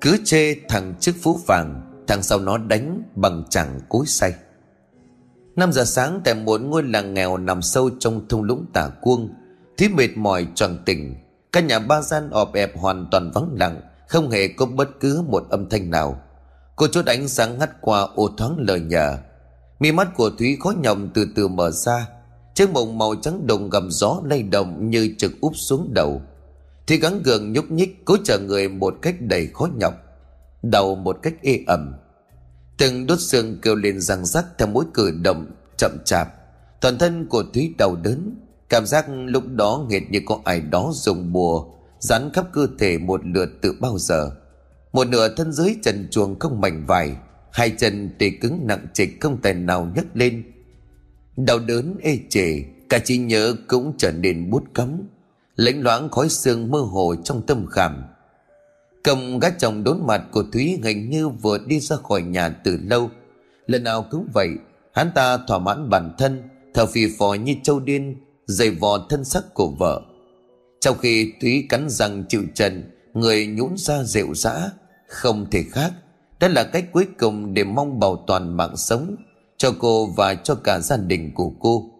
Cứ 0.00 0.16
chê 0.24 0.54
thằng 0.68 0.94
trước 1.00 1.12
phú 1.22 1.40
vàng 1.46 1.84
Thằng 2.06 2.22
sau 2.22 2.38
nó 2.38 2.58
đánh 2.58 3.02
bằng 3.14 3.44
chẳng 3.50 3.80
cối 3.88 4.06
say. 4.06 4.34
5 5.56 5.72
giờ 5.72 5.84
sáng, 5.84 6.20
tại 6.24 6.34
một 6.34 6.60
ngôi 6.60 6.82
làng 6.82 7.14
nghèo 7.14 7.36
nằm 7.36 7.62
sâu 7.62 7.90
trong 7.98 8.28
thung 8.28 8.42
lũng 8.42 8.66
tả 8.72 8.88
cuông 8.88 9.34
Thúy 9.78 9.88
mệt 9.88 10.16
mỏi 10.16 10.46
tròn 10.54 10.78
tỉnh 10.84 11.14
Căn 11.52 11.66
nhà 11.66 11.78
ba 11.78 12.00
gian 12.00 12.30
ọp 12.30 12.54
ẹp 12.54 12.78
hoàn 12.78 13.08
toàn 13.10 13.30
vắng 13.34 13.54
lặng, 13.58 13.80
Không 14.08 14.30
hề 14.30 14.48
có 14.48 14.66
bất 14.66 14.88
cứ 15.00 15.22
một 15.28 15.46
âm 15.50 15.68
thanh 15.68 15.90
nào. 15.90 16.20
Cô 16.76 16.86
chốt 16.86 17.06
ánh 17.06 17.28
sáng 17.28 17.58
ngắt 17.58 17.80
qua 17.80 18.08
ô 18.14 18.28
thoáng 18.36 18.56
lời 18.58 18.80
nhờ. 18.80 19.18
Mi 19.80 19.92
mắt 19.92 20.08
của 20.16 20.30
Thúy 20.38 20.56
khó 20.60 20.72
nhọc 20.82 20.98
từ 21.14 21.26
từ 21.36 21.48
mở 21.48 21.70
ra, 21.70 22.08
Chiếc 22.54 22.70
mộng 22.70 22.98
màu 22.98 23.14
trắng 23.14 23.46
đồng 23.46 23.70
gầm 23.70 23.90
gió 23.90 24.20
lay 24.24 24.42
động 24.42 24.90
như 24.90 25.14
trực 25.18 25.32
úp 25.40 25.52
xuống 25.56 25.90
đầu. 25.94 26.22
Thì 26.88 26.96
gắng 26.96 27.22
gượng 27.22 27.52
nhúc 27.52 27.70
nhích 27.70 28.04
cố 28.04 28.16
chờ 28.24 28.38
người 28.38 28.68
một 28.68 28.94
cách 29.02 29.16
đầy 29.20 29.46
khó 29.46 29.68
nhọc 29.76 29.94
Đầu 30.62 30.94
một 30.94 31.18
cách 31.22 31.34
ê 31.42 31.60
ẩm. 31.66 31.94
Từng 32.78 33.06
đốt 33.06 33.20
xương 33.20 33.58
kêu 33.62 33.74
lên 33.74 34.00
răng 34.00 34.26
rắc 34.26 34.44
theo 34.58 34.68
mỗi 34.68 34.84
cử 34.94 35.10
động 35.22 35.50
chậm 35.76 35.98
chạp. 36.04 36.28
Toàn 36.80 36.98
thân 36.98 37.26
của 37.26 37.44
Thúy 37.54 37.74
đau 37.78 37.96
đớn, 37.96 38.34
Cảm 38.68 38.86
giác 38.86 39.06
lúc 39.08 39.44
đó 39.48 39.86
nghệt 39.88 40.02
như 40.10 40.20
có 40.26 40.40
ai 40.44 40.60
đó 40.60 40.90
dùng 40.94 41.32
bùa, 41.32 41.66
Dán 41.98 42.30
khắp 42.34 42.46
cơ 42.52 42.66
thể 42.78 42.98
một 42.98 43.20
lượt 43.24 43.48
từ 43.62 43.72
bao 43.80 43.98
giờ. 43.98 44.30
Một 44.92 45.06
nửa 45.08 45.34
thân 45.34 45.52
dưới 45.52 45.76
trần 45.82 46.08
chuồng 46.10 46.38
không 46.38 46.60
mảnh 46.60 46.86
vải, 46.86 47.16
Hai 47.52 47.70
chân 47.78 48.10
tê 48.18 48.30
cứng 48.30 48.66
nặng 48.66 48.86
trịch 48.94 49.20
không 49.20 49.40
tài 49.42 49.54
nào 49.54 49.92
nhấc 49.94 50.06
lên. 50.14 50.52
Đau 51.36 51.58
đớn 51.58 51.96
ê 52.02 52.18
chề, 52.28 52.62
Cả 52.88 52.98
trí 52.98 53.18
nhớ 53.18 53.54
cũng 53.68 53.94
trở 53.98 54.12
nên 54.12 54.50
bút 54.50 54.64
cấm 54.74 55.02
lãnh 55.58 55.82
loãng 55.82 56.08
khói 56.08 56.28
xương 56.28 56.70
mơ 56.70 56.78
hồ 56.78 57.14
trong 57.24 57.42
tâm 57.42 57.66
khảm. 57.70 58.04
Cầm 59.04 59.38
gác 59.38 59.58
chồng 59.58 59.84
đốn 59.84 59.98
mặt 60.06 60.22
của 60.32 60.44
Thúy 60.52 60.78
hình 60.84 61.10
như 61.10 61.28
vừa 61.28 61.58
đi 61.66 61.80
ra 61.80 61.96
khỏi 61.96 62.22
nhà 62.22 62.48
từ 62.48 62.78
lâu. 62.82 63.10
Lần 63.66 63.84
nào 63.84 64.06
cũng 64.10 64.28
vậy, 64.34 64.48
Hắn 64.92 65.10
ta 65.14 65.38
thỏa 65.48 65.58
mãn 65.58 65.90
bản 65.90 66.14
thân, 66.18 66.42
Thở 66.74 66.86
phì 66.86 67.06
phò 67.18 67.34
như 67.34 67.54
châu 67.62 67.80
điên, 67.80 68.16
giày 68.46 68.70
vò 68.70 69.06
thân 69.08 69.24
sắc 69.24 69.54
của 69.54 69.68
vợ. 69.68 70.02
Trong 70.80 70.98
khi 70.98 71.32
Thúy 71.40 71.66
cắn 71.68 71.88
răng 71.88 72.24
chịu 72.28 72.42
trần 72.54 72.90
Người 73.14 73.46
nhũn 73.46 73.74
ra 73.76 74.02
rệu 74.04 74.34
rã, 74.34 74.70
Không 75.08 75.46
thể 75.50 75.64
khác. 75.70 75.92
Đó 76.40 76.48
là 76.48 76.64
cách 76.64 76.84
cuối 76.92 77.06
cùng 77.18 77.54
để 77.54 77.64
mong 77.64 78.00
bảo 78.00 78.24
toàn 78.26 78.56
mạng 78.56 78.76
sống 78.76 79.16
Cho 79.56 79.72
cô 79.78 80.06
và 80.06 80.34
cho 80.34 80.54
cả 80.54 80.80
gia 80.80 80.96
đình 80.96 81.32
của 81.34 81.52
cô. 81.60 81.97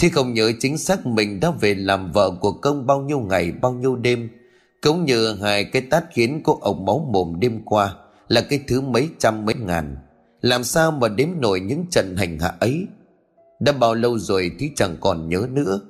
Thì 0.00 0.08
không 0.08 0.34
nhớ 0.34 0.52
chính 0.60 0.78
xác 0.78 1.06
mình 1.06 1.40
đã 1.40 1.50
về 1.50 1.74
làm 1.74 2.12
vợ 2.12 2.30
của 2.40 2.52
công 2.52 2.86
bao 2.86 3.00
nhiêu 3.00 3.20
ngày, 3.20 3.52
bao 3.52 3.72
nhiêu 3.72 3.96
đêm. 3.96 4.30
Cũng 4.82 5.04
như 5.04 5.34
hai 5.34 5.64
cái 5.64 5.82
tát 5.82 6.04
khiến 6.10 6.40
cô 6.44 6.58
ổng 6.60 6.84
máu 6.84 7.08
mồm 7.12 7.40
đêm 7.40 7.60
qua, 7.64 7.94
Là 8.28 8.40
cái 8.40 8.60
thứ 8.68 8.80
mấy 8.80 9.08
trăm 9.18 9.44
mấy 9.44 9.54
ngàn. 9.54 9.96
Làm 10.40 10.64
sao 10.64 10.90
mà 10.90 11.08
đếm 11.08 11.28
nổi 11.40 11.60
những 11.60 11.84
trận 11.90 12.16
hành 12.16 12.38
hạ 12.38 12.52
ấy? 12.60 12.86
Đã 13.60 13.72
bao 13.72 13.94
lâu 13.94 14.18
rồi 14.18 14.50
Thi 14.58 14.70
chẳng 14.76 14.96
còn 15.00 15.28
nhớ 15.28 15.46
nữa. 15.50 15.80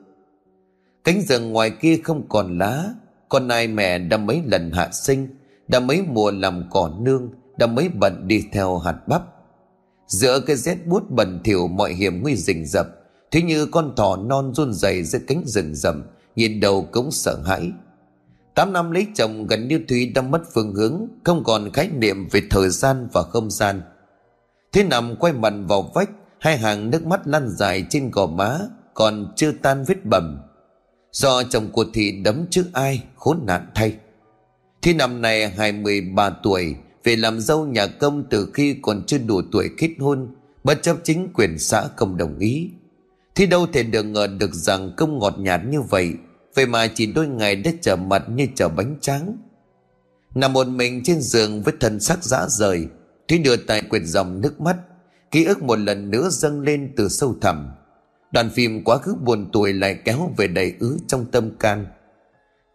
Cánh 1.05 1.22
rừng 1.22 1.53
ngoài 1.53 1.70
kia 1.70 1.97
không 2.05 2.28
còn 2.28 2.58
lá 2.58 2.84
Con 3.28 3.48
nai 3.48 3.69
mẹ 3.69 3.98
đã 3.98 4.16
mấy 4.16 4.42
lần 4.47 4.70
hạ 4.72 4.88
sinh, 4.92 5.28
Đã 5.69 5.81
mấy 5.81 6.03
mùa 6.03 6.31
làm 6.31 6.64
cỏ 6.70 6.92
nương, 7.00 7.31
Đã 7.58 7.66
mấy 7.66 7.88
bận 7.88 8.28
đi 8.28 8.44
theo 8.53 8.78
hạt 8.78 9.08
bắp. 9.08 9.22
Giữa 10.06 10.41
cái 10.41 10.56
rét 10.56 10.86
bút 10.86 11.11
bẩn 11.11 11.41
thỉu 11.44 11.69
mọi 11.69 11.92
hiểm 11.94 12.22
nguy 12.22 12.36
rình 12.36 12.66
rập 12.66 13.00
Thế 13.31 13.42
như 13.42 13.67
con 13.67 13.97
thỏ 13.97 14.17
non 14.17 14.55
run 14.55 14.73
rẩy 14.73 15.05
giữa 15.05 15.19
cánh 15.27 15.42
rừng 15.47 15.75
rậm, 15.75 16.03
Nhìn 16.36 16.61
đầu 16.61 16.89
cũng 16.92 17.11
sợ 17.11 17.39
hãi. 17.45 17.72
Tám 18.55 18.72
năm 18.72 18.91
lấy 18.91 19.06
chồng 19.14 19.47
gần 19.47 19.69
như 19.69 19.81
Thúy 19.89 20.06
đã 20.06 20.22
mất 20.22 20.42
phương 20.55 20.75
hướng, 20.75 21.06
Không 21.25 21.45
còn 21.45 21.70
khái 21.72 21.89
niệm 21.89 22.28
về 22.31 22.42
thời 22.50 22.69
gian 22.69 23.09
và 23.12 23.22
không 23.22 23.50
gian. 23.50 23.83
Thế 24.72 24.84
nằm 24.84 25.17
quay 25.17 25.33
mặt 25.33 25.53
vào 25.69 25.91
vách, 25.95 26.11
Hai 26.39 26.59
hàng 26.59 26.91
nước 26.91 27.06
mắt 27.06 27.27
lăn 27.27 27.49
dài 27.49 27.84
trên 27.91 28.10
gò 28.10 28.27
má, 28.27 28.59
Còn 28.94 29.33
chưa 29.37 29.53
tan 29.62 29.84
vết 29.84 30.04
bầm. 30.04 30.38
Do 31.12 31.43
chồng 31.43 31.69
của 31.72 31.84
Thị 31.93 32.21
đấm 32.25 32.47
trước 32.50 32.65
ai, 32.72 33.03
Khốn 33.16 33.38
nạn 33.47 33.66
thay. 33.75 33.97
Thi 34.83 34.94
năm 34.94 35.22
này 35.22 35.49
hai 35.50 35.72
mươi 35.72 36.00
ba 36.00 36.31
tuổi, 36.31 36.77
Về 37.04 37.16
làm 37.16 37.41
dâu 37.41 37.66
nhà 37.66 37.87
công 37.87 38.25
từ 38.31 38.50
khi 38.54 38.77
còn 38.83 39.03
chưa 39.06 39.19
đủ 39.19 39.43
tuổi 39.53 39.71
kết 39.78 39.91
hôn, 39.99 40.34
Bất 40.65 40.83
chấp 40.83 40.97
chính 41.04 41.28
quyền 41.34 41.59
xã 41.59 41.88
không 41.97 42.16
đồng 42.16 42.38
ý. 42.38 42.71
Thì 43.41 43.47
đâu 43.47 43.67
thể 43.67 43.83
được 43.83 44.03
ngờ 44.03 44.27
được 44.27 44.55
rằng 44.55 44.93
công 44.97 45.19
ngọt 45.19 45.34
nhạt 45.39 45.61
như 45.65 45.81
vậy. 45.81 46.15
Vậy 46.55 46.67
mà 46.67 46.87
chỉ 46.87 47.06
đôi 47.06 47.28
ngày 47.28 47.56
đã 47.56 47.71
trở 47.81 47.97
mặt 47.97 48.23
như 48.28 48.47
trở 48.55 48.69
bánh 48.69 48.97
tráng. 49.01 49.37
Nằm 50.34 50.53
một 50.53 50.67
mình 50.67 51.03
trên 51.05 51.21
giường 51.21 51.62
với 51.62 51.75
thân 51.81 52.01
sắc 52.01 52.25
dã 52.25 52.47
rời 52.49 52.87
Thúy 53.28 53.39
đưa 53.39 53.56
tay 53.56 53.83
quyệt 53.83 54.03
dòng 54.05 54.41
nước 54.41 54.61
mắt. 54.61 54.77
Ký 55.31 55.45
ức 55.45 55.62
một 55.62 55.78
lần 55.78 56.11
nữa 56.11 56.28
dâng 56.31 56.61
lên 56.61 56.93
từ 56.97 57.09
sâu 57.09 57.37
thẳm. 57.41 57.71
Đoàn 58.33 58.51
phim 58.51 58.84
quá 58.84 58.99
khứ 58.99 59.15
buồn 59.15 59.51
tuổi 59.53 59.72
lại 59.72 59.99
kéo 60.05 60.33
về 60.37 60.47
đầy 60.47 60.75
ứ 60.81 60.99
trong 61.07 61.27
tâm 61.31 61.51
can. 61.59 61.87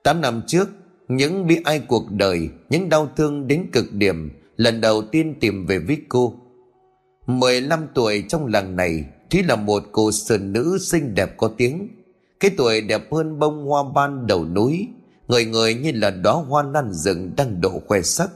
Tám 0.03 0.21
năm 0.21 0.41
trước, 0.47 0.69
Những 1.07 1.47
bi 1.47 1.57
ai 1.63 1.79
cuộc 1.79 2.11
đời, 2.11 2.49
Những 2.69 2.89
đau 2.89 3.09
thương 3.17 3.47
đến 3.47 3.65
cực 3.73 3.93
điểm, 3.93 4.31
Lần 4.57 4.81
đầu 4.81 5.01
tiên 5.01 5.35
tìm 5.39 5.65
về 5.65 5.79
với 5.79 5.97
cô 6.09 6.33
15 7.27 7.87
tuổi 7.93 8.23
trong 8.27 8.45
làng 8.45 8.75
này 8.75 9.05
Thúy 9.29 9.43
là 9.43 9.55
một 9.55 9.83
cô 9.91 10.11
sơn 10.11 10.53
nữ 10.53 10.77
xinh 10.81 11.15
đẹp 11.15 11.37
có 11.37 11.49
tiếng. 11.57 11.89
Cái 12.39 12.51
tuổi 12.57 12.81
đẹp 12.81 13.11
hơn 13.11 13.39
bông 13.39 13.65
hoa 13.65 13.83
ban 13.95 14.27
đầu 14.27 14.45
núi. 14.45 14.87
Người 15.27 15.45
người 15.45 15.73
như 15.73 15.91
là 15.95 16.09
đóa 16.09 16.33
hoa 16.33 16.63
lan 16.63 16.93
rừng 16.93 17.31
đang 17.37 17.61
đổ 17.61 17.81
khoe 17.87 18.01
sắc. 18.01 18.29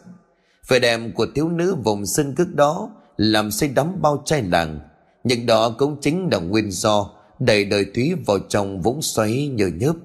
Vẻ 0.67 0.79
đẹp 0.79 0.99
của 1.15 1.27
thiếu 1.35 1.49
nữ 1.49 1.75
vùng 1.83 2.05
sân 2.05 2.35
cước 2.35 2.55
đó 2.55 2.89
Làm 3.17 3.51
say 3.51 3.69
đắm 3.69 4.01
bao 4.01 4.21
trai 4.25 4.43
làng. 4.43 4.79
Nhưng 5.23 5.45
đó 5.45 5.75
cũng 5.77 5.97
chính 6.01 6.29
là 6.31 6.39
nguyên 6.39 6.71
do 6.71 7.09
Đẩy 7.39 7.65
đời 7.65 7.85
Thúy 7.95 8.13
vào 8.25 8.39
trong 8.39 8.81
vũng 8.81 9.01
xoáy 9.01 9.47
nhờ 9.47 9.67
nhớp. 9.67 9.95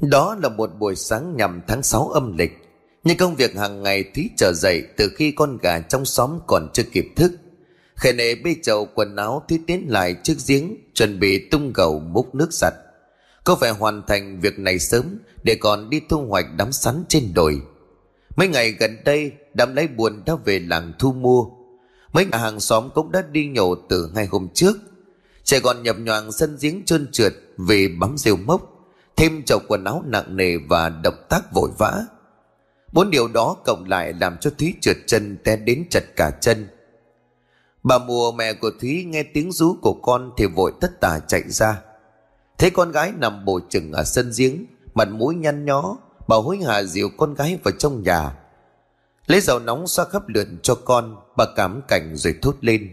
Đó 0.00 0.36
là 0.42 0.48
một 0.48 0.70
buổi 0.78 0.96
sáng 0.96 1.36
nhằm 1.36 1.60
tháng 1.66 1.82
6 1.82 2.08
âm 2.08 2.36
lịch. 2.36 2.52
Nhưng 3.04 3.16
công 3.16 3.34
việc 3.34 3.56
hàng 3.56 3.82
ngày 3.82 4.04
Thúy 4.14 4.30
trở 4.36 4.52
dậy 4.52 4.82
Từ 4.96 5.10
khi 5.16 5.32
con 5.32 5.58
gà 5.62 5.80
trong 5.80 6.04
xóm 6.04 6.38
còn 6.46 6.68
chưa 6.72 6.82
kịp 6.92 7.06
thức. 7.16 7.32
Khệ 7.96 8.12
nệ 8.12 8.34
bê 8.34 8.56
chậu 8.62 8.88
quần 8.94 9.16
áo 9.16 9.42
Thúy 9.48 9.60
tiến 9.66 9.86
lại 9.88 10.16
trước 10.22 10.34
giếng, 10.46 10.76
Chuẩn 10.94 11.20
bị 11.20 11.48
tung 11.48 11.72
gầu 11.72 12.00
múc 12.00 12.34
nước 12.34 12.52
sạch 12.52 12.74
có 13.44 13.56
phải 13.56 13.70
hoàn 13.70 14.02
thành 14.06 14.40
việc 14.40 14.58
này 14.58 14.78
sớm, 14.78 15.18
Để 15.42 15.54
còn 15.54 15.90
đi 15.90 16.00
thu 16.08 16.26
hoạch 16.28 16.46
đám 16.56 16.72
sắn 16.72 17.04
trên 17.08 17.34
đồi. 17.34 17.60
Mấy 18.36 18.48
ngày 18.48 18.70
gần 18.70 18.96
đây, 19.04 19.32
Đám 19.54 19.76
lấy 19.76 19.88
buồn 19.88 20.22
đã 20.26 20.34
về 20.44 20.58
làng 20.58 20.92
thu 20.98 21.12
mua. 21.12 21.44
Mấy 22.12 22.26
nhà 22.26 22.38
hàng 22.38 22.60
xóm 22.60 22.90
cũng 22.94 23.12
đã 23.12 23.22
đi 23.32 23.46
nhổ 23.46 23.74
từ 23.74 24.10
ngày 24.14 24.26
hôm 24.26 24.48
trước. 24.54 24.76
Trẻ 25.44 25.60
còn 25.60 25.82
nhập 25.82 25.96
nhoàng 25.98 26.32
sân 26.32 26.58
giếng 26.60 26.82
trơn 26.84 27.06
trượt 27.12 27.32
Vì 27.58 27.88
bám 27.88 28.18
rêu 28.18 28.36
mốc, 28.36 28.70
Thêm 29.16 29.42
chậu 29.42 29.58
quần 29.68 29.84
áo 29.84 30.02
nặng 30.06 30.36
nề 30.36 30.56
và 30.68 30.88
động 30.88 31.26
tác 31.28 31.52
vội 31.52 31.70
vã. 31.78 32.04
Bốn 32.92 33.10
điều 33.10 33.28
đó 33.28 33.56
cộng 33.64 33.84
lại 33.88 34.12
làm 34.20 34.36
cho 34.40 34.50
Thúy 34.58 34.74
trượt 34.80 34.96
chân 35.06 35.36
té 35.44 35.56
đến 35.56 35.84
chật 35.90 36.04
cả 36.16 36.30
chân. 36.40 36.68
Bà 37.84 37.98
mùa 37.98 38.32
mẹ 38.32 38.52
của 38.52 38.70
Thúy 38.80 39.04
nghe 39.04 39.22
tiếng 39.22 39.52
rú 39.52 39.76
của 39.82 39.94
con 40.02 40.30
thì 40.36 40.46
vội 40.46 40.72
tất 40.80 41.00
tả 41.00 41.18
chạy 41.28 41.42
ra. 41.48 41.80
Thấy 42.58 42.70
con 42.70 42.92
gái 42.92 43.12
nằm 43.18 43.44
bổ 43.44 43.60
chừng 43.68 43.92
ở 43.92 44.04
sân 44.04 44.32
giếng, 44.38 44.66
Mặt 44.94 45.08
mũi 45.08 45.34
nhăn 45.34 45.64
nhó, 45.64 45.96
Bà 46.28 46.36
hối 46.36 46.58
hả 46.58 46.82
dìu 46.82 47.08
con 47.16 47.34
gái 47.34 47.58
vào 47.64 47.74
trong 47.78 48.02
nhà. 48.02 48.36
Lấy 49.26 49.40
dầu 49.40 49.58
nóng 49.58 49.86
xoa 49.86 50.04
khắp 50.04 50.28
lượn 50.28 50.58
cho 50.62 50.74
con, 50.74 51.16
Bà 51.36 51.44
cảm 51.56 51.82
cảnh 51.88 52.16
rồi 52.16 52.34
thốt 52.42 52.56
lên. 52.60 52.90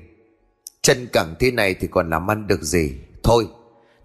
Chân 0.82 1.08
cẳng 1.14 1.36
thế 1.40 1.52
này 1.52 1.74
thì 1.74 1.88
còn 1.88 2.10
làm 2.10 2.32
ăn 2.32 2.48
được 2.48 2.62
gì? 2.62 2.94
Thôi, 3.24 3.48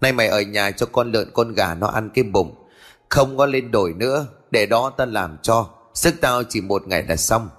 Nay 0.01 0.11
mày 0.11 0.27
ở 0.27 0.41
nhà 0.41 0.71
cho 0.71 0.85
con 0.85 1.11
lợn 1.11 1.31
con 1.33 1.53
gà 1.53 1.73
nó 1.73 1.87
ăn 1.87 2.09
cái 2.13 2.23
bụng. 2.23 2.55
Không 3.09 3.37
có 3.37 3.45
lên 3.45 3.71
đổi 3.71 3.93
nữa, 3.93 4.25
Để 4.51 4.65
đó 4.65 4.89
ta 4.97 5.05
làm 5.05 5.37
cho. 5.41 5.69
Sức 5.93 6.15
tao 6.21 6.43
chỉ 6.43 6.61
một 6.61 6.87
ngày 6.87 7.03
là 7.03 7.15
xong. 7.15 7.49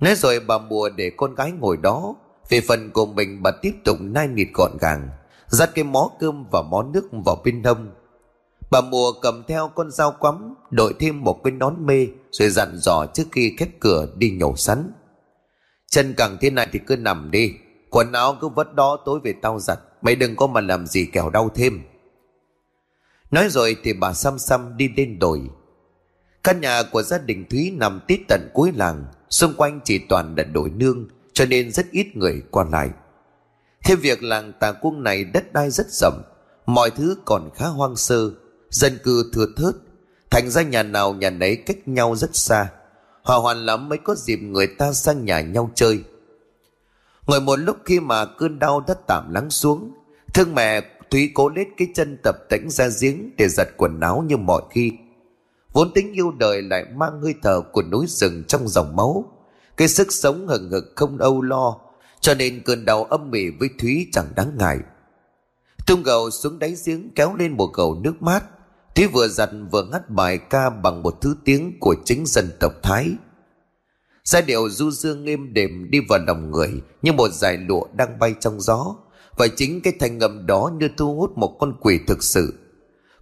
Nói 0.00 0.14
rồi 0.14 0.40
bà 0.40 0.58
mùa 0.58 0.88
để 0.88 1.10
con 1.16 1.34
gái 1.34 1.52
ngồi 1.52 1.76
đó 1.76 2.14
Về 2.50 2.60
phần 2.60 2.90
của 2.90 3.06
mình 3.06 3.42
bà 3.42 3.50
tiếp 3.62 3.72
tục 3.84 3.96
nai 4.00 4.28
nịt 4.28 4.48
gọn 4.54 4.70
gàng, 4.80 5.08
dắt 5.46 5.70
cái 5.74 5.84
mó 5.84 6.10
cơm 6.20 6.44
và 6.50 6.62
mó 6.62 6.82
nước 6.82 7.08
vào 7.26 7.42
bên 7.44 7.62
hông. 7.64 7.90
Bà 8.70 8.80
mùa 8.80 9.12
cầm 9.22 9.42
theo 9.48 9.68
con 9.68 9.90
dao 9.90 10.14
quắm, 10.18 10.54
đội 10.70 10.94
thêm 10.98 11.24
một 11.24 11.40
cái 11.44 11.50
nón 11.50 11.86
mê, 11.86 12.06
rồi 12.30 12.50
dặn 12.50 12.76
dò 12.76 13.06
trước 13.14 13.24
khi 13.32 13.54
khép 13.58 13.68
cửa 13.80 14.06
đi 14.16 14.30
nhổ 14.30 14.56
sắn. 14.56 14.92
Chân 15.86 16.14
càng 16.16 16.36
thế 16.40 16.50
này 16.50 16.68
thì 16.72 16.78
cứ 16.86 16.96
nằm 16.96 17.30
đi, 17.30 17.52
quần 17.90 18.12
áo 18.12 18.36
cứ 18.40 18.48
vất 18.48 18.74
đó 18.74 18.98
tối 19.04 19.20
về 19.24 19.34
tao 19.42 19.58
giặt, 19.58 19.78
mày 20.02 20.16
đừng 20.16 20.36
có 20.36 20.46
mà 20.46 20.60
làm 20.60 20.86
gì 20.86 21.06
kẻo 21.12 21.30
đau 21.30 21.48
thêm. 21.54 21.82
Nói 23.30 23.48
rồi 23.48 23.76
thì 23.82 23.92
bà 23.92 24.12
xăm 24.12 24.38
xăm 24.38 24.76
đi 24.76 24.88
lên 24.96 25.18
đồi 25.18 25.40
căn 26.44 26.60
nhà 26.60 26.82
của 26.82 27.02
gia 27.02 27.18
đình 27.18 27.44
thúy 27.50 27.70
nằm 27.70 28.00
tít 28.06 28.20
tận 28.28 28.50
cuối 28.54 28.72
làng 28.74 29.04
xung 29.30 29.54
quanh 29.56 29.80
chỉ 29.84 29.98
toàn 30.08 30.34
là 30.36 30.44
đồi 30.44 30.70
nương 30.70 31.08
cho 31.32 31.44
nên 31.44 31.72
rất 31.72 31.90
ít 31.90 32.16
người 32.16 32.42
qua 32.50 32.64
lại. 32.72 32.90
Thêm 33.84 33.98
việc 34.00 34.22
làng 34.22 34.52
tà 34.60 34.72
cung 34.72 35.02
này 35.02 35.24
đất 35.24 35.52
đai 35.52 35.70
rất 35.70 35.86
rộng, 35.90 36.22
mọi 36.66 36.90
thứ 36.90 37.16
còn 37.24 37.50
khá 37.54 37.66
hoang 37.66 37.96
sơ, 37.96 38.30
dân 38.70 38.98
cư 39.04 39.30
thưa 39.34 39.46
thớt, 39.56 39.74
thành 40.30 40.50
ra 40.50 40.62
nhà 40.62 40.82
nào 40.82 41.14
nhà 41.14 41.30
nấy 41.30 41.56
cách 41.56 41.88
nhau 41.88 42.16
rất 42.16 42.36
xa. 42.36 42.68
Hòa 43.22 43.36
hoàn 43.36 43.66
lắm 43.66 43.88
mới 43.88 43.98
có 43.98 44.14
dịp 44.14 44.36
người 44.36 44.66
ta 44.66 44.92
sang 44.92 45.24
nhà 45.24 45.40
nhau 45.40 45.70
chơi. 45.74 46.04
Ngồi 47.26 47.40
một 47.40 47.56
lúc 47.56 47.76
khi 47.84 48.00
mà 48.00 48.24
cơn 48.24 48.58
đau 48.58 48.84
đã 48.88 48.94
tạm 49.06 49.34
lắng 49.34 49.50
xuống 49.50 49.92
Thương 50.34 50.54
mẹ 50.54 50.80
Thúy 51.10 51.30
cố 51.34 51.48
lết 51.48 51.68
cái 51.76 51.88
chân 51.94 52.18
tập 52.22 52.36
tĩnh 52.48 52.70
ra 52.70 52.88
giếng 53.00 53.30
Để 53.36 53.48
giặt 53.48 53.68
quần 53.76 54.00
áo 54.00 54.24
như 54.26 54.36
mọi 54.36 54.62
khi. 54.70 54.92
Vốn 55.72 55.92
tính 55.94 56.12
yêu 56.12 56.30
đời 56.30 56.62
lại 56.62 56.84
mang 56.94 57.20
hơi 57.22 57.34
thở 57.42 57.60
của 57.60 57.82
núi 57.82 58.06
rừng 58.08 58.44
trong 58.48 58.68
dòng 58.68 58.96
máu. 58.96 59.24
Cái 59.76 59.88
sức 59.88 60.12
sống 60.12 60.48
hừng 60.48 60.70
hực 60.70 60.84
không 60.96 61.18
âu 61.18 61.42
lo, 61.42 61.76
Cho 62.20 62.34
nên 62.34 62.62
cơn 62.64 62.84
đau 62.84 63.04
âm 63.04 63.30
mỉ 63.30 63.50
với 63.50 63.68
Thúy 63.78 64.08
chẳng 64.12 64.26
đáng 64.36 64.52
ngại. 64.58 64.78
Tung 65.86 66.02
gầu 66.02 66.30
xuống 66.30 66.58
đáy 66.58 66.76
giếng 66.86 67.10
kéo 67.14 67.34
lên 67.36 67.56
một 67.56 67.70
gầu 67.74 67.94
nước 67.94 68.22
mát. 68.22 68.44
Thúy 68.94 69.06
vừa 69.06 69.28
giặt 69.28 69.50
vừa 69.70 69.82
ngắt 69.82 70.10
bài 70.10 70.38
ca 70.38 70.70
bằng 70.70 71.02
một 71.02 71.20
thứ 71.20 71.36
tiếng 71.44 71.80
của 71.80 71.94
chính 72.04 72.26
dân 72.26 72.50
tộc 72.60 72.72
Thái. 72.82 73.10
Giai 74.24 74.42
điệu 74.42 74.70
du 74.70 74.90
dương 74.90 75.26
êm 75.26 75.54
đềm 75.54 75.90
đi 75.90 76.00
vào 76.08 76.18
lòng 76.26 76.50
người 76.50 76.82
Như 77.02 77.12
một 77.12 77.28
dải 77.28 77.56
lụa 77.56 77.86
đang 77.92 78.18
bay 78.18 78.34
trong 78.40 78.60
gió. 78.60 78.96
Và 79.36 79.46
chính 79.56 79.80
cái 79.80 79.92
thanh 80.00 80.20
âm 80.20 80.46
đó 80.46 80.70
như 80.78 80.88
thu 80.96 81.14
hút 81.16 81.38
một 81.38 81.56
con 81.60 81.74
quỷ 81.80 82.00
thực 82.06 82.22
sự. 82.22 82.54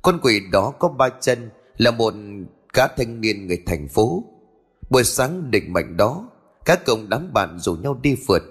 Con 0.03 0.19
quỷ 0.23 0.41
đó 0.53 0.73
có 0.79 0.89
ba 0.89 1.09
chân 1.21 1.51
là 1.79 1.91
một 1.91 2.15
cá 2.73 2.89
thanh 2.97 3.21
niên 3.21 3.47
người 3.47 3.63
thành 3.67 3.89
phố 3.89 4.25
Buổi 4.91 5.05
sáng 5.05 5.51
định 5.51 5.73
mệnh 5.73 5.97
đó, 5.97 6.31
Các 6.65 6.85
công 6.85 7.09
đám 7.09 7.33
bạn 7.33 7.59
rủ 7.59 7.75
nhau 7.75 8.01
đi 8.03 8.17
phượt 8.29 8.43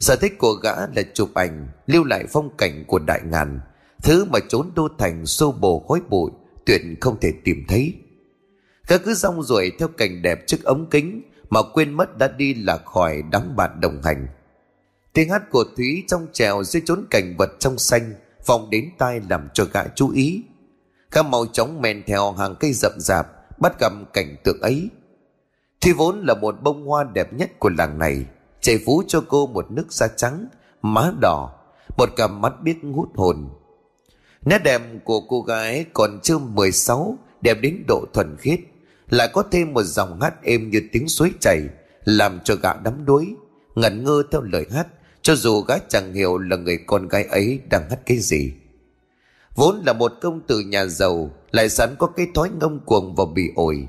Sở 0.00 0.16
thích 0.16 0.38
của 0.38 0.52
gã 0.52 0.74
là 0.76 1.02
chụp 1.14 1.34
ảnh, 1.34 1.68
Lưu 1.86 2.04
lại 2.04 2.24
phong 2.32 2.56
cảnh 2.56 2.84
của 2.86 2.98
đại 2.98 3.20
ngàn, 3.24 3.60
Thứ 4.02 4.24
mà 4.24 4.38
trốn 4.48 4.70
đô 4.74 4.88
thành 4.98 5.26
xô 5.26 5.52
bồ 5.52 5.84
khói 5.88 6.00
bụi, 6.08 6.30
Tuyệt 6.66 6.82
không 7.00 7.20
thể 7.20 7.32
tìm 7.44 7.64
thấy 7.68 7.94
Gã 8.88 8.98
cứ 8.98 9.14
rong 9.14 9.42
ruổi 9.42 9.72
theo 9.78 9.88
cảnh 9.88 10.22
đẹp 10.22 10.46
trước 10.46 10.64
ống 10.64 10.90
kính 10.90 11.22
mà 11.50 11.60
quên 11.74 11.94
mất 11.94 12.18
đã 12.18 12.28
đi 12.28 12.54
lạc 12.54 12.84
khỏi 12.84 13.22
đám 13.32 13.56
bạn 13.56 13.80
đồng 13.80 14.02
hành. 14.02 14.26
Tiếng 15.12 15.30
hát 15.30 15.42
của 15.50 15.64
Thúy 15.76 16.04
trong 16.08 16.26
trèo 16.32 16.64
dưới 16.64 16.82
chốn 16.86 17.06
cảnh 17.10 17.34
vật 17.38 17.50
trong 17.58 17.78
xanh 17.78 18.14
vòng 18.46 18.70
đến 18.70 18.90
tai 18.98 19.20
làm 19.30 19.48
cho 19.54 19.64
gã 19.72 19.84
chú 19.94 20.10
ý. 20.10 20.42
Các 21.10 21.26
màu 21.26 21.46
chóng 21.46 21.82
men 21.82 22.02
theo 22.06 22.32
hàng 22.32 22.54
cây 22.60 22.72
rậm 22.72 22.92
rạp, 22.98 23.26
bắt 23.60 23.80
gặp 23.80 23.92
cảnh 24.12 24.36
tượng 24.44 24.60
ấy. 24.60 24.88
Thi 25.80 25.92
vốn 25.92 26.24
là 26.26 26.34
một 26.34 26.62
bông 26.62 26.86
hoa 26.86 27.04
đẹp 27.14 27.32
nhất 27.32 27.50
của 27.58 27.70
làng 27.78 27.98
này 27.98 28.26
chạy 28.60 28.78
phú 28.86 29.02
cho 29.06 29.22
cô 29.28 29.46
một 29.46 29.70
nước 29.70 29.92
da 29.92 30.08
trắng, 30.16 30.46
má 30.82 31.12
đỏ, 31.20 31.52
một 31.96 32.08
cặp 32.16 32.30
mắt 32.30 32.52
biết 32.62 32.76
hút 32.94 33.08
hồn 33.16 33.48
nét 34.46 34.58
đẹp 34.64 34.82
của 35.04 35.20
cô 35.20 35.42
gái 35.42 35.84
còn 35.92 36.20
chưa 36.22 36.38
16 36.38 37.18
đẹp 37.40 37.58
đến 37.60 37.84
độ 37.88 38.04
thuần 38.14 38.36
khiết, 38.36 38.60
lại 39.08 39.28
có 39.32 39.42
thêm 39.50 39.72
một 39.72 39.82
dòng 39.82 40.20
hát 40.20 40.42
êm 40.42 40.70
như 40.70 40.82
tiếng 40.92 41.08
suối 41.08 41.32
chảy, 41.40 41.62
làm 42.04 42.40
cho 42.44 42.54
gã 42.62 42.74
đắm 42.74 43.04
đuối, 43.04 43.34
ngẩn 43.74 44.04
ngơ 44.04 44.22
theo 44.32 44.40
lời 44.40 44.66
hát, 44.70 44.86
cho 45.22 45.34
dù 45.34 45.60
gã 45.60 45.74
chẳng 45.88 46.14
hiểu 46.14 46.38
là 46.38 46.56
người 46.56 46.78
con 46.86 47.08
gái 47.08 47.24
ấy 47.24 47.60
đang 47.70 47.90
hát 47.90 47.98
cái 48.06 48.18
gì 48.18 48.52
vốn 49.56 49.82
là 49.86 49.92
một 49.92 50.12
công 50.20 50.40
tử 50.40 50.60
nhà 50.60 50.86
giàu, 50.86 51.30
lại 51.50 51.68
sẵn 51.68 51.96
có 51.98 52.06
cái 52.06 52.26
thói 52.34 52.50
ngông 52.60 52.80
cuồng 52.84 53.14
và 53.14 53.24
bị 53.34 53.50
ổi. 53.56 53.88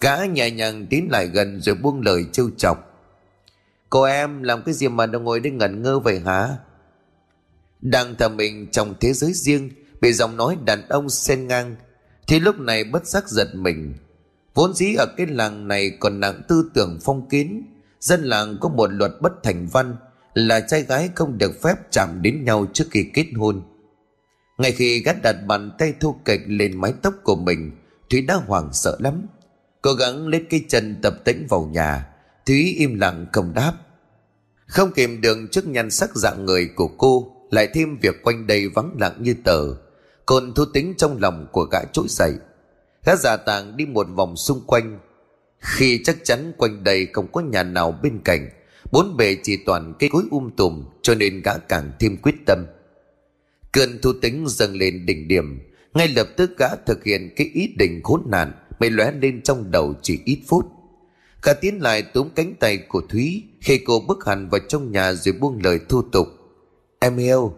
Gã 0.00 0.24
nhẹ 0.24 0.50
nhàng 0.50 0.86
tiến 0.90 1.08
lại 1.10 1.26
gần 1.26 1.60
rồi 1.60 1.74
buông 1.74 2.00
lời 2.00 2.24
trêu 2.32 2.50
chọc. 2.56 2.78
Cô 3.90 4.02
em 4.02 4.42
làm 4.42 4.62
cái 4.62 4.74
gì 4.74 4.88
mà 4.88 5.06
đang 5.06 5.24
ngồi 5.24 5.40
đây 5.40 5.52
ngẩn 5.52 5.82
ngơ 5.82 5.98
vậy 5.98 6.20
hả? 6.20 6.48
Đang 7.80 8.14
thầm 8.16 8.36
mình 8.36 8.66
trong 8.70 8.94
thế 9.00 9.12
giới 9.12 9.32
riêng, 9.32 9.70
bị 10.00 10.12
giọng 10.12 10.36
nói 10.36 10.56
đàn 10.64 10.88
ông 10.88 11.08
xen 11.08 11.48
ngang, 11.48 11.76
thì 12.26 12.40
lúc 12.40 12.58
này 12.58 12.84
bất 12.84 13.06
giác 13.06 13.28
giật 13.28 13.48
mình. 13.54 13.94
Vốn 14.54 14.74
dĩ 14.74 14.94
ở 14.98 15.06
cái 15.16 15.26
làng 15.26 15.68
này 15.68 15.90
còn 16.00 16.20
nặng 16.20 16.42
tư 16.48 16.70
tưởng 16.74 16.98
phong 17.04 17.28
kiến, 17.28 17.68
Dân 18.00 18.22
làng 18.22 18.56
có 18.60 18.68
một 18.68 18.92
luật 18.92 19.12
bất 19.20 19.32
thành 19.42 19.66
văn, 19.66 19.96
Là 20.34 20.60
trai 20.60 20.82
gái 20.82 21.10
không 21.14 21.38
được 21.38 21.62
phép 21.62 21.74
chạm 21.90 22.22
đến 22.22 22.44
nhau 22.44 22.66
trước 22.72 22.84
khi 22.90 23.10
kết 23.14 23.26
hôn. 23.36 23.62
Ngay 24.62 24.72
khi 24.72 25.02
gắt 25.02 25.22
đặt 25.22 25.36
bàn 25.46 25.70
tay 25.78 25.94
thu 26.00 26.16
kịch 26.24 26.40
lên 26.46 26.80
mái 26.80 26.92
tóc 27.02 27.14
của 27.22 27.36
mình, 27.36 27.70
Thúy 28.10 28.20
đã 28.20 28.34
hoảng 28.34 28.68
sợ 28.72 28.96
lắm. 29.00 29.26
Cố 29.82 29.92
gắng 29.92 30.28
lấy 30.28 30.44
cái 30.50 30.64
chân 30.68 30.96
tập 31.02 31.14
tĩnh 31.24 31.46
vào 31.48 31.68
nhà, 31.72 32.06
Thúy 32.46 32.74
im 32.78 32.94
lặng 33.00 33.26
không 33.32 33.54
đáp. 33.54 33.72
Không 34.66 34.92
kìm 34.92 35.20
được 35.20 35.38
trước 35.50 35.66
nhan 35.66 35.90
sắc 35.90 36.16
dạng 36.16 36.44
người 36.44 36.70
của 36.76 36.88
cô, 36.88 37.36
Lại 37.50 37.68
thêm 37.74 37.98
việc 37.98 38.22
quanh 38.22 38.46
đây 38.46 38.68
vắng 38.68 38.96
lặng 39.00 39.16
như 39.20 39.34
tờ. 39.44 39.60
Còn 40.26 40.54
thu 40.54 40.64
tính 40.64 40.94
trong 40.98 41.20
lòng 41.20 41.46
của 41.52 41.64
gã 41.64 41.78
trỗi 41.92 42.06
dậy. 42.08 42.32
Gã 43.04 43.16
giả 43.16 43.36
tàng 43.36 43.76
đi 43.76 43.86
một 43.86 44.06
vòng 44.14 44.36
xung 44.36 44.60
quanh. 44.66 44.98
Khi 45.58 46.00
chắc 46.04 46.16
chắn 46.24 46.52
quanh 46.56 46.84
đây 46.84 47.06
không 47.12 47.32
có 47.32 47.40
nhà 47.40 47.62
nào 47.62 47.98
bên 48.02 48.20
cạnh, 48.24 48.50
Bốn 48.92 49.16
bề 49.16 49.36
chỉ 49.42 49.56
toàn 49.66 49.94
cây 49.98 50.10
cối 50.12 50.22
um 50.30 50.50
tùm, 50.56 50.84
Cho 51.02 51.14
nên 51.14 51.42
gã 51.42 51.58
càng 51.58 51.92
thêm 51.98 52.16
quyết 52.16 52.34
tâm. 52.46 52.66
Cơn 53.72 53.98
thu 54.02 54.12
tính 54.22 54.44
dâng 54.48 54.76
lên 54.76 55.06
đỉnh 55.06 55.28
điểm. 55.28 55.60
Ngay 55.94 56.08
lập 56.08 56.28
tức 56.36 56.50
gã 56.58 56.68
thực 56.86 57.04
hiện 57.04 57.30
cái 57.36 57.50
ý 57.54 57.74
định 57.76 58.00
khốn 58.04 58.22
nạn 58.26 58.52
Mày 58.80 58.90
lóe 58.90 59.12
lên 59.12 59.42
trong 59.42 59.70
đầu 59.70 59.94
chỉ 60.02 60.20
ít 60.24 60.38
phút. 60.48 60.66
Gã 61.42 61.52
tiến 61.52 61.82
lại 61.82 62.02
túm 62.02 62.28
cánh 62.34 62.54
tay 62.60 62.78
của 62.88 63.02
Thúy, 63.08 63.44
Khi 63.60 63.78
cô 63.78 64.00
bước 64.00 64.26
hẳn 64.26 64.48
vào 64.48 64.60
trong 64.68 64.92
nhà 64.92 65.12
rồi 65.12 65.34
buông 65.40 65.60
lời 65.62 65.80
thu 65.88 66.02
tục. 66.02 66.26
Em 67.00 67.16
yêu, 67.16 67.54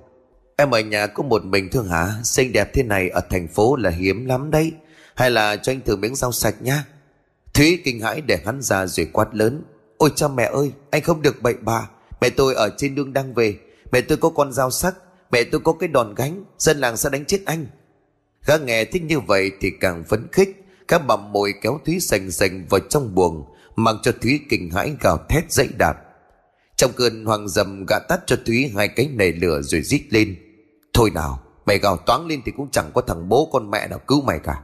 Em 0.56 0.70
ở 0.70 0.80
nhà 0.80 1.06
có 1.06 1.22
một 1.22 1.44
mình 1.44 1.68
thương 1.70 1.88
hả? 1.88 2.12
Xinh 2.24 2.52
đẹp 2.52 2.70
thế 2.74 2.82
này 2.82 3.08
ở 3.08 3.20
thành 3.30 3.48
phố 3.48 3.76
là 3.76 3.90
hiếm 3.90 4.26
lắm 4.26 4.50
đấy. 4.50 4.72
Hay 5.14 5.30
là 5.30 5.56
cho 5.56 5.72
anh 5.72 5.80
thử 5.80 5.96
miếng 5.96 6.14
rau 6.14 6.32
sạch 6.32 6.54
nhá. 6.60 6.84
Thúy 7.54 7.80
kinh 7.84 8.00
hãi 8.00 8.20
để 8.20 8.38
hắn 8.44 8.62
ra 8.62 8.86
rồi 8.86 9.06
quát 9.12 9.34
lớn. 9.34 9.62
Ôi 9.98 10.10
cha 10.16 10.28
mẹ 10.28 10.50
ơi, 10.52 10.72
Anh 10.90 11.02
không 11.02 11.22
được 11.22 11.42
bậy 11.42 11.54
bà 11.54 11.88
Mẹ 12.20 12.30
tôi 12.30 12.54
ở 12.54 12.70
trên 12.76 12.94
đường 12.94 13.12
đang 13.12 13.34
về. 13.34 13.56
Mẹ 13.92 14.00
tôi 14.00 14.18
có 14.18 14.28
con 14.28 14.52
dao 14.52 14.70
sắc 14.70 14.94
Mẹ 15.34 15.44
tôi 15.44 15.60
có 15.64 15.72
cái 15.72 15.88
đòn 15.88 16.14
gánh, 16.14 16.44
Dân 16.58 16.78
làng 16.78 16.96
sẽ 16.96 17.10
đánh 17.10 17.24
chết 17.24 17.40
anh. 17.46 17.66
Gã 18.46 18.56
nghe 18.56 18.84
thích 18.84 19.02
như 19.02 19.20
vậy 19.20 19.50
thì 19.60 19.70
càng 19.80 20.04
phấn 20.04 20.28
khích. 20.32 20.64
Các 20.88 21.06
bầm 21.06 21.32
môi 21.32 21.54
kéo 21.62 21.80
Thúy 21.86 22.00
sành 22.00 22.30
sành 22.30 22.66
vào 22.70 22.80
trong 22.88 23.14
buồng, 23.14 23.44
Mang 23.76 23.96
cho 24.02 24.12
Thúy 24.22 24.40
kinh 24.50 24.70
hãi 24.70 24.96
gào 25.00 25.18
thét 25.28 25.52
dậy 25.52 25.68
đạp. 25.78 25.94
Trong 26.76 26.92
cơn 26.96 27.24
hoàng 27.24 27.48
dầm 27.48 27.86
gã 27.88 27.98
tắt 28.08 28.20
cho 28.26 28.36
Thúy 28.46 28.72
hai 28.76 28.88
cái 28.88 29.08
nề 29.08 29.32
lửa 29.32 29.60
rồi 29.62 29.82
rít 29.82 30.02
lên. 30.10 30.36
Thôi 30.92 31.10
nào, 31.14 31.42
Mày 31.66 31.78
gào 31.78 31.96
toáng 31.96 32.26
lên 32.26 32.40
thì 32.44 32.52
cũng 32.56 32.70
chẳng 32.70 32.90
có 32.94 33.00
thằng 33.00 33.28
bố 33.28 33.48
con 33.52 33.70
mẹ 33.70 33.88
nào 33.88 33.98
cứu 33.98 34.22
mày 34.22 34.38
cả. 34.38 34.62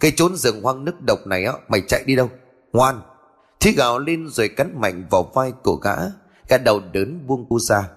Cái 0.00 0.10
trốn 0.16 0.36
rừng 0.36 0.62
hoang 0.62 0.84
nước 0.84 1.00
độc 1.00 1.26
này 1.26 1.44
á, 1.44 1.52
Mày 1.68 1.80
chạy 1.88 2.02
đi 2.06 2.16
đâu? 2.16 2.30
Ngoan. 2.72 3.00
Thúy 3.60 3.72
gào 3.72 3.98
lên 3.98 4.28
rồi 4.28 4.48
cắn 4.48 4.80
mạnh 4.80 5.06
vào 5.10 5.30
vai 5.34 5.52
của 5.62 5.76
gã. 5.76 5.96
Gã 6.48 6.58
đầu 6.58 6.80
đớn 6.92 7.26
buông 7.26 7.48
cu 7.48 7.58
ra. 7.58 7.88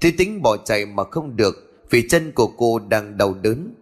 Thí 0.00 0.10
tính 0.10 0.42
bỏ 0.42 0.56
chạy 0.56 0.86
mà 0.86 1.04
không 1.04 1.36
được, 1.36 1.64
Vì 1.90 2.08
chân 2.08 2.32
của 2.32 2.46
cô 2.46 2.78
đang 2.78 3.18
đau 3.18 3.34
đớn. 3.34 3.74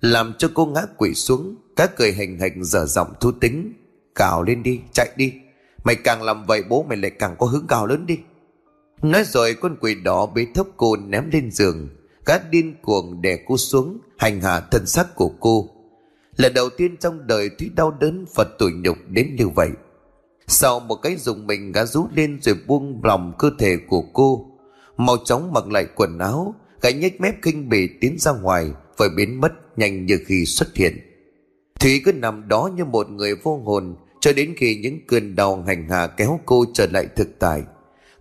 Làm 0.00 0.34
cho 0.38 0.50
cô 0.54 0.66
ngã 0.66 0.82
quỵ 0.96 1.14
xuống 1.14 1.56
Các 1.76 1.96
cười 1.96 2.12
hình 2.12 2.38
hình 2.38 2.64
dở 2.64 2.86
giọng 2.86 3.12
thu 3.20 3.32
tính. 3.32 3.72
Cào 4.14 4.42
lên 4.42 4.62
đi, 4.62 4.80
chạy 4.92 5.10
đi. 5.16 5.32
Mày 5.84 5.96
càng 5.96 6.22
làm 6.22 6.46
vậy, 6.46 6.62
bố 6.68 6.82
mày 6.82 6.98
lại 6.98 7.10
càng 7.10 7.36
có 7.38 7.46
hứng 7.46 7.66
cào 7.66 7.86
lớn 7.86 8.06
đi. 8.06 8.18
Nói 9.02 9.24
rồi, 9.24 9.54
con 9.54 9.76
quỷ 9.80 9.94
đỏ 9.94 10.26
bế 10.26 10.46
thấp 10.54 10.66
cô 10.76 10.96
ném 10.96 11.30
lên 11.30 11.50
giường. 11.50 11.88
Gã 12.26 12.38
điên 12.50 12.74
cuồng 12.82 13.22
đè 13.22 13.38
cô 13.46 13.56
xuống, 13.56 13.98
Hành 14.18 14.40
hạ 14.40 14.60
thân 14.60 14.86
xác 14.86 15.14
của 15.14 15.30
cô. 15.40 15.68
Lần 16.36 16.54
đầu 16.54 16.68
tiên 16.76 16.96
trong 16.96 17.26
đời 17.26 17.50
Thúy 17.58 17.70
đau 17.76 17.90
đớn 17.90 18.24
và 18.34 18.44
tủi 18.58 18.72
nhục 18.72 18.96
đến 19.08 19.36
như 19.36 19.48
vậy. 19.48 19.70
Sau 20.46 20.80
một 20.80 20.96
cái 20.96 21.16
dùng 21.16 21.46
mình 21.46 21.72
gã 21.72 21.84
rú 21.84 22.06
lên 22.14 22.38
rồi 22.42 22.54
buông 22.66 23.00
lòng 23.04 23.32
cơ 23.38 23.50
thể 23.58 23.76
của 23.88 24.02
cô. 24.12 24.53
Mau 24.96 25.16
chóng 25.24 25.52
mặc 25.52 25.66
lại 25.66 25.86
quần 25.94 26.18
áo 26.18 26.54
Gã 26.82 26.90
nhếch 26.90 27.20
mép 27.20 27.34
kinh 27.42 27.68
bỉ 27.68 27.88
tiến 28.00 28.16
ra 28.18 28.32
ngoài 28.32 28.70
Và 28.96 29.06
biến 29.16 29.40
mất 29.40 29.52
nhanh 29.76 30.06
như 30.06 30.18
khi 30.26 30.44
xuất 30.44 30.74
hiện. 30.74 30.98
Thúy 31.80 32.02
cứ 32.04 32.12
nằm 32.12 32.48
đó 32.48 32.70
như 32.76 32.84
một 32.84 33.10
người 33.10 33.34
vô 33.34 33.62
hồn 33.64 33.96
Cho 34.20 34.32
đến 34.32 34.54
khi 34.56 34.76
những 34.76 35.06
cơn 35.06 35.36
đau 35.36 35.64
hành 35.66 35.88
hạ 35.88 36.06
kéo 36.06 36.40
cô 36.46 36.64
trở 36.74 36.86
lại 36.92 37.06
thực 37.16 37.28
tại. 37.38 37.62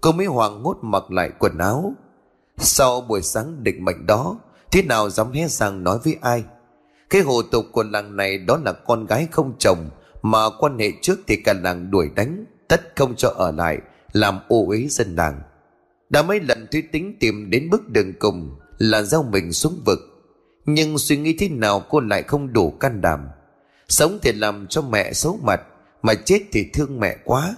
Cô 0.01 0.12
mới 0.12 0.25
hoảng 0.25 0.63
hốt 0.63 0.77
mặc 0.82 1.12
lại 1.12 1.32
quần 1.39 1.58
áo. 1.58 1.94
Sau 2.58 3.01
buổi 3.01 3.22
sáng 3.22 3.63
định 3.63 3.86
mệnh 3.86 4.06
đó 4.06 4.38
Thế 4.72 4.82
nào 4.82 5.10
dám 5.10 5.32
hé 5.32 5.48
răng 5.48 5.84
nói 5.84 6.00
với 6.03 6.18
ai? 6.22 6.44
Cái 7.10 7.22
hồ 7.22 7.42
tục 7.42 7.65
của 7.72 7.84
làng 7.84 8.15
này 8.15 8.38
đó 8.38 8.60
là 8.65 8.72
con 8.72 9.06
gái 9.06 9.27
không 9.32 9.53
chồng 9.60 9.89
mà 10.22 10.39
quan 10.60 10.80
hệ 10.80 10.92
trước 11.01 11.20
thì 11.27 11.36
cả 11.36 11.53
làng 11.53 11.92
đuổi 11.92 12.10
đánh, 12.15 12.46
tất 12.68 12.82
không 12.96 13.15
cho 13.15 13.30
ở 13.30 13.51
lại, 13.51 13.77
làm 14.13 14.39
ô 14.48 14.65
uế 14.68 14.88
dân 14.89 15.15
làng. 15.15 15.42
Đã 16.13 16.22
mấy 16.22 16.39
lần 16.39 16.67
Thúy 16.72 16.82
tính 16.82 17.17
tìm 17.20 17.50
đến 17.50 17.70
bước 17.70 17.89
đường 17.89 18.13
cùng 18.20 18.55
là 18.77 19.01
giao 19.01 19.24
mình 19.24 19.53
xuống 19.53 19.82
vực. 19.86 20.00
Nhưng 20.65 20.98
suy 20.98 21.17
nghĩ 21.17 21.36
thế 21.39 21.50
nào 21.50 21.84
cô 21.89 22.00
lại 22.00 22.24
không 22.24 22.53
đủ 22.53 22.72
can 22.72 23.01
đảm. 23.01 23.27
Sống 23.89 24.20
thì 24.22 24.32
làm 24.32 24.67
cho 24.67 24.82
mẹ 24.82 25.13
xấu 25.13 25.39
mặt, 25.43 25.62
mà 26.01 26.13
chết 26.13 26.39
thì 26.51 26.65
thương 26.74 27.00
mẹ 27.00 27.17
quá. 27.25 27.55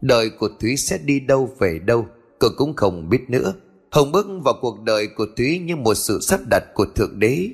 Đời 0.00 0.30
của 0.30 0.48
Thúy 0.60 0.76
sẽ 0.76 0.98
đi 0.98 1.20
đâu 1.20 1.50
về 1.58 1.78
đâu, 1.78 2.06
cô 2.38 2.48
cũng 2.56 2.76
không 2.76 3.08
biết 3.08 3.30
nữa. 3.30 3.54
Hồng 3.90 4.12
bước 4.12 4.26
vào 4.44 4.54
cuộc 4.60 4.80
đời 4.80 5.06
của 5.06 5.26
Thúy 5.36 5.58
như 5.58 5.76
một 5.76 5.94
sự 5.94 6.20
sắp 6.20 6.40
đặt 6.50 6.64
của 6.74 6.86
Thượng 6.94 7.18
Đế 7.18 7.48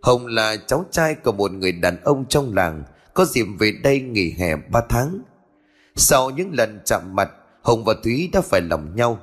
Hồng 0.00 0.26
là 0.26 0.56
cháu 0.66 0.84
trai 0.90 1.14
của 1.14 1.32
một 1.32 1.52
người 1.52 1.72
đàn 1.72 2.02
ông 2.04 2.24
trong 2.28 2.54
làng 2.54 2.82
Có 3.14 3.24
dịp 3.24 3.46
về 3.58 3.72
đây 3.82 4.00
nghỉ 4.00 4.34
hè 4.38 4.56
ba 4.56 4.80
tháng 4.88 5.18
Sau 5.96 6.30
những 6.30 6.50
lần 6.52 6.80
chạm 6.84 7.16
mặt 7.16 7.30
hồng 7.62 7.84
và 7.84 7.94
Thúy 8.04 8.30
đã 8.32 8.40
phải 8.40 8.60
lòng 8.60 8.96
nhau 8.96 9.18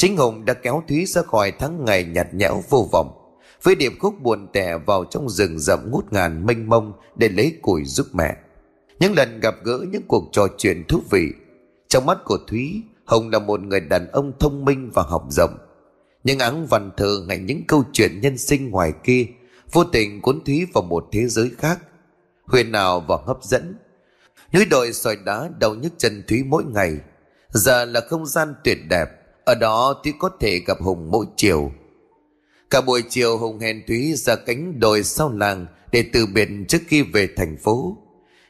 Chính 0.00 0.16
Hùng 0.16 0.44
đã 0.44 0.54
kéo 0.54 0.82
Thúy 0.88 1.06
ra 1.06 1.22
khỏi 1.22 1.52
tháng 1.58 1.84
ngày 1.84 2.04
nhạt 2.04 2.34
nhẽo 2.34 2.62
vô 2.68 2.88
vọng. 2.92 3.36
Với 3.62 3.74
điệp 3.74 3.92
khúc 3.98 4.14
buồn 4.20 4.48
tẻ 4.52 4.78
vào 4.86 5.04
trong 5.04 5.28
rừng 5.28 5.58
rậm 5.58 5.90
ngút 5.90 6.12
ngàn 6.12 6.46
mênh 6.46 6.68
mông 6.68 6.92
Để 7.16 7.28
lấy 7.28 7.58
củi 7.62 7.84
giúp 7.84 8.06
mẹ. 8.12 8.36
Những 9.00 9.14
lần 9.16 9.40
gặp 9.40 9.54
gỡ, 9.64 9.84
những 9.90 10.02
cuộc 10.08 10.24
trò 10.32 10.46
chuyện 10.58 10.84
thú 10.88 11.00
vị. 11.10 11.32
Trong 11.88 12.06
mắt 12.06 12.18
của 12.24 12.38
Thúy, 12.48 12.82
Hùng 13.06 13.30
là 13.30 13.38
một 13.38 13.60
người 13.60 13.80
đàn 13.80 14.10
ông 14.10 14.32
thông 14.40 14.64
minh 14.64 14.90
và 14.94 15.02
học 15.02 15.24
rộng. 15.30 15.58
Những 16.24 16.38
áng 16.38 16.66
văn 16.66 16.90
thơ 16.96 17.24
hay 17.28 17.38
những 17.38 17.62
câu 17.68 17.84
chuyện 17.92 18.20
nhân 18.20 18.38
sinh 18.38 18.70
ngoài 18.70 18.92
kia, 19.04 19.26
Vô 19.72 19.84
tình 19.84 20.22
cuốn 20.22 20.44
Thúy 20.44 20.66
vào 20.74 20.82
một 20.82 21.06
thế 21.12 21.26
giới 21.26 21.50
khác. 21.58 21.78
Huyền 22.44 22.72
nào 22.72 23.00
và 23.00 23.16
hấp 23.26 23.38
dẫn. 23.42 23.76
Núi 24.52 24.64
đồi 24.64 24.92
sỏi 24.92 25.16
đá 25.24 25.50
đau 25.58 25.74
nhức 25.74 25.92
chân 25.98 26.22
Thúy 26.28 26.44
mỗi 26.44 26.64
ngày. 26.64 26.98
Giờ 27.48 27.84
là 27.84 28.00
không 28.00 28.26
gian 28.26 28.54
tuyệt 28.64 28.78
đẹp. 28.88 29.19
Ở 29.50 29.54
đó 29.54 30.00
Thúy 30.04 30.12
có 30.18 30.30
thể 30.40 30.60
gặp 30.66 30.80
Hùng 30.80 31.10
mỗi 31.10 31.26
chiều. 31.36 31.72
Cả 32.70 32.80
buổi 32.80 33.02
chiều 33.08 33.38
Hùng 33.38 33.58
hèn 33.58 33.82
Thúy 33.86 34.14
ra 34.16 34.36
cánh 34.36 34.80
đồi 34.80 35.02
sau 35.02 35.32
làng 35.32 35.66
Để 35.92 36.04
từ 36.12 36.26
biệt 36.26 36.48
trước 36.68 36.78
khi 36.88 37.02
về 37.02 37.28
thành 37.36 37.56
phố. 37.56 37.96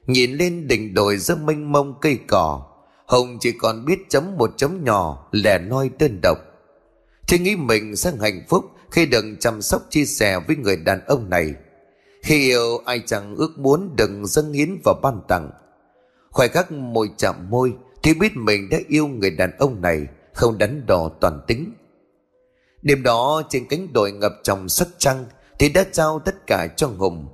Nhìn 0.06 0.32
lên 0.32 0.68
đỉnh 0.68 0.94
đồi 0.94 1.16
rất 1.16 1.38
mênh 1.38 1.72
mông 1.72 1.94
cây 2.00 2.18
cỏ, 2.28 2.62
Hùng 3.06 3.38
chỉ 3.40 3.52
còn 3.52 3.84
biết 3.84 3.98
chấm 4.08 4.36
một 4.36 4.50
chấm 4.56 4.84
nhỏ, 4.84 5.28
Lẻ 5.32 5.58
loi 5.58 5.90
đơn 5.98 6.20
độc. 6.22 6.38
Thì 7.28 7.38
nghĩ 7.38 7.56
mình 7.56 7.96
sẽ 7.96 8.12
hạnh 8.20 8.42
phúc 8.48 8.64
Khi 8.90 9.06
được 9.06 9.24
chăm 9.40 9.62
sóc 9.62 9.82
chia 9.90 10.04
sẻ 10.04 10.40
với 10.46 10.56
người 10.56 10.76
đàn 10.76 11.00
ông 11.06 11.30
này. 11.30 11.54
Khi 12.22 12.50
yêu, 12.50 12.78
ai 12.84 13.02
chẳng 13.06 13.36
ước 13.36 13.58
muốn 13.58 13.90
đừng 13.96 14.26
dâng 14.26 14.52
hiến 14.52 14.78
và 14.84 14.94
ban 15.02 15.20
tặng. 15.28 15.50
Khoảnh 16.30 16.50
khắc 16.52 16.72
môi 16.72 17.10
chạm 17.16 17.34
môi 17.50 17.74
Thì 18.02 18.14
biết 18.14 18.36
mình 18.36 18.68
đã 18.70 18.78
yêu 18.88 19.06
người 19.06 19.30
đàn 19.30 19.50
ông 19.58 19.82
này. 19.82 20.06
Không 20.40 20.58
đánh 20.58 20.86
đo 20.86 21.10
toàn 21.20 21.40
tính. 21.46 21.72
Đêm 22.82 23.02
đó, 23.02 23.42
trên 23.48 23.66
cánh 23.68 23.92
đồi 23.92 24.12
ngập 24.12 24.32
trong 24.42 24.68
sắc 24.68 24.88
trăng, 24.98 25.24
Thì 25.58 25.68
đã 25.68 25.84
trao 25.92 26.18
tất 26.18 26.46
cả 26.46 26.66
cho 26.76 26.86
Hùng. 26.86 27.28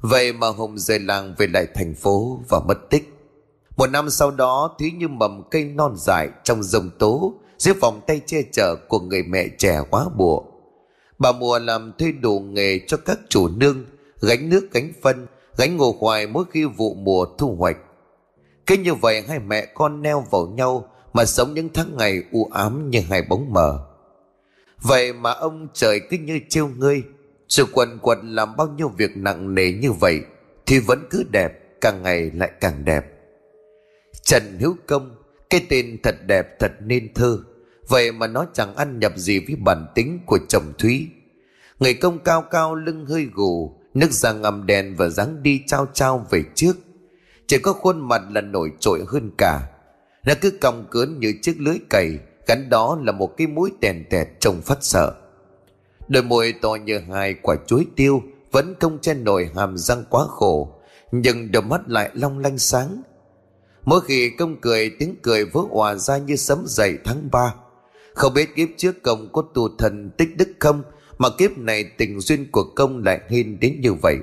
Vậy 0.00 0.32
mà 0.32 0.48
Hùng 0.48 0.78
rời 0.78 0.98
làng 0.98 1.34
về 1.38 1.46
lại 1.46 1.66
thành 1.74 1.94
phố 1.94 2.40
và 2.48 2.60
mất 2.60 2.90
tích. 2.90 3.14
Một 3.76 3.90
năm 3.90 4.10
sau 4.10 4.30
đó, 4.30 4.76
Thúy 4.78 4.90
như 4.90 5.08
mầm 5.08 5.42
cây 5.50 5.64
non 5.64 5.94
dại 5.96 6.28
trong 6.44 6.62
rồng 6.62 6.90
tố, 6.98 7.34
Dưới 7.58 7.74
vòng 7.74 8.00
tay 8.06 8.20
che 8.26 8.42
chở 8.52 8.76
của 8.88 9.00
người 9.00 9.22
mẹ 9.22 9.48
trẻ 9.58 9.80
quá 9.90 10.06
bùa. 10.16 10.42
Bà 11.18 11.32
mùa 11.32 11.58
làm 11.58 11.92
thuê 11.98 12.12
đủ 12.12 12.40
nghề 12.40 12.80
cho 12.86 12.96
các 12.96 13.18
chủ 13.28 13.48
nương, 13.48 13.84
Gánh 14.20 14.50
nước, 14.50 14.68
gánh 14.72 14.92
phân, 15.02 15.26
Gánh 15.56 15.76
ngô 15.76 15.92
khoai 15.92 16.26
mỗi 16.26 16.44
khi 16.50 16.64
vụ 16.64 16.94
mùa 16.94 17.24
thu 17.38 17.56
hoạch. 17.58 17.76
Cứ 18.66 18.76
như 18.76 18.94
vậy, 18.94 19.22
hai 19.28 19.38
mẹ 19.38 19.66
con 19.74 20.02
neo 20.02 20.24
vào 20.30 20.46
nhau 20.46 20.88
mà 21.12 21.24
sống 21.24 21.54
những 21.54 21.68
tháng 21.74 21.96
ngày 21.96 22.22
u 22.32 22.50
ám 22.52 22.90
như 22.90 23.00
hai 23.10 23.22
bóng 23.22 23.52
mờ. 23.52 23.86
Vậy 24.82 25.12
mà 25.12 25.30
ông 25.30 25.68
trời 25.74 26.00
cứ 26.10 26.16
như 26.18 26.40
trêu 26.48 26.68
ngươi, 26.68 27.02
Sự 27.48 27.66
quần 27.72 27.98
quật 27.98 28.18
làm 28.22 28.56
bao 28.56 28.68
nhiêu 28.68 28.88
việc 28.88 29.16
nặng 29.16 29.54
nề 29.54 29.72
như 29.72 29.92
vậy 29.92 30.20
Thì 30.66 30.78
vẫn 30.78 31.06
cứ 31.10 31.24
đẹp, 31.30 31.52
Càng 31.80 32.02
ngày 32.02 32.30
lại 32.34 32.50
càng 32.60 32.84
đẹp. 32.84 33.06
Trần 34.22 34.58
Hữu 34.60 34.76
Công, 34.86 35.16
Cái 35.50 35.66
tên 35.68 35.98
thật 36.02 36.16
đẹp, 36.26 36.58
thật 36.58 36.72
nên 36.80 37.14
thơ, 37.14 37.38
Vậy 37.88 38.12
mà 38.12 38.26
nó 38.26 38.46
chẳng 38.52 38.76
ăn 38.76 38.98
nhập 38.98 39.12
gì 39.16 39.38
với 39.38 39.56
bản 39.56 39.86
tính 39.94 40.20
của 40.26 40.38
chồng 40.48 40.72
Thúy. 40.78 41.08
Người 41.78 41.94
công 41.94 42.18
cao 42.18 42.42
cao 42.50 42.74
lưng 42.74 43.06
hơi 43.06 43.28
gù, 43.34 43.76
Nước 43.94 44.10
da 44.10 44.32
ngầm 44.32 44.66
đèn 44.66 44.96
và 44.96 45.08
dáng 45.08 45.42
đi 45.42 45.62
trao 45.66 45.86
trao 45.92 46.26
về 46.30 46.42
trước, 46.54 46.76
Chỉ 47.46 47.58
có 47.58 47.72
khuôn 47.72 48.08
mặt 48.08 48.22
là 48.30 48.40
nổi 48.40 48.72
trội 48.80 49.04
hơn 49.08 49.30
cả. 49.38 49.69
Nó 50.24 50.34
cứ 50.40 50.50
cong 50.60 50.86
cớn 50.90 51.18
như 51.20 51.34
chiếc 51.42 51.54
lưới 51.58 51.78
cày, 51.90 52.18
Gắn 52.46 52.68
đó 52.70 52.98
là 53.02 53.12
một 53.12 53.36
cái 53.36 53.46
mũi 53.46 53.72
tèn 53.80 54.04
tẹt 54.10 54.28
trông 54.40 54.62
phát 54.62 54.78
sợ. 54.80 55.14
Đôi 56.08 56.22
môi 56.22 56.54
to 56.62 56.74
như 56.74 56.98
hai 56.98 57.34
quả 57.34 57.56
chuối 57.66 57.86
tiêu 57.96 58.22
Vẫn 58.50 58.74
không 58.80 58.98
che 58.98 59.14
nổi 59.14 59.50
hàm 59.56 59.76
răng 59.76 60.04
quá 60.10 60.26
khổ, 60.28 60.80
Nhưng 61.12 61.52
đôi 61.52 61.62
mắt 61.62 61.80
lại 61.86 62.10
long 62.14 62.38
lanh 62.38 62.58
sáng. 62.58 63.02
Mỗi 63.84 64.00
khi 64.00 64.30
công 64.30 64.60
cười, 64.60 64.90
tiếng 64.98 65.14
cười 65.22 65.44
vỡ 65.44 65.60
hòa 65.70 65.94
ra 65.94 66.18
như 66.18 66.36
sấm 66.36 66.64
dậy 66.66 66.98
tháng 67.04 67.28
ba. 67.32 67.54
Không 68.14 68.34
biết 68.34 68.54
kiếp 68.56 68.68
trước 68.76 69.02
công 69.02 69.32
có 69.32 69.42
tu 69.54 69.68
thần 69.78 70.10
tích 70.18 70.36
đức 70.36 70.48
không, 70.58 70.82
Mà 71.18 71.28
kiếp 71.38 71.58
này 71.58 71.84
tình 71.98 72.20
duyên 72.20 72.50
của 72.52 72.64
công 72.76 73.04
lại 73.04 73.20
hên 73.28 73.60
đến 73.60 73.80
như 73.80 73.94
vậy. 73.94 74.16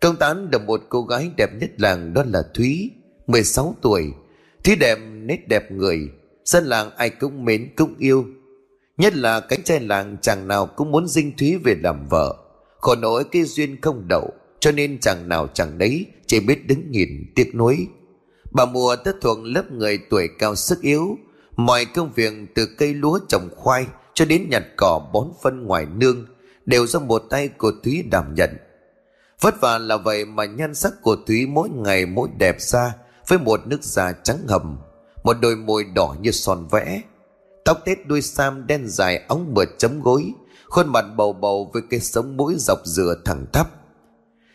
Công 0.00 0.16
tán 0.16 0.50
được 0.50 0.62
một 0.62 0.80
cô 0.88 1.02
gái 1.02 1.30
đẹp 1.36 1.50
nhất 1.60 1.70
làng, 1.78 2.14
đó 2.14 2.22
là 2.26 2.42
Thúy 2.54 2.90
16 3.26 3.76
tuổi 3.82 4.12
Thứ 4.64 4.74
đẹp 4.74 4.98
nét 5.12 5.48
đẹp 5.48 5.72
người, 5.72 6.08
Dân 6.44 6.64
làng 6.64 6.90
ai 6.96 7.10
cũng 7.10 7.44
mến, 7.44 7.68
cũng 7.76 7.94
yêu. 7.98 8.24
Nhất 8.96 9.16
là 9.16 9.40
cánh 9.40 9.62
trai 9.62 9.80
làng 9.80 10.16
chàng 10.22 10.48
nào 10.48 10.66
cũng 10.66 10.90
muốn 10.90 11.08
dinh 11.08 11.36
Thúy 11.36 11.56
về 11.56 11.76
làm 11.82 12.08
vợ. 12.08 12.36
Khổ 12.80 12.94
nỗi 12.94 13.24
cái 13.24 13.42
duyên 13.42 13.80
không 13.80 14.08
đậu, 14.08 14.30
Cho 14.60 14.72
nên 14.72 15.00
chàng 15.00 15.28
nào 15.28 15.48
chẳng 15.54 15.78
đấy 15.78 16.06
Chỉ 16.26 16.40
biết 16.40 16.66
đứng 16.66 16.90
nhìn 16.90 17.32
tiếc 17.34 17.54
nuối. 17.54 17.86
Bà 18.50 18.64
mùa 18.64 18.96
tất 18.96 19.12
thuộc 19.20 19.38
lớp 19.42 19.72
người 19.72 19.98
tuổi 20.10 20.28
cao 20.38 20.54
sức 20.54 20.80
yếu, 20.80 21.18
Mọi 21.56 21.84
công 21.84 22.12
việc 22.12 22.32
từ 22.54 22.66
cây 22.78 22.94
lúa 22.94 23.18
trồng 23.28 23.48
khoai 23.56 23.86
Cho 24.14 24.24
đến 24.24 24.46
nhặt 24.50 24.62
cỏ 24.76 25.10
bón 25.12 25.28
phân 25.42 25.66
ngoài 25.66 25.86
nương 25.96 26.26
Đều 26.66 26.86
do 26.86 27.00
một 27.00 27.22
tay 27.30 27.48
của 27.48 27.72
Thúy 27.84 28.04
đảm 28.10 28.34
nhận. 28.34 28.50
Vất 29.40 29.60
vả 29.60 29.78
là 29.78 29.96
vậy 29.96 30.24
mà 30.24 30.44
nhan 30.44 30.74
sắc 30.74 30.92
của 31.02 31.16
Thúy 31.26 31.46
mỗi 31.46 31.68
ngày 31.68 32.06
mỗi 32.06 32.28
đẹp 32.38 32.60
ra 32.60 32.92
với 33.28 33.38
một 33.38 33.60
nước 33.66 33.82
da 33.82 34.12
trắng 34.12 34.38
hầm 34.48 34.78
một 35.24 35.36
đôi 35.40 35.56
môi 35.56 35.84
đỏ 35.84 36.16
như 36.20 36.30
son 36.30 36.68
vẽ. 36.70 37.02
Tóc 37.64 37.78
tết 37.84 38.06
đuôi 38.06 38.22
sam 38.22 38.66
đen 38.66 38.88
dài 38.88 39.24
ống 39.28 39.54
mượt 39.54 39.68
chấm 39.78 40.00
gối, 40.00 40.32
khuôn 40.68 40.92
mặt 40.92 41.04
bầu 41.16 41.32
bầu 41.32 41.70
với 41.72 41.82
cái 41.90 42.00
sống 42.00 42.36
mũi 42.36 42.54
dọc 42.58 42.78
dừa 42.84 43.14
thẳng 43.24 43.46
thấp 43.52 43.68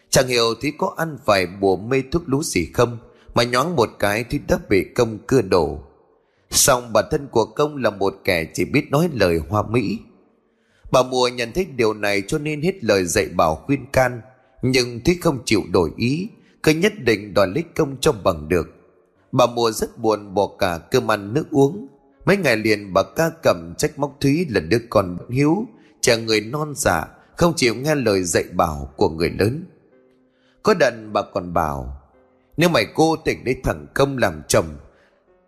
chẳng 0.10 0.28
hiểu 0.28 0.54
thì 0.62 0.72
có 0.78 0.94
ăn 0.98 1.18
phải 1.26 1.46
bùa 1.46 1.78
mê 1.78 2.04
thuốc 2.12 2.24
lú 2.26 2.44
gì 2.44 2.70
không, 2.74 2.98
mà 3.34 3.44
nhoáng 3.44 3.76
một 3.76 3.90
cái 4.00 4.24
thì 4.30 4.40
đã 4.48 4.60
bị 4.70 4.84
công 4.96 5.18
cưa 5.28 5.42
đổ. 5.42 5.80
Song 6.52 6.94
bản 6.94 7.06
thân 7.12 7.28
của 7.32 7.46
công 7.46 7.78
là 7.78 7.90
một 7.90 8.16
kẻ 8.24 8.46
chỉ 8.54 8.66
biết 8.66 8.92
nói 8.92 9.10
lời 9.14 9.40
hoa 9.50 9.64
mỹ. 9.64 10.00
Bà 10.92 11.04
mùa 11.04 11.28
nhận 11.28 11.52
thấy 11.52 11.66
điều 11.66 11.94
này 11.94 12.24
cho 12.28 12.38
nên 12.38 12.62
hết 12.62 12.84
lời 12.84 13.06
dạy 13.06 13.26
bảo 13.36 13.56
khuyên 13.56 13.86
can, 13.94 14.22
nhưng 14.62 15.04
thúy 15.04 15.18
không 15.22 15.40
chịu 15.46 15.62
đổi 15.72 15.92
ý 15.98 16.30
cứ 16.64 16.72
nhất 16.72 16.94
định 17.00 17.34
đòi 17.34 17.48
lấy 17.48 17.64
công 17.76 17.98
cho 18.02 18.12
bằng 18.12 18.50
được. 18.50 18.68
Bà 19.32 19.46
mùa 19.46 19.72
rất 19.72 19.98
buồn 19.98 20.34
bỏ 20.34 20.50
cả 20.60 20.80
cơm 20.92 21.12
ăn 21.12 21.34
nước 21.34 21.46
uống. 21.52 21.88
Mấy 22.26 22.38
ngày 22.38 22.58
liền 22.58 22.94
bà 22.94 23.04
ca 23.16 23.32
cầm 23.44 23.74
trách 23.78 24.00
móc 24.00 24.18
Thúy 24.20 24.46
là 24.50 24.62
đứa 24.62 24.80
con 24.90 25.18
bất 25.18 25.26
hiếu 25.30 25.66
trẻ 26.02 26.18
người 26.18 26.42
non 26.42 26.74
giả, 26.76 27.08
Không 27.38 27.54
chịu 27.56 27.76
nghe 27.76 27.96
lời 27.96 28.24
dạy 28.24 28.44
bảo 28.54 28.94
của 28.98 29.10
người 29.10 29.30
lớn. 29.40 29.66
Có 30.64 30.74
đần 30.74 31.14
bà 31.14 31.22
còn 31.34 31.54
bảo 31.54 32.02
Nếu 32.58 32.70
mày 32.70 32.86
cô 32.96 33.16
tỉnh 33.16 33.46
lấy 33.46 33.56
thằng 33.64 33.88
công 33.94 34.18
làm 34.18 34.42
chồng 34.48 34.66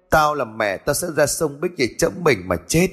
Tao 0.09 0.35
làm 0.35 0.57
mẹ 0.57 0.77
tao 0.77 0.93
sẽ 0.93 1.07
ra 1.17 1.25
sông 1.25 1.61
Bích 1.61 1.71
để 1.77 1.89
chấm 1.97 2.11
mình 2.23 2.47
mà 2.47 2.55
chết. 2.67 2.89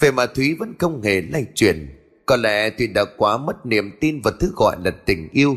Về 0.00 0.10
mà 0.10 0.26
Thúy 0.26 0.56
vẫn 0.58 0.74
không 0.78 1.02
hề 1.02 1.22
lay 1.22 1.46
chuyển. 1.54 1.96
Có 2.26 2.36
lẽ 2.36 2.70
Thúy 2.70 2.86
đã 2.86 3.04
quá 3.16 3.36
mất 3.36 3.66
niềm 3.66 3.90
tin 4.00 4.20
vào 4.20 4.34
thứ 4.40 4.52
gọi 4.56 4.76
là 4.84 4.90
tình 4.90 5.28
yêu. 5.32 5.56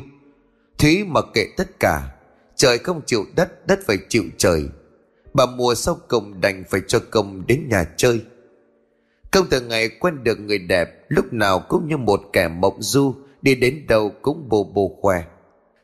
Thúy 0.83 1.03
mặc 1.03 1.25
kệ 1.33 1.47
tất 1.57 1.79
cả 1.79 2.09
Trời 2.55 2.77
không 2.77 3.01
chịu 3.05 3.25
đất, 3.35 3.67
đất 3.67 3.79
phải 3.87 3.97
chịu 4.09 4.23
trời. 4.37 4.69
Bà 5.33 5.45
mùa 5.45 5.75
sau 5.75 5.97
cùng 6.07 6.41
đành 6.41 6.63
phải 6.69 6.81
cho 6.87 6.99
công 7.11 7.47
đến 7.47 7.67
nhà 7.69 7.85
chơi. 7.97 8.21
Công 9.31 9.47
từ 9.49 9.61
ngày 9.61 9.89
quen 9.89 10.23
được 10.23 10.39
người 10.39 10.59
đẹp, 10.59 10.89
lúc 11.07 11.33
nào 11.33 11.59
cũng 11.69 11.87
như 11.87 11.97
một 11.97 12.21
kẻ 12.33 12.47
mộng 12.47 12.81
du, 12.81 13.15
đi 13.41 13.55
đến 13.55 13.87
đâu 13.87 14.11
cũng 14.21 14.49
bồ 14.49 14.63
bồ 14.63 14.97
khỏe. 15.01 15.23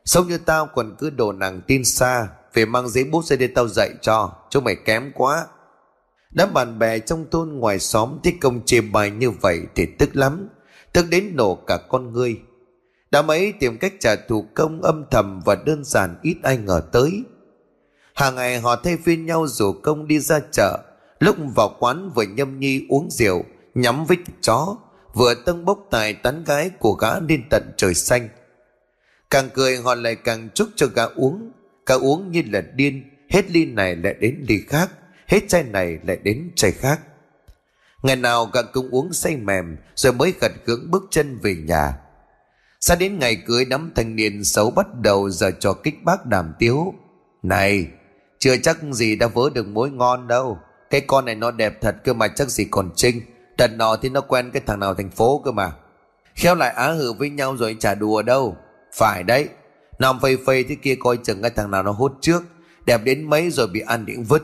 Sống 0.04 0.28
như 0.28 0.38
tao 0.38 0.68
còn 0.74 0.96
cứ 0.98 1.10
đồ 1.10 1.32
nàng 1.32 1.60
tin 1.66 1.84
xa, 1.84 2.28
về 2.54 2.64
mang 2.64 2.88
giấy 2.88 3.04
bút 3.04 3.24
ra 3.24 3.36
đây 3.36 3.48
tao 3.48 3.68
dạy 3.68 3.90
cho, 4.02 4.32
chúng 4.50 4.64
mày 4.64 4.76
kém 4.84 5.12
quá. 5.14 5.46
Đám 6.30 6.54
bạn 6.54 6.78
bè 6.78 6.98
trong 6.98 7.26
thôn 7.30 7.48
ngoài 7.48 7.78
xóm 7.78 8.18
thấy 8.24 8.34
công 8.40 8.64
chê 8.64 8.80
bài 8.80 9.10
như 9.10 9.30
vậy 9.30 9.60
thì 9.74 9.86
tức 9.98 10.16
lắm, 10.16 10.48
tức 10.92 11.06
đến 11.10 11.36
nổ 11.36 11.54
cả 11.54 11.78
con 11.88 12.12
ngươi. 12.12 12.40
Đã 13.10 13.22
mấy 13.22 13.52
tìm 13.60 13.78
cách 13.78 13.92
trả 14.00 14.16
thù 14.16 14.44
công 14.54 14.82
âm 14.82 15.04
thầm 15.10 15.40
và 15.44 15.56
đơn 15.66 15.84
giản 15.84 16.16
ít 16.22 16.36
ai 16.42 16.56
ngờ 16.56 16.82
tới. 16.92 17.22
Hàng 18.14 18.34
ngày 18.34 18.60
họ 18.60 18.76
thay 18.76 18.96
phiên 19.04 19.26
nhau 19.26 19.46
rủ 19.46 19.72
công 19.72 20.06
đi 20.06 20.20
ra 20.20 20.40
chợ, 20.52 20.78
lúc 21.20 21.36
vào 21.56 21.76
quán 21.78 22.10
vừa 22.14 22.22
nhâm 22.22 22.60
nhi 22.60 22.86
uống 22.88 23.10
rượu, 23.10 23.44
nhắm 23.74 24.04
với 24.04 24.16
chó, 24.40 24.76
vừa 25.14 25.34
tâng 25.34 25.64
bốc 25.64 25.86
tài 25.90 26.14
tán 26.14 26.44
gái 26.44 26.70
của 26.78 26.92
gã 26.92 27.20
lên 27.28 27.42
tận 27.50 27.72
trời 27.76 27.94
xanh. 27.94 28.28
Càng 29.30 29.48
cười 29.54 29.76
họ 29.76 29.94
lại 29.94 30.14
càng 30.14 30.48
chúc 30.54 30.68
cho 30.76 30.86
gã 30.94 31.04
uống, 31.04 31.52
gã 31.86 31.94
uống 31.94 32.30
như 32.30 32.42
là 32.50 32.60
điên, 32.74 33.10
hết 33.30 33.50
ly 33.50 33.64
này 33.66 33.96
lại 33.96 34.14
đến 34.20 34.44
ly 34.48 34.58
khác, 34.68 34.90
hết 35.26 35.40
chai 35.48 35.62
này 35.62 35.98
lại 36.06 36.16
đến 36.22 36.50
chai 36.56 36.72
khác. 36.72 37.00
Ngày 38.02 38.16
nào 38.16 38.46
gã 38.52 38.62
cũng 38.62 38.90
uống 38.90 39.12
say 39.12 39.36
mềm 39.36 39.76
rồi 39.94 40.12
mới 40.12 40.34
gật 40.40 40.52
gưỡng 40.64 40.90
bước 40.90 41.02
chân 41.10 41.38
về 41.42 41.54
nhà. 41.54 41.94
Sao 42.80 42.96
đến 42.96 43.18
ngày 43.18 43.42
cưới 43.46 43.64
đám 43.64 43.92
thanh 43.94 44.16
niên 44.16 44.44
xấu 44.44 44.70
bắt 44.70 44.86
đầu 44.94 45.30
giờ 45.30 45.50
cho 45.60 45.72
kích 45.72 46.04
bác 46.04 46.26
đàm 46.26 46.52
tiếu. 46.58 46.94
Này, 47.42 47.86
Chưa 48.38 48.56
chắc 48.56 48.78
gì 48.92 49.16
đã 49.16 49.26
vớ 49.26 49.50
được 49.54 49.66
mối 49.66 49.90
ngon 49.90 50.28
đâu. 50.28 50.58
Cái 50.90 51.00
con 51.00 51.24
này 51.24 51.34
nó 51.34 51.50
đẹp 51.50 51.80
thật 51.80 51.96
cơ 52.04 52.12
mà 52.12 52.28
chắc 52.28 52.48
gì 52.48 52.64
còn 52.70 52.90
trinh. 52.96 53.20
Đợt 53.58 53.68
nọ 53.68 53.96
thì 54.02 54.08
nó 54.08 54.20
quen 54.20 54.50
cái 54.50 54.62
thằng 54.66 54.80
nào 54.80 54.94
thành 54.94 55.10
phố 55.10 55.42
cơ 55.44 55.50
mà. 55.50 55.72
Khéo 56.34 56.54
lại 56.54 56.70
á 56.70 56.88
hử 56.88 57.12
với 57.12 57.30
nhau 57.30 57.56
rồi 57.56 57.76
chả 57.80 57.94
đùa 57.94 58.22
đâu. 58.22 58.56
Phải 58.92 59.22
đấy 59.22 59.48
Nằm 59.98 60.20
phây 60.20 60.38
phây 60.46 60.64
thế 60.64 60.74
kia 60.82 60.94
coi 61.00 61.16
chừng 61.16 61.42
cái 61.42 61.50
thằng 61.50 61.70
nào 61.70 61.82
nó 61.82 61.92
hốt 61.92 62.12
trước. 62.20 62.42
Đẹp 62.86 63.00
đến 63.04 63.30
mấy 63.30 63.50
rồi 63.50 63.66
bị 63.66 63.80
ăn 63.80 64.04
những 64.06 64.24
vứt. 64.24 64.42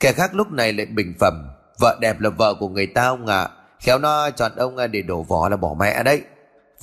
Kẻ 0.00 0.12
khác 0.12 0.34
lúc 0.34 0.52
này 0.52 0.72
lại 0.72 0.86
bình 0.86 1.14
phẩm. 1.20 1.48
Vợ 1.80 1.98
đẹp 2.00 2.20
là 2.20 2.30
vợ 2.30 2.54
của 2.54 2.68
người 2.68 2.86
ta 2.86 3.06
ông 3.06 3.26
ạ 3.26 3.40
à. 3.40 3.50
Khéo 3.80 3.98
nó 3.98 4.30
chọn 4.30 4.52
ông 4.56 4.76
để 4.90 5.02
đổ 5.02 5.22
vỏ 5.22 5.48
là 5.48 5.56
bỏ 5.56 5.76
mẹ 5.80 6.02
đấy. 6.02 6.22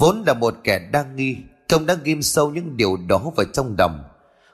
Vốn 0.04 0.24
là 0.28 0.34
một 0.34 0.56
kẻ 0.64 0.80
đang 0.92 1.16
nghi 1.16 1.38
Công 1.70 1.86
đã 1.86 1.98
ghim 2.04 2.22
sâu 2.22 2.52
những 2.52 2.78
điều 2.78 2.98
đó 3.08 3.32
vào 3.36 3.46
trong 3.54 3.76
đầm 3.76 4.02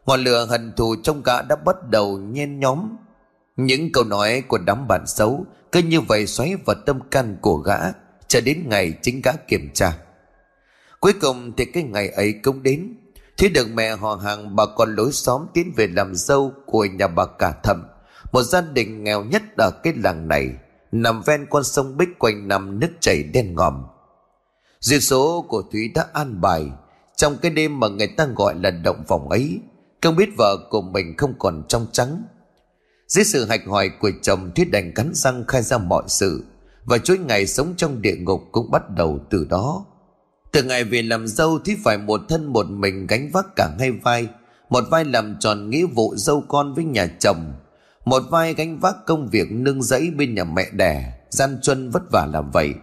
Ngọn 0.06 0.24
lửa 0.24 0.46
hận 0.50 0.74
thù 0.76 0.96
trong 1.04 1.24
gã 1.24 1.42
đã 1.42 1.56
bắt 1.56 1.76
đầu 1.90 2.18
nhen 2.18 2.60
nhóm. 2.60 2.98
Những 3.58 3.92
câu 3.92 4.04
nói 4.04 4.44
của 4.48 4.58
đám 4.58 4.88
bạn 4.88 5.08
xấu 5.08 5.46
Cứ 5.72 5.82
như 5.82 6.02
vậy 6.02 6.28
xoáy 6.28 6.56
vào 6.66 6.76
tâm 6.86 7.00
can 7.12 7.38
của 7.42 7.58
gã, 7.58 7.78
Cho 8.28 8.42
đến 8.42 8.64
ngày 8.68 8.94
chính 9.02 9.22
gã 9.24 9.32
kiểm 9.48 9.70
tra. 9.74 9.94
Cuối 11.00 11.14
cùng 11.22 11.52
thì 11.58 11.66
cái 11.66 11.84
ngày 11.84 12.10
ấy 12.10 12.34
cũng 12.44 12.64
đến. 12.64 12.96
Thế 13.38 13.50
được 13.50 13.68
mẹ 13.74 13.96
họ 13.96 14.16
hàng, 14.16 14.56
bà 14.56 14.66
con 14.66 14.96
lối 14.96 15.12
xóm 15.12 15.46
tiến 15.54 15.74
về 15.76 15.88
làm 15.88 16.16
dâu 16.16 16.54
của 16.66 16.86
nhà 16.86 17.08
bà 17.08 17.26
cả 17.26 17.54
thầm 17.64 17.84
Một 18.32 18.44
gia 18.44 18.62
đình 18.62 19.04
nghèo 19.04 19.24
nhất 19.24 19.44
ở 19.58 19.72
cái 19.84 19.94
làng 20.04 20.28
này, 20.28 20.50
Nằm 20.92 21.22
ven 21.22 21.46
con 21.50 21.64
sông 21.64 21.98
Bích 21.98 22.20
quanh 22.20 22.48
năm 22.48 22.80
nước 22.80 22.90
chảy 23.00 23.24
đen 23.24 23.56
ngòm. 23.56 23.84
Duyên 24.80 25.02
số 25.02 25.46
của 25.50 25.64
Thúy 25.72 25.92
đã 25.96 26.06
an 26.14 26.42
bài 26.42 26.66
Trong 27.16 27.38
cái 27.42 27.52
đêm 27.52 27.80
mà 27.80 27.88
người 27.88 28.08
ta 28.08 28.28
gọi 28.36 28.56
là 28.56 28.72
động 28.72 29.04
phòng 29.08 29.30
ấy 29.30 29.60
Không 30.02 30.16
biết 30.16 30.30
vợ 30.38 30.58
của 30.70 30.82
mình 30.82 31.18
không 31.18 31.34
còn 31.40 31.64
trong 31.68 31.88
trắng 31.92 32.24
Dưới 33.08 33.26
sự 33.26 33.46
hạch 33.46 33.68
hỏi 33.68 33.90
của 34.00 34.12
chồng 34.22 34.52
Thúy 34.56 34.66
đành 34.66 34.94
cắn 34.94 35.12
răng 35.14 35.44
khai 35.48 35.62
ra 35.62 35.78
mọi 35.78 36.04
sự 36.08 36.44
Và 36.86 36.98
chuỗi 36.98 37.18
ngày 37.18 37.48
sống 37.48 37.74
trong 37.78 38.02
địa 38.02 38.16
ngục 38.16 38.42
cũng 38.52 38.72
bắt 38.72 38.90
đầu 38.90 39.20
từ 39.30 39.46
đó 39.50 39.86
từ 40.52 40.64
ngày 40.64 40.84
về 40.84 41.02
làm 41.02 41.28
dâu 41.28 41.60
Thúy 41.60 41.78
phải 41.84 41.98
một 41.98 42.22
thân 42.30 42.46
một 42.46 42.70
mình 42.70 43.08
gánh 43.08 43.30
vác 43.34 43.46
cả 43.56 43.70
hai 43.80 43.92
vai. 43.92 44.28
Một 44.70 44.84
vai 44.92 45.06
làm 45.06 45.36
tròn 45.40 45.70
nghĩa 45.70 45.86
vụ 45.86 46.16
dâu 46.16 46.44
con 46.48 46.74
với 46.74 46.84
nhà 46.84 47.08
chồng. 47.20 47.54
Một 48.06 48.24
vai 48.30 48.54
gánh 48.54 48.80
vác 48.80 48.96
công 49.06 49.28
việc 49.28 49.52
nương 49.52 49.84
giấy 49.84 50.12
bên 50.18 50.36
nhà 50.36 50.44
mẹ 50.44 50.66
đẻ. 50.72 51.14
Gian 51.30 51.60
truân 51.62 51.90
vất 51.90 52.02
vả 52.12 52.26
làm 52.34 52.52
vậy. 52.52 52.74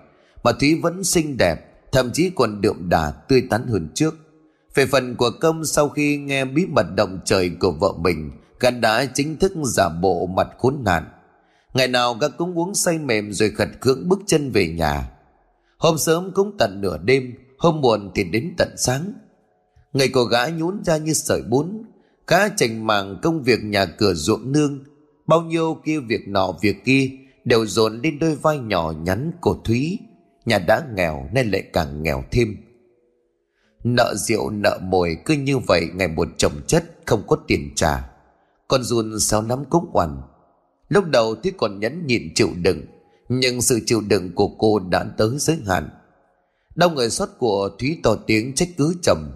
Mà 0.43 0.53
Thúy 0.53 0.81
vẫn 0.83 1.05
xinh 1.05 1.37
đẹp, 1.37 1.66
thậm 1.93 2.11
chí 2.13 2.31
còn 2.31 2.61
đượm 2.61 2.89
đà 2.89 3.11
tươi 3.11 3.43
tắn 3.51 3.67
hơn 3.67 3.89
trước. 3.95 4.15
Về 4.75 4.87
phần 4.87 5.17
của 5.17 5.31
công 5.41 5.65
sau 5.65 5.89
khi 5.89 6.17
nghe 6.17 6.45
bí 6.45 6.67
mật 6.67 6.87
động 6.97 7.19
trời 7.25 7.51
của 7.61 7.71
vợ 7.71 7.93
mình, 7.99 8.31
gã 8.61 8.71
đã 8.71 9.07
chính 9.15 9.37
thức 9.37 9.53
giả 9.65 9.89
bộ 9.89 10.27
mặt 10.27 10.49
khốn 10.59 10.77
nạn. 10.85 11.05
Ngày 11.75 11.89
nào 11.89 12.15
gã 12.15 12.29
cũng 12.29 12.59
uống 12.59 12.75
say 12.75 12.99
mềm 12.99 13.33
rồi 13.33 13.51
khật 13.51 13.69
cưỡng 13.81 14.09
bước 14.09 14.19
chân 14.27 14.51
về 14.51 14.69
nhà. 14.69 15.11
Hôm 15.79 15.99
sớm 15.99 16.31
cũng 16.35 16.57
tận 16.59 16.81
nửa 16.81 16.99
đêm, 16.99 17.35
Hôm 17.59 17.81
muộn 17.81 18.11
thì 18.15 18.25
đến 18.25 18.55
tận 18.59 18.69
sáng 18.77 19.13
Ngày 19.93 20.09
cô 20.09 20.25
gái 20.25 20.53
nhún 20.53 20.85
ra 20.85 20.97
như 20.97 21.13
sợi 21.13 21.43
bún 21.43 21.83
Cá 22.27 22.49
chành 22.57 22.87
màng 22.87 23.19
công 23.23 23.43
việc 23.43 23.65
nhà 23.65 23.87
cửa 23.87 24.15
ruộng 24.15 24.53
nương 24.53 24.85
Bao 25.27 25.43
nhiêu 25.43 25.77
kia 25.85 26.01
việc 26.01 26.29
nọ 26.29 26.53
việc 26.61 26.85
kia 26.85 27.11
Đều 27.45 27.67
dồn 27.67 28.01
lên 28.03 28.19
đôi 28.19 28.37
vai 28.37 28.59
nhỏ 28.59 28.93
nhắn 29.03 29.33
của 29.41 29.57
Thúy 29.65 29.99
Nhà 30.47 30.59
đã 30.59 30.83
nghèo 30.95 31.29
nên 31.33 31.51
lại 31.51 31.63
càng 31.73 32.03
nghèo 32.03 32.25
thêm. 32.31 32.57
Nợ 33.85 34.15
rượu, 34.17 34.51
nợ 34.51 34.79
mồi 34.83 35.17
cứ 35.25 35.35
như 35.35 35.59
vậy, 35.59 35.89
ngày 35.95 36.09
một 36.09 36.29
chồng 36.37 36.53
chất, 36.67 36.85
không 37.07 37.23
có 37.27 37.37
tiền 37.47 37.73
trả. 37.77 38.11
Con 38.69 38.83
run 38.83 39.21
sao 39.21 39.43
nắm 39.43 39.65
cũng 39.71 39.91
oằn. 39.93 40.23
Lúc 40.89 41.05
đầu 41.07 41.35
thì 41.43 41.53
còn 41.57 41.81
nhẫn 41.81 42.07
nhịn 42.07 42.35
chịu 42.35 42.49
đựng, 42.63 42.83
Nhưng 43.29 43.63
sự 43.63 43.81
chịu 43.87 44.01
đựng 44.01 44.33
của 44.35 44.49
cô 44.59 44.79
đã 44.79 45.05
tới 45.17 45.31
giới 45.39 45.59
hạn. 45.67 45.89
Đông 46.75 46.95
người 46.95 47.11
xót 47.11 47.29
của 47.39 47.71
Thúy 47.79 48.01
to 48.03 48.17
tiếng 48.27 48.55
trách 48.55 48.69
cứ 48.77 48.95
chồng 49.03 49.31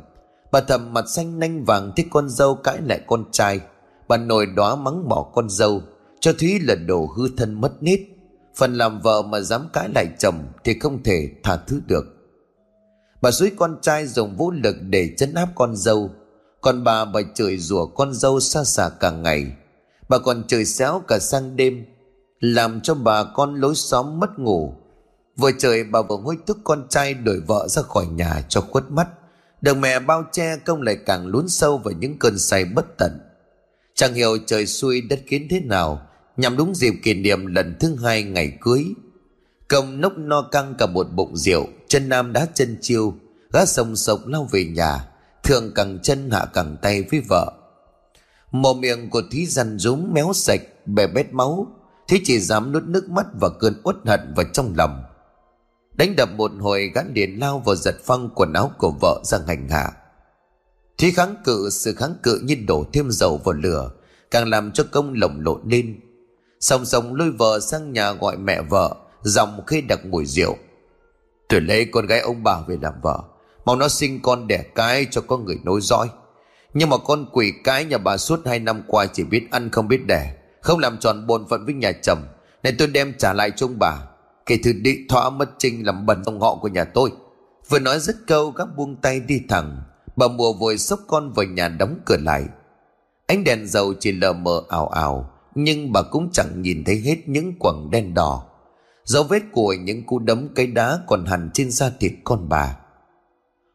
Bà 0.53 0.61
thầm 0.61 0.93
mặt 0.95 1.05
xanh 1.09 1.39
nanh 1.39 1.65
vàng 1.65 1.93
thích 1.97 2.07
con 2.11 2.29
dâu 2.29 2.55
cãi 2.55 2.79
lại 2.85 3.01
con 3.07 3.25
trai. 3.33 3.61
Bà 4.09 4.17
nổi 4.17 4.47
đó 4.47 4.77
mắng 4.77 5.09
bỏ 5.09 5.23
con 5.35 5.51
dâu, 5.51 5.83
Cho 6.21 6.33
Thúy 6.33 6.61
là 6.61 6.75
đồ 6.75 7.07
hư 7.17 7.29
thân 7.37 7.61
mất 7.61 7.83
nết. 7.83 8.01
Phần 8.57 8.75
làm 8.75 9.01
vợ 9.01 9.23
mà 9.23 9.41
dám 9.41 9.69
cãi 9.73 9.89
lại 9.95 10.07
chồng 10.19 10.53
Thì 10.65 10.79
không 10.79 11.03
thể 11.03 11.29
tha 11.43 11.57
thứ 11.57 11.81
được. 11.87 12.05
Bà 13.23 13.31
suối 13.31 13.53
con 13.57 13.79
trai 13.83 14.07
dùng 14.07 14.37
vũ 14.37 14.51
lực 14.51 14.77
để 14.81 15.15
chấn 15.17 15.35
áp 15.35 15.49
con 15.55 15.77
dâu. 15.77 16.11
Còn 16.61 16.85
bà 16.85 17.05
bà 17.05 17.21
chửi 17.35 17.59
rủa 17.59 17.87
con 17.87 18.15
dâu 18.15 18.41
xa 18.41 18.65
xả 18.65 18.89
cả 19.01 19.11
ngày. 19.11 19.53
Bà 20.09 20.19
còn 20.19 20.47
chửi 20.47 20.65
xéo 20.65 21.03
cả 21.09 21.19
sang 21.19 21.57
đêm, 21.57 21.85
Làm 22.41 22.81
cho 22.81 22.95
bà 22.95 23.25
con 23.25 23.55
lối 23.55 23.75
xóm 23.75 24.21
mất 24.21 24.39
ngủ. 24.39 24.75
Vừa 25.37 25.51
trời 25.59 25.85
bà 25.85 26.03
vừa 26.03 26.17
hối 26.17 26.37
thúc 26.47 26.57
con 26.65 26.87
trai 26.89 27.15
đuổi 27.15 27.41
vợ 27.47 27.69
ra 27.69 27.83
khỏi 27.83 28.07
nhà 28.07 28.43
cho 28.49 28.61
khuất 28.61 28.91
mắt. 28.91 29.09
Được 29.61 29.77
mẹ 29.77 29.99
bao 29.99 30.25
che, 30.33 30.57
công 30.57 30.83
lại 30.83 30.97
càng 31.07 31.27
lún 31.27 31.49
sâu 31.49 31.79
vào 31.79 31.95
những 31.95 32.19
cơn 32.19 32.39
say 32.39 32.65
bất 32.65 32.99
tận. 32.99 33.21
Chẳng 33.95 34.15
hiểu 34.15 34.39
trời 34.47 34.67
xuôi 34.67 35.01
đất 35.01 35.21
kiến 35.29 35.47
thế 35.51 35.61
nào 35.61 36.07
Nhằm 36.41 36.57
đúng 36.57 36.75
dịp 36.75 36.95
kỷ 37.03 37.15
niệm 37.15 37.47
lần 37.47 37.77
thứ 37.81 37.97
hai 38.03 38.23
ngày 38.23 38.59
cưới. 38.61 38.85
Công 39.69 40.01
nốc 40.01 40.13
no 40.17 40.43
căng 40.43 40.75
cả 40.79 40.87
một 40.87 41.07
bụng 41.13 41.37
rượu, 41.37 41.67
Chân 41.89 42.09
nam 42.09 42.33
đá 42.33 42.47
chân 42.55 42.79
chiêu. 42.81 43.15
Gã 43.53 43.65
sồng 43.65 43.97
sộc 43.97 44.27
lao 44.27 44.49
về 44.51 44.65
nhà, 44.65 45.09
Thường 45.43 45.75
cẳng 45.75 45.99
chân 46.03 46.31
hạ 46.31 46.47
cẳng 46.53 46.77
tay 46.83 47.03
với 47.03 47.23
vợ. 47.29 47.53
Mồm 48.51 48.81
miệng 48.81 49.11
của 49.11 49.23
Thí 49.31 49.47
răn 49.47 49.79
rúm 49.79 50.13
méo 50.13 50.33
sạch, 50.35 50.61
Bè 50.87 51.07
bét 51.07 51.33
máu. 51.33 51.67
Thế 52.09 52.21
chỉ 52.25 52.41
dám 52.41 52.73
nuốt 52.73 52.83
nước 52.83 53.11
mắt 53.11 53.27
và 53.41 53.49
cơn 53.61 53.81
uất 53.85 53.97
hận 54.07 54.35
vào 54.37 54.47
trong 54.53 54.75
lòng. 54.77 55.03
Đánh 55.93 56.17
đập 56.17 56.31
một 56.37 56.51
hồi 56.61 56.91
gắn 56.95 57.13
liền 57.15 57.41
lao 57.41 57.59
vào 57.59 57.77
giật 57.77 57.97
phăng 58.05 58.31
quần 58.35 58.53
áo 58.53 58.73
của 58.79 58.95
vợ 59.01 59.21
ra 59.25 59.39
hành 59.47 59.69
hạ. 59.69 59.93
Thúy 60.99 61.13
kháng 61.13 61.37
cự, 61.45 61.69
sự 61.71 61.95
kháng 61.95 62.15
cự 62.23 62.41
như 62.45 62.57
đổ 62.69 62.85
thêm 62.93 63.11
dầu 63.11 63.41
vào 63.45 63.53
lửa, 63.53 63.91
Càng 64.31 64.49
làm 64.49 64.73
cho 64.73 64.85
công 64.91 65.15
lồng 65.15 65.41
lộn 65.41 65.61
lên. 65.65 66.01
Song 66.61 66.85
song 66.85 67.15
lôi 67.15 67.31
vợ 67.31 67.61
sang 67.61 67.93
nhà 67.93 68.13
gọi 68.13 68.37
mẹ 68.37 68.63
vợ 68.63 68.95
Dòng 69.23 69.61
khi 69.67 69.81
đặc 69.81 70.07
mùi 70.07 70.27
rượu. 70.27 70.57
Tôi 71.49 71.61
lấy 71.61 71.85
con 71.85 72.07
gái 72.07 72.21
ông 72.21 72.43
bà 72.43 72.61
về 72.67 72.77
làm 72.83 72.95
vợ. 73.03 73.21
Mong 73.65 73.79
nó 73.79 73.89
sinh 73.89 74.23
con 74.23 74.47
đẻ 74.47 74.63
cái 74.75 75.07
cho 75.11 75.21
có 75.21 75.39
người 75.39 75.59
nối 75.65 75.81
dõi. 75.81 76.09
Nhưng 76.75 76.89
mà 76.89 76.97
con 76.99 77.27
quỷ 77.33 77.53
cái 77.65 77.85
nhà 77.85 77.99
bà 77.99 78.17
suốt 78.17 78.41
hai 78.47 78.59
năm 78.59 78.83
qua 78.87 79.07
Chỉ 79.07 79.25
biết 79.25 79.49
ăn 79.51 79.71
không 79.71 79.89
biết 79.89 80.07
đẻ, 80.07 80.35
Không 80.61 80.79
làm 80.79 80.99
tròn 80.99 81.27
bổn 81.27 81.49
phận 81.49 81.65
với 81.65 81.75
nhà 81.75 81.93
chồng. 81.93 82.19
Nên 82.63 82.77
tôi 82.79 82.89
đem 82.89 83.15
trả 83.19 83.33
lại 83.33 83.51
cho 83.57 83.67
ông 83.67 83.79
bà. 83.79 83.99
Kể 84.47 84.59
từ 84.65 84.73
đi 84.73 84.99
thỏa 85.09 85.31
mất 85.31 85.51
trinh 85.59 85.87
làm 85.87 86.07
bẩn 86.07 86.23
ông 86.27 86.41
họ 86.41 86.55
của 86.55 86.69
nhà 86.69 86.85
tôi. 86.85 87.13
Vừa 87.69 87.79
nói 87.79 87.99
dứt 87.99 88.17
câu 88.27 88.51
gác 88.51 88.69
buông 88.77 88.97
tay 88.97 89.21
đi 89.21 89.41
thẳng. 89.49 89.83
Bà 90.17 90.29
mùa 90.29 90.53
vội 90.53 90.79
xốc 90.79 91.01
con 91.07 91.33
vào 91.33 91.47
nhà 91.47 91.69
đóng 91.69 91.99
cửa 92.07 92.17
lại. 92.21 92.45
Ánh 93.27 93.45
đèn 93.45 93.67
dầu 93.67 93.95
chỉ 94.01 94.13
lờ 94.13 94.33
mờ 94.33 94.63
ảo 94.69 94.89
ảo. 94.89 95.31
Nhưng 95.63 95.93
bà 95.93 96.03
cũng 96.03 96.31
chẳng 96.33 96.63
nhìn 96.63 96.85
thấy 96.85 97.01
hết 97.05 97.17
những 97.27 97.59
quầng 97.59 97.91
đen 97.91 98.15
đỏ. 98.15 98.45
Dấu 99.05 99.25
vết 99.25 99.43
của 99.53 99.73
những 99.73 100.07
cú 100.07 100.19
đấm 100.19 100.49
cây 100.55 100.67
đá 100.67 100.99
còn 101.07 101.25
hằn 101.25 101.51
trên 101.55 101.71
da 101.71 101.91
thịt 102.01 102.13
con 102.25 102.49
bà. 102.49 102.77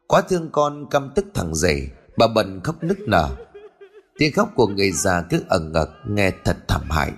Quá 0.08 0.21
thương 0.21 0.50
con 0.52 0.89
căm 0.89 1.12
tức 1.15 1.26
thằng 1.34 1.56
rể, 1.56 1.88
Bà 2.17 2.28
bần 2.28 2.62
khóc 2.63 2.84
nức 2.84 3.00
nở. 3.00 3.36
Tiếng 4.17 4.34
khóc 4.34 4.50
của 4.56 4.67
người 4.67 4.91
già 4.91 5.21
cứ 5.30 5.43
ẩn 5.50 5.71
ngật 5.71 5.89
nghe 6.08 6.32
thật 6.43 6.58
thảm 6.67 6.82
hại. 6.89 7.12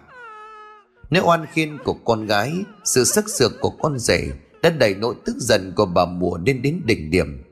Nếu 1.09 1.23
oan 1.25 1.45
khiên 1.53 1.77
của 1.83 1.95
con 2.05 2.25
gái, 2.25 2.53
Sự 2.83 3.03
sắc 3.03 3.29
sược 3.29 3.51
của 3.61 3.69
con 3.69 3.99
rể 3.99 4.31
Đã 4.61 4.69
đẩy 4.69 4.95
nỗi 4.95 5.15
tức 5.25 5.35
giận 5.37 5.73
của 5.75 5.85
bà 5.85 6.05
mùa 6.05 6.37
lên 6.45 6.61
đến 6.61 6.81
đỉnh 6.85 7.11
điểm. 7.11 7.43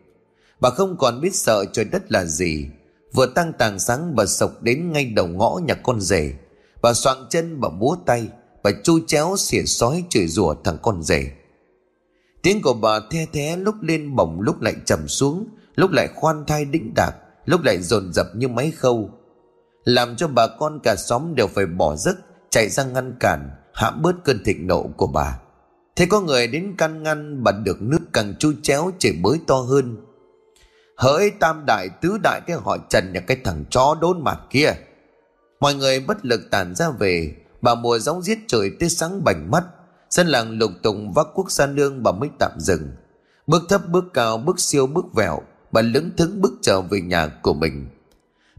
Bà 0.59 0.69
không 0.69 0.97
còn 0.97 1.21
biết 1.21 1.35
sợ 1.35 1.65
trời 1.73 1.85
đất 1.85 2.11
là 2.11 2.25
gì, 2.25 2.69
Vừa 3.13 3.25
tăng 3.25 3.53
tàng 3.53 3.79
sáng 3.79 4.15
bà 4.15 4.25
sộc 4.25 4.61
đến 4.61 4.91
ngay 4.91 5.05
đầu 5.05 5.27
ngõ 5.27 5.59
nhà 5.67 5.73
con 5.73 6.01
rể. 6.01 6.33
Bà 6.85 6.93
soạn 6.93 7.17
chân 7.29 7.61
bà 7.61 7.69
múa 7.69 7.95
tay, 8.05 8.27
Bà 8.63 8.71
chu 8.83 8.99
chéo 9.07 9.35
xỉa 9.37 9.63
sói 9.65 10.03
chửi 10.09 10.27
rủa 10.27 10.55
thằng 10.63 10.77
con 10.81 11.03
rể. 11.03 11.31
Tiếng 12.41 12.61
của 12.61 12.73
bà 12.73 12.99
the 13.11 13.25
thé 13.33 13.57
lúc 13.57 13.75
lên 13.81 14.15
bổng, 14.15 14.41
lúc 14.41 14.61
lại 14.61 14.73
trầm 14.85 15.07
xuống, 15.07 15.47
Lúc 15.75 15.91
lại 15.91 16.07
khoan 16.15 16.45
thai 16.47 16.65
đĩnh 16.65 16.93
đạc, 16.95 17.11
Lúc 17.45 17.61
lại 17.63 17.81
dồn 17.81 18.13
dập 18.13 18.25
như 18.35 18.47
máy 18.47 18.71
khâu. 18.71 19.09
Làm 19.83 20.15
cho 20.15 20.27
bà 20.27 20.47
con 20.47 20.79
cả 20.83 20.95
xóm 20.95 21.35
đều 21.35 21.47
phải 21.47 21.65
bỏ 21.65 21.95
giấc, 21.95 22.15
chạy 22.49 22.69
ra 22.69 22.83
ngăn 22.83 23.15
cản 23.19 23.49
hãm 23.73 24.01
bớt 24.01 24.23
cơn 24.23 24.43
thịnh 24.43 24.67
nộ 24.67 24.83
của 24.97 25.07
bà. 25.07 25.39
Thế 25.95 26.05
có 26.05 26.21
người 26.21 26.47
đến 26.47 26.75
căn 26.77 27.03
ngăn 27.03 27.43
bà 27.43 27.51
được 27.51 27.81
nước 27.81 28.01
càng 28.13 28.33
chu 28.39 28.53
chéo 28.63 28.91
chửi 28.99 29.11
bới 29.23 29.39
to 29.47 29.55
hơn. 29.55 29.97
Hỡi 30.97 31.31
tam 31.39 31.63
đại 31.67 31.89
tứ 32.01 32.17
đại, 32.23 32.41
cái 32.47 32.57
họ 32.57 32.77
trần 32.89 33.13
nhà 33.13 33.19
cái 33.19 33.37
thằng 33.43 33.65
chó 33.69 33.97
đốn 34.01 34.23
mặt 34.23 34.39
kia 34.49 34.73
mọi 35.59 35.75
người 35.75 35.99
bất 35.99 36.25
lực 36.25 36.41
tản 36.51 36.75
ra 36.75 36.89
về. 36.89 37.35
Bà 37.61 37.75
mùa 37.75 37.99
gióng 37.99 38.21
giết 38.21 38.39
trời 38.47 38.71
tới 38.79 38.89
sáng 38.89 39.23
bành 39.23 39.51
mắt. 39.51 39.63
Dân 40.09 40.27
làng 40.27 40.57
lục 40.57 40.71
tùng 40.83 41.13
vác 41.13 41.27
quốc 41.33 41.51
gia 41.51 41.67
nương 41.67 42.03
bà 42.03 42.11
mới 42.11 42.29
tạm 42.39 42.51
dừng. 42.59 42.91
Bước 43.47 43.63
thấp, 43.69 43.81
bước 43.89 44.05
cao, 44.13 44.37
bước 44.37 44.59
siêu, 44.59 44.87
bước 44.87 45.05
vẹo, 45.13 45.41
bà 45.71 45.81
lững 45.81 46.09
thững 46.17 46.41
bước 46.41 46.53
trở 46.61 46.81
về 46.81 47.01
nhà 47.01 47.27
của 47.27 47.53
mình. 47.53 47.87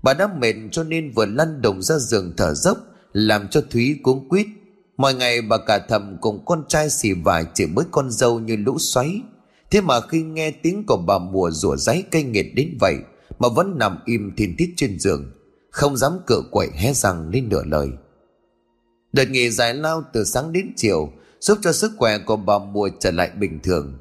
Bà 0.02 0.14
đã 0.14 0.28
mệt 0.38 0.54
cho 0.72 0.84
nên 0.84 1.12
vừa 1.12 1.26
lăn 1.26 1.62
đồng 1.62 1.82
ra 1.82 1.98
giường 1.98 2.32
thở 2.36 2.54
dốc, 2.54 2.78
Làm 3.12 3.48
cho 3.48 3.60
Thúy 3.70 4.00
cuống 4.02 4.28
quýt. 4.28 4.46
Mọi 4.96 5.14
ngày 5.14 5.42
bà 5.42 5.56
cả 5.66 5.78
thầm 5.78 6.16
cùng 6.20 6.44
con 6.44 6.64
trai 6.68 6.90
xì 6.90 7.12
vải 7.12 7.44
chỉ 7.54 7.66
mới 7.66 7.84
con 7.90 8.10
dâu 8.10 8.40
như 8.40 8.56
lũ 8.56 8.78
xoáy. 8.78 9.20
Thế 9.70 9.80
mà 9.80 10.00
khi 10.00 10.22
nghe 10.22 10.50
tiếng 10.50 10.84
của 10.86 10.96
bà 10.96 11.18
mùa 11.18 11.50
rủa 11.50 11.76
giấy 11.76 12.04
cây 12.10 12.22
nghiệt 12.22 12.46
đến 12.54 12.76
vậy, 12.80 12.96
Mà 13.38 13.48
vẫn 13.48 13.78
nằm 13.78 13.98
im 14.04 14.32
thiên 14.36 14.56
thiết 14.56 14.72
trên 14.76 14.98
giường. 14.98 15.32
Không 15.76 15.96
dám 15.96 16.12
cựa 16.26 16.42
quậy 16.50 16.68
hé 16.74 16.92
răng 16.92 17.28
lên 17.28 17.48
nửa 17.48 17.62
lời. 17.64 17.88
Đợt 19.12 19.24
nghỉ 19.30 19.50
dài 19.50 19.74
lao 19.74 20.02
từ 20.12 20.24
sáng 20.24 20.52
đến 20.52 20.72
chiều 20.76 21.08
Giúp 21.40 21.58
cho 21.62 21.72
sức 21.72 21.92
khỏe 21.98 22.18
của 22.18 22.36
bà 22.36 22.58
mùa 22.58 22.88
trở 23.00 23.10
lại 23.10 23.30
bình 23.30 23.60
thường. 23.62 23.98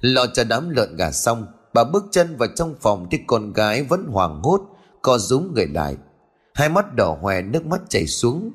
Lo 0.00 0.26
cho 0.34 0.44
đám 0.44 0.70
lợn 0.70 0.96
gà 0.96 1.10
xong, 1.10 1.46
Bà 1.74 1.84
bước 1.84 2.04
chân 2.10 2.36
vào 2.36 2.48
trong 2.56 2.74
phòng 2.80 3.06
thì 3.10 3.18
con 3.26 3.52
gái 3.52 3.82
vẫn 3.82 4.06
hoảng 4.06 4.40
hốt, 4.42 4.60
Co 5.02 5.18
rúm 5.18 5.54
người 5.54 5.66
lại. 5.66 5.96
Hai 6.54 6.68
mắt 6.68 6.94
đỏ 6.94 7.18
hoe, 7.22 7.42
nước 7.42 7.66
mắt 7.66 7.80
chảy 7.88 8.06
xuống. 8.06 8.50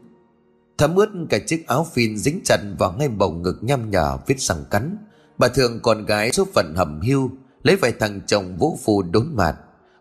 Thấm 0.78 0.96
ướt 0.96 1.10
cả 1.30 1.40
chiếc 1.48 1.68
áo 1.68 1.88
phin 1.94 2.18
dính 2.18 2.42
chặt 2.46 2.60
vào 2.80 2.94
ngay 3.00 3.08
bầu 3.08 3.32
ngực 3.32 3.58
nhăm 3.62 3.90
nhở 3.90 4.18
vết 4.28 4.40
răng 4.40 4.66
cắn. 4.72 4.98
Bà 5.38 5.48
thường 5.48 5.80
con 5.84 6.06
gái 6.06 6.32
số 6.32 6.46
phận 6.54 6.74
hầm 6.76 7.02
hưu, 7.02 7.30
Lấy 7.64 7.76
vài 7.76 7.94
thằng 8.00 8.22
chồng 8.28 8.58
vũ 8.58 8.80
phù 8.84 9.04
đốn 9.04 9.28
mạt. 9.34 9.56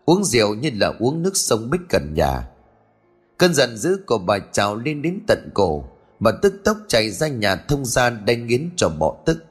Uống 0.05 0.23
rượu 0.23 0.55
như 0.55 0.69
là 0.73 0.93
uống 0.99 1.23
nước 1.23 1.37
sông 1.37 1.69
bích 1.69 1.81
gần 1.89 2.13
nhà. 2.13 2.47
Cơn 3.37 3.53
giận 3.53 3.77
dữ 3.77 3.97
của 4.05 4.17
bà 4.17 4.39
trào 4.39 4.75
lên 4.75 5.01
đến 5.01 5.19
tận 5.27 5.49
cổ, 5.53 5.85
Bà 6.21 6.31
tức 6.41 6.53
tốc 6.63 6.77
chạy 6.87 7.09
ra 7.09 7.27
nhà 7.27 7.55
thông 7.55 7.85
gia 7.85 8.09
đánh 8.09 8.47
nghiến 8.47 8.69
cho 8.75 8.89
bỏ 8.89 9.17
tức. 9.25 9.45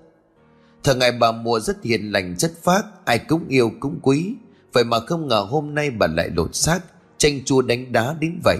Thường 0.85 0.99
ngày 0.99 1.13
bà 1.13 1.33
mùa 1.33 1.61
rất 1.61 1.83
hiền 1.85 2.13
lành, 2.13 2.37
chất 2.37 2.53
phác, 2.63 2.85
Ai 3.05 3.19
cũng 3.19 3.49
yêu 3.49 3.71
cũng 3.81 3.99
quý. 4.03 4.35
Vậy 4.73 4.85
mà 4.85 5.01
không 5.01 5.29
ngờ 5.29 5.47
hôm 5.51 5.75
nay 5.75 5.91
bà 5.91 6.07
lại 6.07 6.31
lột 6.37 6.55
xác, 6.55 6.81
Tranh 7.19 7.45
chua 7.45 7.63
đánh 7.63 7.93
đá 7.93 8.15
đến 8.21 8.41
vậy. 8.45 8.59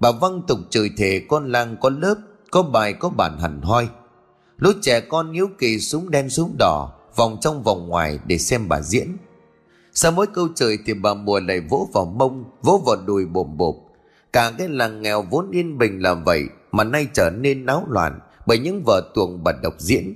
Bà 0.00 0.12
văng 0.12 0.42
tục 0.48 0.58
chửi 0.70 0.90
thề 0.96 1.22
con 1.28 1.52
làng, 1.52 1.76
có 1.80 1.90
lớp, 1.90 2.14
Có 2.50 2.62
bài, 2.62 2.92
có 2.92 3.08
bản 3.08 3.38
hẳn 3.38 3.60
hoi. 3.62 3.88
Lúc 4.58 4.76
trẻ 4.82 5.00
con 5.00 5.32
hiếu 5.32 5.48
kỳ 5.58 5.80
súng 5.80 6.10
đen 6.10 6.30
súng 6.30 6.54
đỏ 6.58 6.92
Vòng 7.16 7.38
trong 7.40 7.62
vòng 7.62 7.88
ngoài 7.88 8.18
để 8.26 8.38
xem 8.38 8.68
bà 8.68 8.80
diễn. 8.80 9.16
Sau 9.94 10.12
mỗi 10.12 10.26
câu 10.26 10.48
trời 10.54 10.78
thì 10.86 10.94
bà 10.94 11.14
mùa 11.14 11.40
lại 11.40 11.60
vỗ 11.60 11.88
vào 11.92 12.04
mông, 12.04 12.44
Vỗ 12.62 12.82
vào 12.86 12.96
đùi 13.06 13.26
bồm 13.26 13.56
bộp? 13.56 13.76
Cả 14.32 14.52
cái 14.58 14.68
làng 14.68 15.02
nghèo 15.02 15.22
vốn 15.22 15.50
yên 15.50 15.78
bình 15.78 16.02
là 16.02 16.14
vậy, 16.14 16.44
Mà 16.72 16.84
nay 16.84 17.06
trở 17.12 17.30
nên 17.30 17.66
náo 17.66 17.86
loạn 17.88 18.20
Bởi 18.46 18.58
những 18.58 18.82
vở 18.86 19.10
tuồng 19.14 19.44
bà 19.44 19.52
độc 19.62 19.74
diễn. 19.78 20.14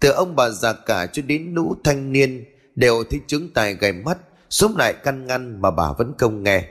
Từ 0.00 0.10
ông 0.10 0.36
bà 0.36 0.50
già 0.50 0.72
cả 0.72 1.06
cho 1.06 1.22
đến 1.22 1.54
lũ 1.54 1.76
thanh 1.84 2.12
niên, 2.12 2.44
Đều 2.74 3.04
thấy 3.10 3.20
chứng 3.26 3.48
tài 3.54 3.74
gầy 3.74 3.92
mắt 3.92 4.18
Xúm 4.50 4.76
lại 4.76 4.94
căn 5.04 5.26
ngăn 5.26 5.62
mà 5.62 5.70
bà 5.70 5.92
vẫn 5.92 6.12
không 6.18 6.42
nghe. 6.42 6.64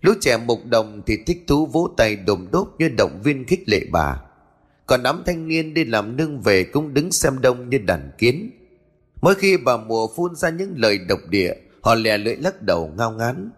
Lũ 0.00 0.12
trẻ 0.20 0.36
mục 0.36 0.66
đồng 0.66 1.02
thì 1.06 1.18
thích 1.26 1.44
thú 1.46 1.66
vỗ 1.66 1.88
tay 1.96 2.16
đồm 2.16 2.48
đốp 2.52 2.74
như 2.78 2.88
động 2.98 3.20
viên 3.24 3.44
khích 3.44 3.68
lệ 3.68 3.80
bà. 3.90 4.22
Còn 4.86 5.02
đám 5.02 5.22
thanh 5.26 5.48
niên 5.48 5.74
đi 5.74 5.84
làm 5.84 6.16
nương 6.16 6.40
về 6.40 6.64
cũng 6.64 6.94
đứng 6.94 7.12
xem 7.12 7.40
đông 7.40 7.70
như 7.70 7.78
đàn 7.78 8.10
kiến 8.18 8.50
mỗi 9.22 9.34
khi 9.34 9.56
bà 9.56 9.76
mùa 9.76 10.06
phun 10.16 10.34
ra 10.34 10.50
những 10.50 10.74
lời 10.76 10.98
độc 10.98 11.20
địa, 11.28 11.54
họ 11.80 11.94
lè 11.94 12.18
lưỡi 12.18 12.36
lắc 12.36 12.62
đầu 12.62 12.92
ngao 12.98 13.10
ngán. 13.10 13.50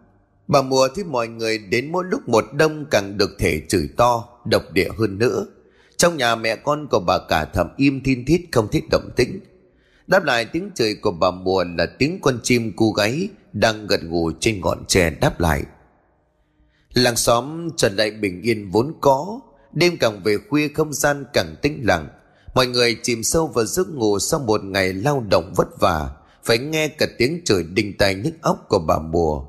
Bà 0.47 0.63
mùa 0.63 0.89
thấy 0.95 1.05
mọi 1.05 1.29
người 1.29 1.59
đến 1.59 1.93
mỗi 1.93 2.05
lúc 2.05 2.29
một 2.29 2.45
đông 2.53 2.85
càng 2.91 3.19
được 3.19 3.31
thể 3.39 3.63
chửi 3.69 3.89
to, 3.97 4.29
độc 4.45 4.63
địa 4.73 4.89
hơn 4.99 5.19
nữa. 5.19 5.47
Trong 5.97 6.17
nhà 6.17 6.37
mẹ 6.37 6.57
con 6.57 6.87
của 6.91 7.01
bà 7.01 7.19
cả 7.29 7.45
thầm 7.45 7.69
im 7.77 8.03
thiên 8.03 8.25
thít, 8.25 8.41
không 8.53 8.69
thích 8.69 8.85
động 8.91 9.11
tĩnh. 9.17 9.41
Đáp 10.07 10.25
lại 10.25 10.45
tiếng 10.45 10.71
chửi 10.75 10.95
của 10.95 11.11
bà 11.11 11.31
mùa 11.31 11.65
là 11.79 11.87
tiếng 11.99 12.19
con 12.23 12.39
chim 12.43 12.73
cu 12.77 12.93
gáy 12.93 13.29
đang 13.53 13.87
gật 13.87 14.01
gù 14.03 14.33
trên 14.41 14.61
ngọn 14.61 14.85
tre 14.89 15.11
đáp 15.11 15.41
lại. 15.41 15.63
Làng 16.95 17.17
xóm 17.17 17.69
trở 17.77 17.89
lại 17.89 18.11
bình 18.11 18.43
yên 18.43 18.71
vốn 18.71 18.93
có, 19.01 19.41
Đêm 19.75 19.97
càng 19.97 20.23
về 20.23 20.37
khuya 20.49 20.69
không 20.69 20.93
gian 20.93 21.25
càng 21.33 21.55
tĩnh 21.63 21.83
lặng. 21.85 22.09
Mọi 22.55 22.67
người 22.67 22.97
chìm 23.03 23.23
sâu 23.23 23.47
vào 23.47 23.65
giấc 23.65 23.89
ngủ 23.89 24.19
sau 24.19 24.41
một 24.41 24.65
ngày 24.65 24.93
lao 24.93 25.25
động 25.31 25.53
vất 25.57 25.81
vả. 25.81 26.11
Phải 26.45 26.59
nghe 26.59 26.89
cả 26.89 27.07
tiếng 27.19 27.41
trời 27.45 27.63
đình 27.63 27.97
tai 27.99 28.15
nhức 28.15 28.35
óc 28.43 28.67
của 28.69 28.79
bà 28.79 28.99
mùa. 28.99 29.45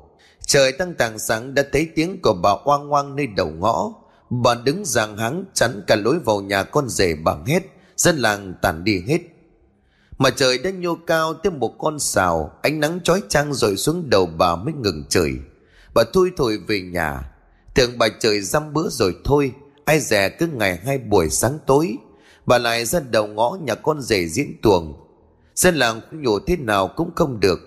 Trời 0.46 0.72
tăng 0.72 0.94
tàng 0.94 1.18
sáng 1.18 1.54
đã 1.54 1.64
thấy 1.72 1.88
tiếng 1.94 2.22
của 2.22 2.32
bà 2.42 2.50
oang 2.64 2.92
oang 2.92 3.16
nơi 3.16 3.26
đầu 3.26 3.48
ngõ. 3.48 3.92
Bà 4.30 4.54
đứng 4.54 4.84
giang 4.84 5.16
hắng 5.16 5.44
chắn 5.54 5.82
cả 5.86 5.96
lối 5.96 6.18
vào 6.18 6.40
nhà 6.40 6.62
con 6.62 6.88
rể 6.88 7.14
bằng 7.14 7.46
hết, 7.46 7.62
Dân 7.96 8.16
làng 8.16 8.54
tàn 8.62 8.84
đi 8.84 9.02
hết. 9.06 9.18
Mà 10.18 10.30
trời 10.30 10.58
đã 10.58 10.70
nhô 10.70 10.96
cao 11.06 11.34
tới 11.34 11.52
một 11.52 11.74
con 11.78 11.98
xào 11.98 12.50
Ánh 12.62 12.80
nắng 12.80 13.00
chói 13.04 13.22
chang 13.28 13.54
rồi 13.54 13.76
xuống 13.76 14.10
đầu 14.10 14.26
bà 14.26 14.56
mới 14.56 14.74
ngừng 14.74 15.04
trời. 15.08 15.32
Bà 15.94 16.02
thui 16.12 16.30
thổi 16.36 16.58
về 16.66 16.80
nhà. 16.80 17.32
Tưởng 17.74 17.98
bà 17.98 18.08
trời 18.20 18.40
dăm 18.40 18.72
bữa 18.72 18.88
rồi 18.88 19.16
thôi, 19.24 19.52
Ai 19.84 20.00
dè 20.00 20.28
cứ 20.28 20.46
ngày 20.46 20.76
hai 20.76 20.98
buổi 20.98 21.30
sáng 21.30 21.58
tối. 21.66 21.96
Bà 22.46 22.58
lại 22.58 22.84
ra 22.84 23.00
đầu 23.10 23.26
ngõ 23.26 23.58
nhà 23.64 23.74
con 23.74 24.02
rể 24.02 24.26
diễn 24.28 24.56
tuồng. 24.62 24.94
Dân 25.54 25.74
làng 25.74 26.00
nhổ 26.12 26.38
thế 26.46 26.56
nào 26.56 26.88
cũng 26.96 27.10
không 27.14 27.40
được. 27.40 27.58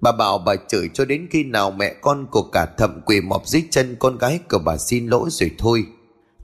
Bà 0.00 0.12
bảo 0.12 0.38
bà 0.38 0.54
chửi 0.68 0.90
cho 0.94 1.04
đến 1.04 1.26
khi 1.30 1.44
nào 1.44 1.70
mẹ 1.70 1.94
con 2.00 2.26
của 2.30 2.42
cả 2.42 2.66
thậm 2.78 3.00
quỳ 3.06 3.20
mọp 3.20 3.46
dưới 3.46 3.62
chân 3.70 3.96
con 3.98 4.18
gái 4.18 4.40
của 4.50 4.58
bà 4.58 4.76
xin 4.76 5.06
lỗi 5.06 5.28
rồi 5.32 5.50
thôi. 5.58 5.84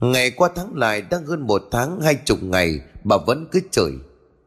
Ngày 0.01 0.31
qua 0.31 0.49
tháng 0.55 0.75
lại 0.75 1.01
đang 1.01 1.25
hơn 1.25 1.47
một 1.47 1.63
tháng 1.71 2.01
hai 2.01 2.15
chục 2.25 2.43
ngày, 2.43 2.79
Bà 3.03 3.17
vẫn 3.17 3.47
cứ 3.51 3.59
chửi. 3.71 3.91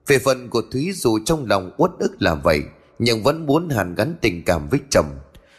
Về 0.06 0.18
phần 0.18 0.50
của 0.50 0.62
Thúy 0.72 0.92
dù 0.94 1.18
trong 1.24 1.46
lòng 1.46 1.70
uất 1.76 1.90
ức 1.98 2.22
là 2.22 2.34
vậy, 2.34 2.62
Nhưng 2.98 3.22
vẫn 3.22 3.46
muốn 3.46 3.68
hàn 3.68 3.94
gắn 3.94 4.14
tình 4.20 4.44
cảm 4.44 4.68
với 4.68 4.80
chồng. 4.90 5.06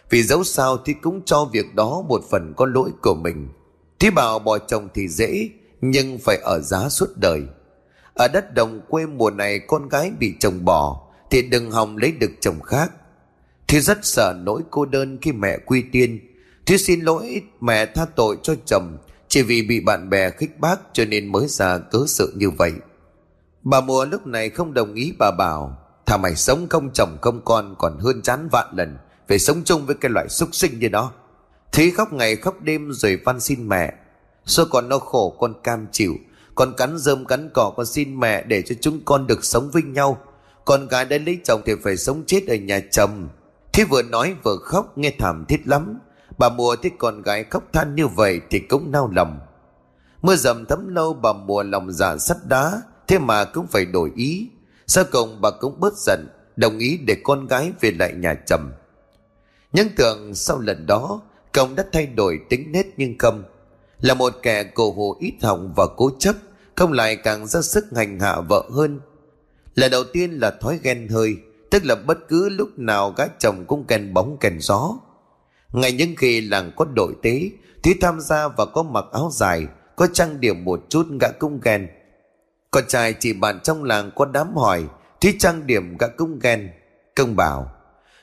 Vì 0.09 0.23
dẫu 0.23 0.43
sao 0.43 0.77
thì 0.85 0.93
cũng 0.93 1.21
cho 1.25 1.45
việc 1.45 1.75
đó 1.75 2.03
một 2.07 2.23
phần 2.29 2.53
có 2.57 2.65
lỗi 2.65 2.89
của 3.01 3.15
mình. 3.15 3.49
Thúy 3.99 4.11
bảo 4.11 4.39
bỏ 4.39 4.57
chồng 4.57 4.87
thì 4.93 5.07
dễ, 5.07 5.49
Nhưng 5.81 6.19
phải 6.19 6.37
ở 6.37 6.59
giá 6.59 6.89
suốt 6.89 7.09
đời. 7.15 7.41
Ở 8.13 8.27
đất 8.27 8.53
đồng 8.53 8.81
quê 8.89 9.05
mùa 9.05 9.29
này 9.29 9.59
Con 9.59 9.89
gái 9.89 10.11
bị 10.19 10.33
chồng 10.39 10.65
bỏ, 10.65 11.01
Thì 11.29 11.41
đừng 11.41 11.71
hòng 11.71 11.97
lấy 11.97 12.11
được 12.11 12.31
chồng 12.39 12.61
khác. 12.61 12.91
Thúy 13.67 13.79
rất 13.79 13.99
sợ 14.05 14.33
nỗi 14.43 14.61
cô 14.71 14.85
đơn 14.85 15.17
khi 15.21 15.31
mẹ 15.31 15.57
quy 15.65 15.83
tiên. 15.91 16.19
Thúy 16.65 16.77
xin 16.77 17.01
lỗi 17.01 17.41
mẹ 17.61 17.85
tha 17.85 18.05
tội 18.15 18.37
cho 18.43 18.55
chồng, 18.65 18.97
Chỉ 19.27 19.41
vì 19.41 19.61
bị 19.61 19.79
bạn 19.79 20.09
bè 20.09 20.29
khích 20.29 20.59
bác 20.59 20.79
Cho 20.93 21.05
nên 21.05 21.31
mới 21.31 21.47
ra 21.47 21.77
cớ 21.77 21.99
sự 22.07 22.33
như 22.37 22.49
vậy. 22.49 22.73
Bà 23.63 23.81
mùa 23.81 24.05
lúc 24.05 24.27
này 24.27 24.49
không 24.49 24.73
đồng 24.73 24.93
ý, 24.93 25.13
bà 25.19 25.31
bảo, 25.37 25.77
Thà 26.05 26.17
mày 26.17 26.35
sống 26.35 26.67
không 26.69 26.89
chồng 26.93 27.17
không 27.21 27.41
con 27.45 27.75
Còn 27.77 27.99
hơn 27.99 28.21
chán 28.21 28.47
vạn 28.51 28.67
lần, 28.77 28.97
Phải 29.27 29.39
sống 29.39 29.61
chung 29.65 29.85
với 29.85 29.95
cái 29.95 30.11
loại 30.11 30.29
súc 30.29 30.55
sinh 30.55 30.79
như 30.79 30.87
đó. 30.87 31.11
Thúy 31.71 31.91
khóc 31.91 32.13
ngày 32.13 32.35
khóc 32.35 32.61
đêm 32.61 32.91
rồi 32.91 33.19
van 33.25 33.39
xin 33.39 33.69
mẹ. 33.69 33.93
Sao 34.45 34.65
còn 34.69 34.89
nó 34.89 34.97
khổ, 34.99 35.35
con 35.39 35.53
cam 35.63 35.87
chịu. 35.91 36.15
Con 36.55 36.73
cắn 36.77 36.97
rơm 36.97 37.25
cắn 37.25 37.49
cỏ 37.53 37.73
con 37.77 37.85
xin 37.85 38.19
mẹ 38.19 38.43
Để 38.43 38.61
cho 38.61 38.75
chúng 38.81 38.99
con 39.05 39.27
được 39.27 39.45
sống 39.45 39.71
với 39.71 39.83
nhau. 39.83 40.17
Con 40.65 40.87
gái 40.87 41.05
đã 41.05 41.17
lấy 41.25 41.39
chồng 41.43 41.61
thì 41.65 41.73
phải 41.83 41.97
sống 41.97 42.23
chết 42.27 42.47
ở 42.47 42.55
nhà 42.55 42.79
chồng. 42.91 43.29
Thế 43.73 43.83
vừa 43.83 44.01
nói 44.01 44.35
vừa 44.43 44.57
khóc, 44.57 44.97
nghe 44.97 45.13
thảm 45.19 45.45
thiết 45.47 45.67
lắm. 45.67 45.99
Bà 46.37 46.49
mùa 46.49 46.75
thấy 46.75 46.91
con 46.97 47.21
gái 47.21 47.43
khóc 47.43 47.63
than 47.73 47.95
như 47.95 48.07
vậy 48.07 48.41
Thì 48.49 48.59
cũng 48.59 48.91
nao 48.91 49.09
lòng. 49.15 49.39
Mưa 50.21 50.35
dầm 50.35 50.65
thấm 50.65 50.95
lâu, 50.95 51.13
bà 51.13 51.33
mùa 51.33 51.63
lòng 51.63 51.91
giả 51.91 52.17
sắt 52.17 52.37
đá, 52.47 52.81
Thế 53.07 53.19
mà 53.19 53.43
cũng 53.43 53.67
phải 53.67 53.85
đổi 53.85 54.11
ý. 54.15 54.49
Sau 54.87 55.03
cùng 55.11 55.41
bà 55.41 55.49
cũng 55.51 55.79
bớt 55.79 55.93
giận, 55.97 56.27
Đồng 56.55 56.77
ý 56.77 56.97
để 56.97 57.15
con 57.23 57.47
gái 57.47 57.71
về 57.81 57.91
lại 57.91 58.13
nhà 58.13 58.35
chồng. 58.47 58.71
Nhân 59.73 59.87
tưởng 59.97 60.35
sau 60.35 60.59
lần 60.59 60.85
đó 60.85 61.21
Công 61.51 61.75
đã 61.75 61.85
thay 61.91 62.05
đổi 62.05 62.39
tính 62.49 62.71
nết 62.71 62.85
nhưng 62.97 63.17
không. 63.19 63.43
Là 64.01 64.13
một 64.13 64.33
kẻ 64.41 64.63
cổ 64.63 64.91
hủ 64.91 65.15
ít 65.19 65.33
hỏng 65.41 65.73
và 65.75 65.87
cố 65.97 66.11
chấp, 66.19 66.35
Không 66.75 66.91
lại 66.91 67.15
càng 67.15 67.47
ra 67.47 67.61
sức 67.61 67.85
hành 67.95 68.19
hạ 68.19 68.41
vợ 68.49 68.69
hơn. 68.71 68.99
Là 69.75 69.87
đầu 69.87 70.03
tiên 70.03 70.31
là 70.31 70.51
thói 70.61 70.79
ghen 70.83 71.07
hơi, 71.07 71.35
Tức 71.71 71.85
là 71.85 71.95
bất 71.95 72.17
cứ 72.27 72.49
lúc 72.49 72.79
nào 72.79 73.13
gái 73.17 73.29
chồng 73.39 73.65
cũng 73.67 73.85
kèn 73.87 74.13
bóng 74.13 74.37
kèn 74.39 74.59
gió. 74.59 74.91
Ngay 75.73 75.91
những 75.91 76.15
khi 76.17 76.41
làng 76.41 76.71
có 76.75 76.85
đội 76.95 77.13
tế 77.23 77.49
Thúy 77.83 77.95
tham 78.01 78.19
gia 78.19 78.47
và 78.47 78.65
có 78.65 78.83
mặc 78.83 79.05
áo 79.11 79.29
dài, 79.33 79.67
Có 79.95 80.07
trang 80.13 80.39
điểm 80.39 80.65
một 80.65 80.85
chút 80.89 81.07
gã 81.21 81.27
cũng 81.39 81.59
ghen. 81.63 81.87
Con 82.71 82.83
trai 82.87 83.13
chị 83.13 83.33
bạn 83.33 83.59
trong 83.63 83.83
làng 83.83 84.11
có 84.15 84.25
đám 84.25 84.55
hỏi 84.55 84.83
Thúy 85.21 85.35
trang 85.39 85.67
điểm 85.67 85.97
gã 85.97 86.07
cũng 86.07 86.39
ghen. 86.39 86.69
Công 87.15 87.35
bảo, 87.35 87.71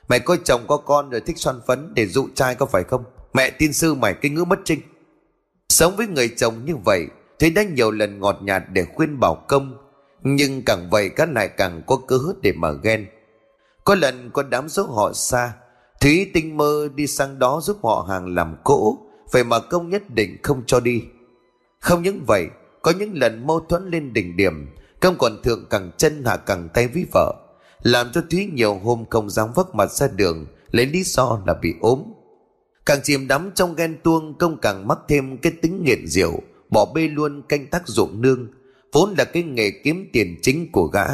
Mày 0.08 0.20
có 0.20 0.36
chồng 0.44 0.64
có 0.68 0.76
con 0.76 1.10
rồi 1.10 1.20
thích 1.20 1.38
xoan 1.38 1.60
phấn 1.66 1.94
Để 1.94 2.06
dụ 2.06 2.28
trai 2.34 2.54
có 2.54 2.66
phải 2.66 2.84
không? 2.84 3.04
Mẹ 3.34 3.50
tin 3.50 3.72
sư 3.72 3.94
mày 3.94 4.14
cái 4.14 4.30
ngữ 4.30 4.44
mất 4.44 4.58
trinh. 4.64 4.80
Sống 5.72 5.96
với 5.96 6.06
người 6.06 6.28
chồng 6.36 6.64
như 6.64 6.76
vậy 6.76 7.06
thúy 7.38 7.50
đã 7.50 7.62
nhiều 7.62 7.90
lần 7.90 8.20
ngọt 8.20 8.38
nhạt 8.42 8.62
để 8.72 8.84
khuyên 8.94 9.20
bảo 9.20 9.34
công. 9.48 9.76
Nhưng 10.22 10.62
càng 10.62 10.90
vậy 10.90 11.08
các 11.08 11.28
lại 11.32 11.48
càng 11.48 11.82
có 11.86 11.96
cơ 12.06 12.16
hớt 12.16 12.42
để 12.42 12.52
mà 12.52 12.72
ghen. 12.72 13.06
Có 13.84 13.94
lần 13.94 14.30
có 14.30 14.42
đám 14.42 14.68
giúp 14.68 14.86
họ 14.90 15.12
xa 15.12 15.52
Thúy 16.00 16.30
tinh 16.34 16.56
mơ 16.56 16.88
đi 16.94 17.06
sang 17.06 17.38
đó 17.38 17.60
giúp 17.62 17.78
họ 17.82 18.06
hàng 18.08 18.34
làm 18.34 18.56
cỗ, 18.64 18.98
Vậy 19.32 19.44
mà 19.44 19.58
công 19.58 19.90
nhất 19.90 20.02
định 20.14 20.36
không 20.42 20.62
cho 20.66 20.80
đi. 20.80 21.02
Không 21.80 22.02
những 22.02 22.24
vậy, 22.26 22.46
Có 22.82 22.92
những 22.98 23.18
lần 23.18 23.46
mâu 23.46 23.60
thuẫn 23.60 23.90
lên 23.90 24.12
đỉnh 24.12 24.36
điểm, 24.36 24.66
Công 25.00 25.18
còn 25.18 25.42
thượng 25.42 25.66
càng 25.70 25.90
chân 25.96 26.24
hạ 26.24 26.36
càng 26.36 26.68
tay 26.74 26.88
với 26.88 27.06
vợ, 27.12 27.34
Làm 27.82 28.10
cho 28.12 28.22
Thúy 28.30 28.50
nhiều 28.52 28.74
hôm 28.74 29.04
không 29.10 29.30
dám 29.30 29.52
vấp 29.54 29.74
mặt 29.74 29.92
ra 29.92 30.08
đường, 30.08 30.46
Lấy 30.70 30.86
lý 30.86 31.02
do 31.02 31.40
là 31.46 31.54
bị 31.54 31.74
ốm. 31.80 32.02
Càng 32.88 33.00
chìm 33.02 33.28
đắm 33.28 33.50
trong 33.54 33.74
ghen 33.74 33.96
tuông, 34.02 34.38
Công 34.38 34.58
càng 34.60 34.88
mắc 34.88 34.98
thêm 35.08 35.38
cái 35.38 35.52
tính 35.62 35.84
nghiện 35.84 36.06
rượu, 36.06 36.42
Bỏ 36.70 36.86
bê 36.94 37.08
luôn 37.08 37.42
canh 37.48 37.66
tác 37.66 37.88
ruộng 37.88 38.22
nương, 38.22 38.48
Vốn 38.92 39.14
là 39.18 39.24
cái 39.24 39.42
nghề 39.42 39.70
kiếm 39.70 40.08
tiền 40.12 40.36
chính 40.42 40.72
của 40.72 40.86
gã. 40.86 41.04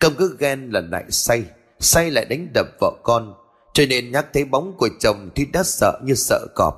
Công 0.00 0.14
cứ 0.18 0.36
ghen 0.38 0.70
là 0.70 0.80
lại 0.80 1.04
say 1.08 1.44
Say 1.80 2.10
lại 2.10 2.24
đánh 2.24 2.48
đập 2.54 2.66
vợ 2.80 2.92
con, 3.02 3.34
Cho 3.74 3.84
nên 3.88 4.12
nhắc 4.12 4.26
thấy 4.32 4.44
bóng 4.44 4.76
của 4.78 4.88
chồng 5.00 5.30
Thì 5.34 5.46
đã 5.52 5.62
sợ 5.62 6.00
như 6.04 6.14
sợ 6.14 6.46
cọp. 6.54 6.74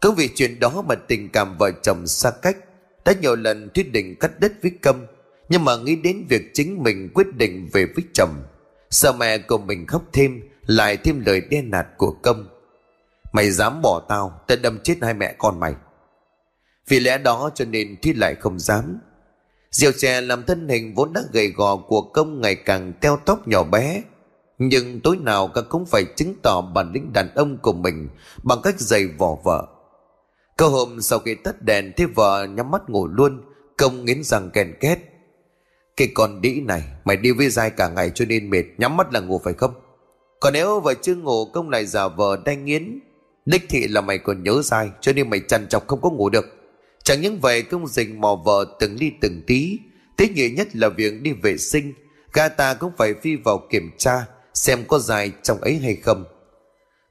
Cũng 0.00 0.14
vì 0.14 0.28
chuyện 0.34 0.60
đó 0.60 0.84
mà 0.88 0.94
tình 0.94 1.28
cảm 1.28 1.56
vợ 1.58 1.70
chồng 1.82 2.06
xa 2.06 2.30
cách, 2.30 2.56
Đã 3.04 3.12
nhiều 3.20 3.36
lần 3.36 3.68
thuyết 3.74 3.92
định 3.92 4.16
cắt 4.20 4.40
đứt 4.40 4.52
với 4.62 4.72
Công 4.82 5.06
Nhưng 5.48 5.64
mà 5.64 5.76
nghĩ 5.76 5.96
đến 5.96 6.26
việc 6.28 6.42
chính 6.54 6.82
mình 6.82 7.10
quyết 7.14 7.36
định 7.36 7.68
về 7.72 7.86
với 7.96 8.04
chồng, 8.14 8.34
Sợ 8.90 9.12
mẹ 9.12 9.38
của 9.38 9.58
mình 9.58 9.86
khóc 9.86 10.02
thêm, 10.12 10.40
Lại 10.66 10.96
thêm 10.96 11.22
lời 11.26 11.42
đe 11.50 11.62
nạt 11.62 11.86
của 11.96 12.16
Công 12.22 12.51
Mày 13.32 13.50
dám 13.50 13.82
bỏ 13.82 14.02
tao 14.08 14.40
Tao 14.46 14.58
đâm 14.62 14.78
chết 14.82 14.96
hai 15.02 15.14
mẹ 15.14 15.34
con 15.38 15.60
mày. 15.60 15.74
Vì 16.88 17.00
lẽ 17.00 17.18
đó 17.18 17.50
cho 17.54 17.64
nên 17.64 17.96
thi 18.02 18.12
lại 18.12 18.34
không 18.34 18.58
dám. 18.58 18.98
Diệu 19.70 19.92
trẻ 19.98 20.20
làm 20.20 20.44
thân 20.44 20.68
hình 20.68 20.94
vốn 20.94 21.12
đã 21.12 21.20
gầy 21.32 21.48
gò 21.48 21.76
của 21.76 22.02
công 22.02 22.40
ngày 22.40 22.54
càng 22.54 22.92
teo 23.00 23.16
tóc 23.24 23.48
nhỏ 23.48 23.62
bé. 23.62 24.02
Nhưng 24.58 25.00
tối 25.00 25.16
nào 25.16 25.48
các 25.48 25.64
cũng 25.68 25.86
phải 25.86 26.04
chứng 26.16 26.34
tỏ 26.42 26.60
bản 26.60 26.92
lĩnh 26.92 27.12
đàn 27.12 27.34
ông 27.34 27.58
của 27.62 27.72
mình 27.72 28.08
Bằng 28.42 28.58
cách 28.62 28.80
giày 28.80 29.06
vò 29.06 29.36
vợ. 29.44 29.66
Cơ 30.56 30.66
hôm 30.66 31.00
sau 31.00 31.18
khi 31.18 31.34
tắt 31.34 31.62
đèn, 31.62 31.92
thi 31.96 32.04
vợ 32.04 32.46
nhắm 32.46 32.70
mắt 32.70 32.90
ngủ 32.90 33.06
luôn, 33.06 33.42
Công 33.78 34.04
nghiến 34.04 34.22
răng 34.22 34.50
kèn 34.50 34.74
két 34.80 34.98
Cái 35.96 36.08
con 36.14 36.40
đĩ 36.40 36.60
này, 36.60 36.82
Mày 37.04 37.16
đi 37.16 37.32
với 37.32 37.48
dai 37.48 37.70
cả 37.70 37.88
ngày 37.88 38.10
cho 38.14 38.24
nên 38.24 38.50
mệt, 38.50 38.64
Nhắm 38.78 38.96
mắt 38.96 39.12
là 39.12 39.20
ngủ 39.20 39.40
phải 39.44 39.54
không? 39.54 39.74
Còn 40.40 40.52
nếu 40.52 40.80
vợ 40.80 40.94
chưa 41.02 41.14
ngủ, 41.14 41.44
công 41.44 41.70
lại 41.70 41.86
giả 41.86 42.08
vờ 42.08 42.36
đanh 42.44 42.64
nghiến. 42.64 43.00
Đích 43.46 43.68
thị 43.68 43.88
là 43.88 44.00
mày 44.00 44.18
còn 44.18 44.42
nhớ 44.42 44.62
sai, 44.64 44.90
Cho 45.00 45.12
nên 45.12 45.30
mày 45.30 45.40
chăn 45.48 45.68
chọc 45.68 45.86
không 45.86 46.00
có 46.00 46.10
ngủ 46.10 46.28
được. 46.28 46.44
Chẳng 47.04 47.20
những 47.20 47.40
vậy 47.40 47.62
công 47.62 47.86
dình 47.86 48.20
mò 48.20 48.42
vợ 48.44 48.64
từng 48.80 48.96
ly 49.00 49.12
từng 49.20 49.42
tí. 49.46 49.78
Tế 50.16 50.28
nhị 50.28 50.50
nhất 50.50 50.76
là 50.76 50.88
việc 50.88 51.22
đi 51.22 51.32
vệ 51.32 51.56
sinh, 51.56 51.94
Gà 52.32 52.48
ta 52.48 52.74
cũng 52.74 52.92
phải 52.98 53.14
phi 53.22 53.36
vào 53.36 53.66
kiểm 53.70 53.90
tra, 53.98 54.26
Xem 54.54 54.84
có 54.88 54.98
dài 54.98 55.32
trong 55.42 55.60
ấy 55.60 55.78
hay 55.78 55.96
không. 55.96 56.24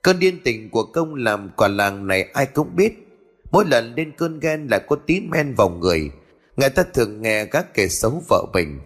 Cơn 0.02 0.20
điên 0.20 0.40
tình 0.44 0.70
của 0.70 0.84
công 0.84 1.16
làm 1.16 1.50
quả 1.58 1.68
làng 1.68 2.08
này 2.08 2.22
ai 2.34 2.46
cũng 2.46 2.76
biết. 2.76 2.94
Mỗi 3.52 3.66
lần 3.66 3.94
lên 3.96 4.12
cơn 4.18 4.40
ghen 4.40 4.68
lại 4.68 4.82
có 4.88 4.96
tí 4.96 5.20
men 5.20 5.54
vào 5.56 5.70
người. 5.70 6.12
Người 6.58 6.70
ta 6.70 6.84
thường 6.94 7.22
nghe 7.22 7.46
các 7.46 7.74
kẻ 7.74 7.88
xấu 7.88 8.24
vợ 8.30 8.46
mình. 8.54 8.80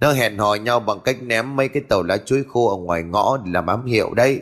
Nó 0.00 0.12
hẹn 0.12 0.38
hò 0.38 0.54
nhau 0.54 0.80
bằng 0.80 1.00
cách 1.04 1.22
ném 1.22 1.56
mấy 1.56 1.68
cái 1.68 1.82
tàu 1.88 2.02
lá 2.02 2.16
chuối 2.16 2.44
khô 2.52 2.68
ở 2.68 2.76
ngoài 2.76 3.02
ngõ 3.02 3.36
để 3.44 3.50
làm 3.54 3.66
ám 3.66 3.86
hiệu 3.86 4.14
đây 4.14 4.40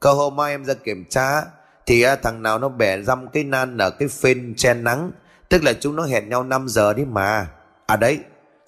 Cậu 0.00 0.14
hôm 0.14 0.36
mai 0.36 0.52
em 0.52 0.64
ra 0.64 0.74
kiểm 0.74 1.04
tra 1.04 1.42
thì 1.86 2.02
à, 2.02 2.16
thằng 2.16 2.42
nào 2.42 2.58
nó 2.58 2.68
bẻ 2.68 3.02
răm 3.02 3.28
cái 3.28 3.44
nan 3.44 3.78
ở 3.78 3.90
cái 3.90 4.08
phên 4.08 4.54
che 4.56 4.74
nắng, 4.74 5.10
Tức 5.48 5.64
là 5.64 5.72
chúng 5.72 5.96
nó 5.96 6.02
hẹn 6.02 6.28
nhau 6.28 6.44
5 6.44 6.68
giờ 6.68 6.92
đi 6.92 7.04
mà. 7.04 7.50
À 7.86 7.96
đấy, 7.96 8.18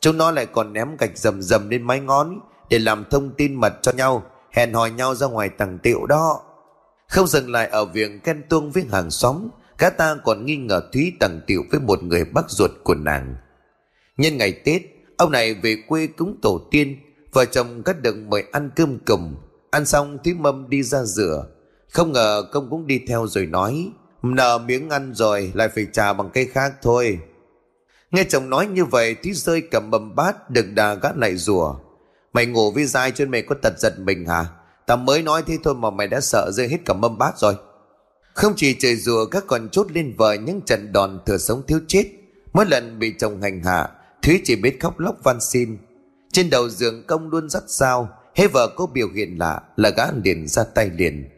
Chúng 0.00 0.18
nó 0.18 0.30
lại 0.30 0.46
còn 0.46 0.72
ném 0.72 0.96
gạch 0.96 1.18
rầm 1.18 1.42
rầm 1.42 1.68
lên 1.68 1.82
mái 1.82 2.00
ngón 2.00 2.40
Để 2.70 2.78
làm 2.78 3.04
thông 3.10 3.30
tin 3.30 3.54
mật 3.54 3.72
cho 3.82 3.92
nhau, 3.92 4.22
Hẹn 4.52 4.72
hò 4.72 4.86
nhau 4.86 5.14
ra 5.14 5.26
ngoài 5.26 5.48
tầng 5.48 5.78
tiệu 5.78 6.06
đó. 6.06 6.40
Không 7.08 7.26
dừng 7.26 7.50
lại 7.50 7.68
ở 7.68 7.84
việc 7.84 8.10
ghen 8.24 8.42
tuông 8.48 8.70
với 8.70 8.86
hàng 8.92 9.10
xóm 9.10 9.48
Cá 9.78 9.90
ta 9.90 10.16
còn 10.24 10.46
nghi 10.46 10.56
ngờ 10.56 10.80
Thúy 10.92 11.12
tầng 11.20 11.40
tiệu 11.46 11.62
với 11.70 11.80
một 11.80 12.02
người 12.02 12.24
bác 12.24 12.50
ruột 12.50 12.70
của 12.84 12.94
nàng. 12.94 13.36
Nhân 14.16 14.36
ngày 14.36 14.52
Tết, 14.52 14.82
Ông 15.16 15.32
này 15.32 15.54
về 15.54 15.76
quê 15.88 16.06
cúng 16.06 16.38
tổ 16.42 16.60
tiên, 16.70 16.96
Vợ 17.32 17.44
chồng 17.44 17.82
cắt 17.82 18.02
được 18.02 18.16
mời 18.16 18.44
ăn 18.52 18.70
cơm 18.76 18.98
cùng 19.06 19.36
Ăn 19.70 19.86
xong, 19.86 20.18
Thúy 20.24 20.34
mâm 20.34 20.70
đi 20.70 20.82
ra 20.82 21.02
rửa. 21.02 21.46
Không 21.92 22.12
ngờ 22.12 22.42
công 22.52 22.70
cũng 22.70 22.86
đi 22.86 23.00
theo 23.08 23.26
rồi 23.26 23.46
nói, 23.46 23.92
Nợ 24.22 24.58
miếng 24.58 24.90
ăn 24.90 25.12
rồi, 25.14 25.52
lại 25.54 25.68
phải 25.68 25.86
trả 25.92 26.12
bằng 26.12 26.30
cây 26.34 26.46
khác 26.46 26.72
thôi. 26.82 27.18
Nghe 28.10 28.24
chồng 28.24 28.50
nói 28.50 28.66
như 28.66 28.84
vậy 28.84 29.14
Thúy 29.14 29.32
rơi 29.32 29.60
cầm 29.70 29.90
bầm 29.90 30.14
bát 30.16 30.50
đừng 30.50 30.74
đà 30.74 30.94
gắt 30.94 31.16
lại 31.16 31.36
rùa. 31.36 31.76
Mày 32.32 32.46
ngủ 32.46 32.70
với 32.70 32.84
dai 32.84 33.10
trên 33.10 33.30
mày 33.30 33.42
có 33.42 33.54
tật 33.62 33.72
giật 33.78 33.98
mình 33.98 34.26
hả? 34.26 34.46
Tao 34.86 34.96
mới 34.96 35.22
nói 35.22 35.42
thế 35.46 35.58
thôi 35.64 35.74
mà 35.74 35.90
mày 35.90 36.06
đã 36.06 36.20
sợ 36.20 36.50
rơi 36.52 36.68
hết 36.68 36.78
cả 36.84 36.94
mâm 36.94 37.18
bát 37.18 37.38
rồi. 37.38 37.54
Không 38.34 38.52
chỉ 38.56 38.76
trời 38.78 38.96
rùa, 38.96 39.26
các 39.26 39.44
còn 39.46 39.68
chốt 39.68 39.86
lên 39.92 40.14
vợ 40.16 40.34
những 40.34 40.60
trận 40.60 40.92
đòn 40.92 41.20
thừa 41.26 41.38
sống 41.38 41.62
thiếu 41.66 41.80
chết. 41.88 42.04
Mỗi 42.52 42.66
lần 42.66 42.98
bị 42.98 43.14
chồng 43.18 43.42
hành 43.42 43.62
hạ, 43.62 43.88
Thúy 44.22 44.40
chỉ 44.44 44.56
biết 44.56 44.80
khóc 44.80 44.98
lóc 44.98 45.16
van 45.24 45.40
xin. 45.40 45.78
Trên 46.32 46.50
đầu 46.50 46.68
giường 46.68 47.04
công 47.06 47.30
luôn 47.30 47.48
dắt 47.50 47.62
sao 47.66 48.08
hết 48.34 48.52
vợ 48.52 48.68
có 48.76 48.86
biểu 48.86 49.08
hiện 49.14 49.38
lạ 49.38 49.60
là 49.76 49.90
gã 49.90 50.04
liền 50.24 50.48
ra 50.48 50.64
tay 50.64 50.90
liền. 50.96 51.28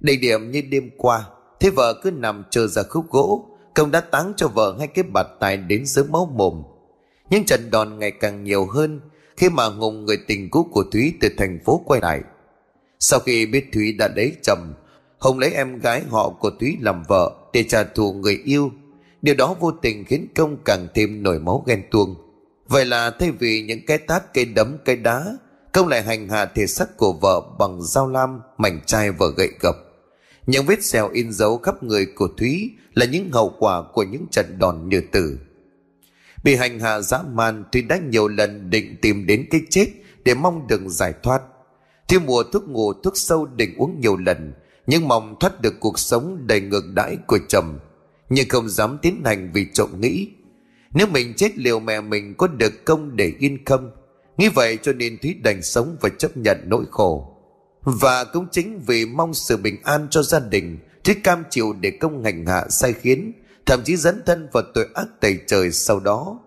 Địa 0.00 0.16
điểm 0.16 0.50
như 0.50 0.62
đêm 0.70 0.90
qua 0.96 1.24
Thế 1.60 1.70
vợ 1.70 2.00
cứ 2.02 2.10
nằm 2.10 2.44
chờ 2.50 2.66
ra 2.66 2.82
khúc 2.82 3.10
gỗ. 3.10 3.46
Công 3.74 3.90
đã 3.90 4.00
táng 4.00 4.32
cho 4.36 4.48
vợ 4.48 4.76
hai 4.78 4.86
cái 4.86 5.02
bạt 5.02 5.26
tài 5.40 5.56
đến 5.56 5.86
dưới 5.86 6.04
máu 6.04 6.32
mồm. 6.34 6.62
Nhưng 7.30 7.44
trận 7.44 7.70
đòn 7.70 7.98
ngày 7.98 8.10
càng 8.10 8.44
nhiều 8.44 8.66
hơn 8.66 9.00
Khi 9.36 9.48
mà 9.48 9.64
Hùng 9.64 10.04
người 10.04 10.18
tình 10.26 10.50
cũ 10.50 10.68
của 10.72 10.84
Thúy 10.92 11.12
từ 11.20 11.28
thành 11.38 11.58
phố 11.64 11.82
quay 11.84 12.00
lại. 12.00 12.20
Sau 12.98 13.20
khi 13.20 13.46
biết 13.46 13.66
Thúy 13.72 13.92
đã 13.92 14.08
lấy 14.16 14.32
chồng 14.42 14.74
Hùng 15.18 15.38
lấy 15.38 15.52
em 15.52 15.78
gái 15.78 16.02
họ 16.08 16.30
của 16.30 16.50
Thúy 16.60 16.76
làm 16.80 17.02
vợ 17.08 17.30
Để 17.52 17.62
trả 17.62 17.82
thù 17.82 18.12
người 18.12 18.40
yêu. 18.44 18.70
Điều 19.22 19.34
đó 19.34 19.56
vô 19.60 19.70
tình 19.70 20.04
khiến 20.04 20.26
công 20.36 20.56
càng 20.64 20.88
thêm 20.94 21.22
nổi 21.22 21.38
máu 21.38 21.64
ghen 21.66 21.82
tuông. 21.90 22.14
Vậy 22.68 22.84
là 22.84 23.10
thay 23.10 23.30
vì 23.30 23.62
những 23.62 23.86
cái 23.86 23.98
tát 23.98 24.34
cây 24.34 24.44
đấm 24.44 24.76
cây 24.84 24.96
đá 24.96 25.36
Công 25.72 25.88
lại 25.88 26.02
hành 26.02 26.28
hạ 26.28 26.46
thể 26.54 26.66
xác 26.66 26.96
của 26.96 27.12
vợ 27.12 27.40
bằng 27.58 27.82
dao 27.82 28.08
lam, 28.08 28.40
mảnh 28.58 28.80
chai 28.86 29.10
và 29.10 29.26
gậy 29.36 29.48
gập 29.60 29.76
những 30.46 30.66
vết 30.66 30.84
sẹo 30.84 31.08
in 31.08 31.32
dấu 31.32 31.58
khắp 31.58 31.82
người 31.82 32.06
của 32.06 32.28
Thúy 32.36 32.70
là 32.94 33.06
những 33.06 33.30
hậu 33.32 33.54
quả 33.58 33.82
của 33.92 34.02
những 34.02 34.26
trận 34.30 34.58
đòn 34.58 34.88
như 34.88 35.02
tử. 35.12 35.38
Bị 36.44 36.54
hành 36.54 36.80
hạ 36.80 37.00
dã 37.00 37.22
man, 37.32 37.64
Thúy 37.72 37.82
đã 37.82 37.98
nhiều 38.10 38.28
lần 38.28 38.70
định 38.70 38.96
tìm 39.02 39.26
đến 39.26 39.46
cái 39.50 39.60
chết 39.70 39.86
để 40.24 40.34
mong 40.34 40.66
được 40.66 40.80
giải 40.86 41.12
thoát. 41.22 41.42
Thúy 42.08 42.18
mùa 42.18 42.42
thuốc 42.42 42.68
ngủ, 42.68 42.92
thuốc 42.92 43.16
sâu 43.16 43.46
định 43.46 43.74
uống 43.76 44.00
nhiều 44.00 44.16
lần, 44.16 44.52
nhưng 44.86 45.08
mong 45.08 45.36
thoát 45.40 45.60
được 45.60 45.80
cuộc 45.80 45.98
sống 45.98 46.46
đầy 46.46 46.60
ngược 46.60 46.84
đãi 46.94 47.16
của 47.26 47.38
chồng 47.48 47.78
nhưng 48.30 48.48
không 48.48 48.68
dám 48.68 48.98
tiến 49.02 49.22
hành 49.24 49.50
vì 49.52 49.66
trộm 49.72 50.00
nghĩ 50.00 50.28
nếu 50.94 51.06
mình 51.06 51.34
chết 51.36 51.58
liều 51.58 51.80
mẹ 51.80 52.00
mình 52.00 52.34
có 52.34 52.46
được 52.46 52.84
công 52.84 53.16
để 53.16 53.32
yên 53.38 53.64
không 53.64 53.90
nghĩ 54.36 54.48
vậy 54.48 54.78
cho 54.82 54.92
nên 54.92 55.18
thúy 55.18 55.34
đành 55.44 55.62
sống 55.62 55.96
và 56.00 56.08
chấp 56.18 56.36
nhận 56.36 56.58
nỗi 56.66 56.84
khổ 56.90 57.29
và 57.82 58.24
cũng 58.24 58.46
chính 58.50 58.80
vì 58.86 59.06
mong 59.06 59.34
sự 59.34 59.56
bình 59.56 59.76
an 59.84 60.06
cho 60.10 60.22
gia 60.22 60.40
đình 60.40 60.78
Thúy 61.04 61.14
cam 61.14 61.44
chịu 61.50 61.72
để 61.80 61.90
công 61.90 62.24
hành 62.24 62.46
hạ 62.46 62.66
sai 62.68 62.92
khiến, 62.92 63.32
Thậm 63.66 63.82
chí 63.84 63.96
dẫn 63.96 64.22
thân 64.26 64.48
vào 64.52 64.62
tội 64.74 64.88
ác 64.94 65.06
tày 65.20 65.38
trời 65.46 65.70
sau 65.70 66.00
đó. 66.00 66.38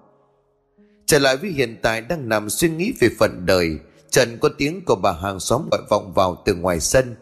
Trở 1.06 1.20
lại 1.20 1.38
với 1.38 1.50
hiện 1.50 1.80
tại 1.82 2.02
đang 2.02 2.30
nằm 2.30 2.50
suy 2.50 2.70
nghĩ 2.70 2.94
về 3.00 3.10
phận 3.20 3.46
đời, 3.46 3.78
Trần 4.10 4.38
có 4.42 4.50
tiếng 4.58 4.86
của 4.86 4.96
bà 4.96 5.12
hàng 5.12 5.40
xóm 5.40 5.68
gọi 5.72 5.82
vọng 5.90 6.14
vào 6.14 6.42
từ 6.46 6.56
ngoài 6.56 6.80
sân. 6.80 7.16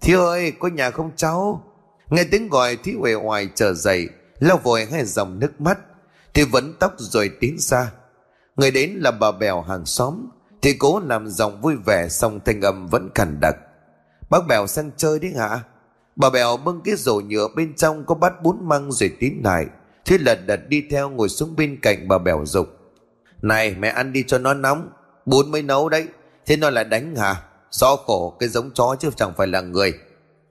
Thiếu 0.00 0.20
ơi, 0.20 0.52
có 0.58 0.68
nhà 0.68 0.90
không 0.90 1.10
cháu? 1.16 1.64
Nghe 2.10 2.24
tiếng 2.24 2.48
gọi 2.48 2.76
Thúy 2.76 2.94
uể 3.00 3.14
oải 3.14 3.48
trở 3.54 3.74
dậy, 3.74 4.08
lau 4.38 4.60
vội 4.62 4.84
hai 4.84 5.04
dòng 5.04 5.38
nước 5.38 5.60
mắt. 5.60 5.78
Thì 6.34 6.44
vẫn 6.44 6.74
tóc 6.80 6.94
rồi 6.98 7.30
tiến 7.40 7.56
ra. 7.58 7.92
Người 8.56 8.70
đến 8.70 8.90
là 8.90 9.10
bà 9.10 9.32
bèo 9.32 9.62
hàng 9.62 9.86
xóm 9.86 10.28
thì 10.62 10.74
cố 10.78 11.00
làm 11.00 11.28
giọng 11.28 11.60
vui 11.60 11.76
vẻ 11.86 12.08
Xong 12.08 12.40
thanh 12.44 12.60
âm 12.60 12.86
vẫn 12.86 13.10
cằn 13.14 13.40
đặc. 13.40 13.56
Bác 14.30 14.46
Bèo 14.48 14.66
sang 14.66 14.90
chơi 14.96 15.18
đấy 15.18 15.32
hả? 15.36 15.60
Bà 16.16 16.30
Bèo 16.30 16.56
bưng 16.56 16.80
cái 16.84 16.94
rổ 16.96 17.20
nhựa 17.20 17.48
bên 17.56 17.74
trong 17.74 18.04
Có 18.04 18.14
bát 18.14 18.42
bún 18.42 18.56
măng 18.62 18.92
rồi 18.92 19.10
tín 19.20 19.34
lại. 19.44 19.66
Thế 20.04 20.18
lật 20.18 20.38
đật 20.46 20.68
đi 20.68 20.84
theo 20.90 21.10
ngồi 21.10 21.28
xuống 21.28 21.56
bên 21.56 21.78
cạnh 21.82 22.08
bà 22.08 22.18
Bèo 22.18 22.44
dục. 22.46 22.68
Này, 23.42 23.76
mẹ 23.78 23.88
ăn 23.88 24.12
đi 24.12 24.24
cho 24.26 24.38
nó 24.38 24.54
nóng. 24.54 24.88
Bún 25.26 25.50
mới 25.50 25.62
nấu 25.62 25.88
đấy. 25.88 26.06
Thế 26.46 26.56
nó 26.56 26.70
lại 26.70 26.84
đánh 26.84 27.16
hả? 27.16 27.42
Do 27.70 27.96
khổ, 27.96 28.36
cái 28.40 28.48
giống 28.48 28.70
chó 28.74 28.96
chứ 29.00 29.10
chẳng 29.16 29.32
phải 29.36 29.46
là 29.46 29.60
người. 29.60 29.94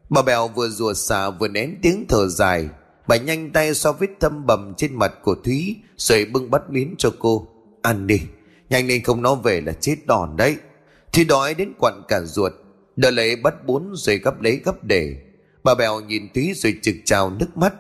Bà 0.10 0.22
Bèo 0.22 0.48
vừa 0.48 0.70
rùa 0.70 0.93
xà 0.93 1.30
vừa 1.30 1.48
nén 1.48 1.76
tiếng 1.82 2.06
thở 2.10 2.28
dài. 2.28 2.70
Bà 3.08 3.17
nhanh 3.17 3.52
tay 3.52 3.74
so 3.74 3.91
vết 3.91 4.10
thâm 4.20 4.46
bầm 4.46 4.74
trên 4.78 4.96
mặt 4.96 5.13
của 5.24 5.36
Thúy, 5.46 5.76
Rồi 5.98 6.26
bưng 6.26 6.52
bát 6.52 6.70
miến 6.70 6.96
cho 6.98 7.10
cô. 7.20 7.48
Ăn 7.82 8.08
đi. 8.08 8.22
Nhanh 8.70 8.88
lên 8.88 9.04
không 9.04 9.22
nó 9.22 9.36
về 9.36 9.62
là 9.62 9.74
chết 9.74 9.96
đòn 10.06 10.38
đấy. 10.38 10.58
Thì 11.14 11.24
đói 11.24 11.54
đến 11.54 11.74
quặn 11.80 12.02
cả 12.08 12.22
ruột 12.22 12.54
Đợi 12.96 13.12
lấy 13.12 13.36
bắt 13.36 13.66
bún 13.66 13.84
rồi 13.94 14.18
gấp 14.18 14.42
lấy 14.42 14.62
gấp 14.66 14.84
để. 14.84 15.16
Bà 15.64 15.76
bèo 15.76 16.02
nhìn 16.02 16.34
Thúy 16.34 16.54
rồi 16.56 16.76
trực 16.82 16.96
trào 17.06 17.30
nước 17.30 17.58
mắt. 17.58 17.74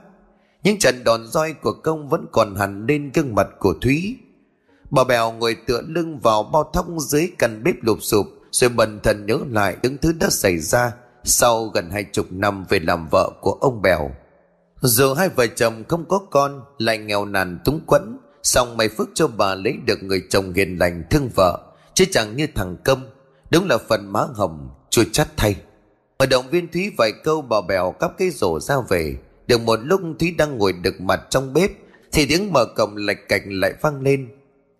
Những 0.63 0.79
trận 0.79 1.03
đòn 1.03 1.27
roi 1.27 1.53
của 1.53 1.73
công 1.73 2.09
vẫn 2.09 2.25
còn 2.31 2.55
hẳn 2.55 2.85
lên 2.87 3.11
gương 3.13 3.35
mặt 3.35 3.47
của 3.59 3.73
Thúy. 3.81 4.17
Bà 4.89 5.03
bèo 5.03 5.31
ngồi 5.31 5.55
tựa 5.67 5.81
lưng 5.87 6.19
vào 6.19 6.43
bao 6.43 6.69
thóc 6.73 6.85
dưới 6.99 7.31
căn 7.37 7.63
bếp 7.63 7.75
lụp 7.81 7.97
sụp, 8.01 8.25
Rồi 8.51 8.69
bần 8.69 8.99
thần 9.03 9.25
nhớ 9.25 9.39
lại 9.49 9.77
những 9.83 9.97
thứ 9.97 10.13
đã 10.19 10.29
xảy 10.29 10.59
ra 10.59 10.91
Sau 11.23 11.65
gần 11.65 11.89
hai 11.91 12.03
chục 12.03 12.25
năm 12.31 12.65
về 12.69 12.79
làm 12.79 13.07
vợ 13.11 13.31
của 13.41 13.51
ông 13.51 13.81
bèo. 13.81 14.11
Dù 14.81 15.13
hai 15.13 15.29
vợ 15.29 15.47
chồng 15.47 15.83
không 15.87 16.05
có 16.05 16.19
con, 16.31 16.61
Lại 16.77 16.97
nghèo 16.97 17.25
nàn 17.25 17.59
túng 17.65 17.79
quẫn 17.85 18.17
Xong 18.47 18.77
mày 18.77 18.89
phước 18.89 19.09
cho 19.13 19.27
bà 19.27 19.55
lấy 19.55 19.77
được 19.85 20.03
người 20.03 20.23
chồng 20.29 20.53
hiền 20.53 20.77
lành 20.77 21.03
thương 21.09 21.29
vợ, 21.35 21.59
Chứ 21.93 22.05
chẳng 22.11 22.35
như 22.35 22.47
thằng 22.55 22.77
Câm. 22.83 23.05
Đúng 23.49 23.67
là 23.67 23.77
phần 23.77 24.13
má 24.13 24.19
hồng, 24.33 24.69
chua 24.89 25.03
chát 25.11 25.37
thay. 25.37 25.55
Ở 26.17 26.25
động 26.25 26.49
viên 26.49 26.71
Thúy 26.71 26.91
vài 26.97 27.11
câu 27.23 27.41
bà 27.41 27.57
bèo 27.67 27.91
cắp 27.91 28.17
cái 28.17 28.29
rổ 28.29 28.59
ra 28.59 28.75
về. 28.89 29.15
Được 29.47 29.61
một 29.61 29.79
lúc 29.83 30.01
Thúy 30.19 30.35
đang 30.37 30.57
ngồi 30.57 30.73
đực 30.73 31.01
mặt 31.01 31.21
trong 31.29 31.53
bếp, 31.53 31.71
Thì 32.11 32.25
tiếng 32.25 32.53
mở 32.53 32.65
cổng 32.75 32.95
lạch 32.95 33.29
cạch 33.29 33.41
lại 33.45 33.73
vang 33.81 34.01
lên. 34.01 34.29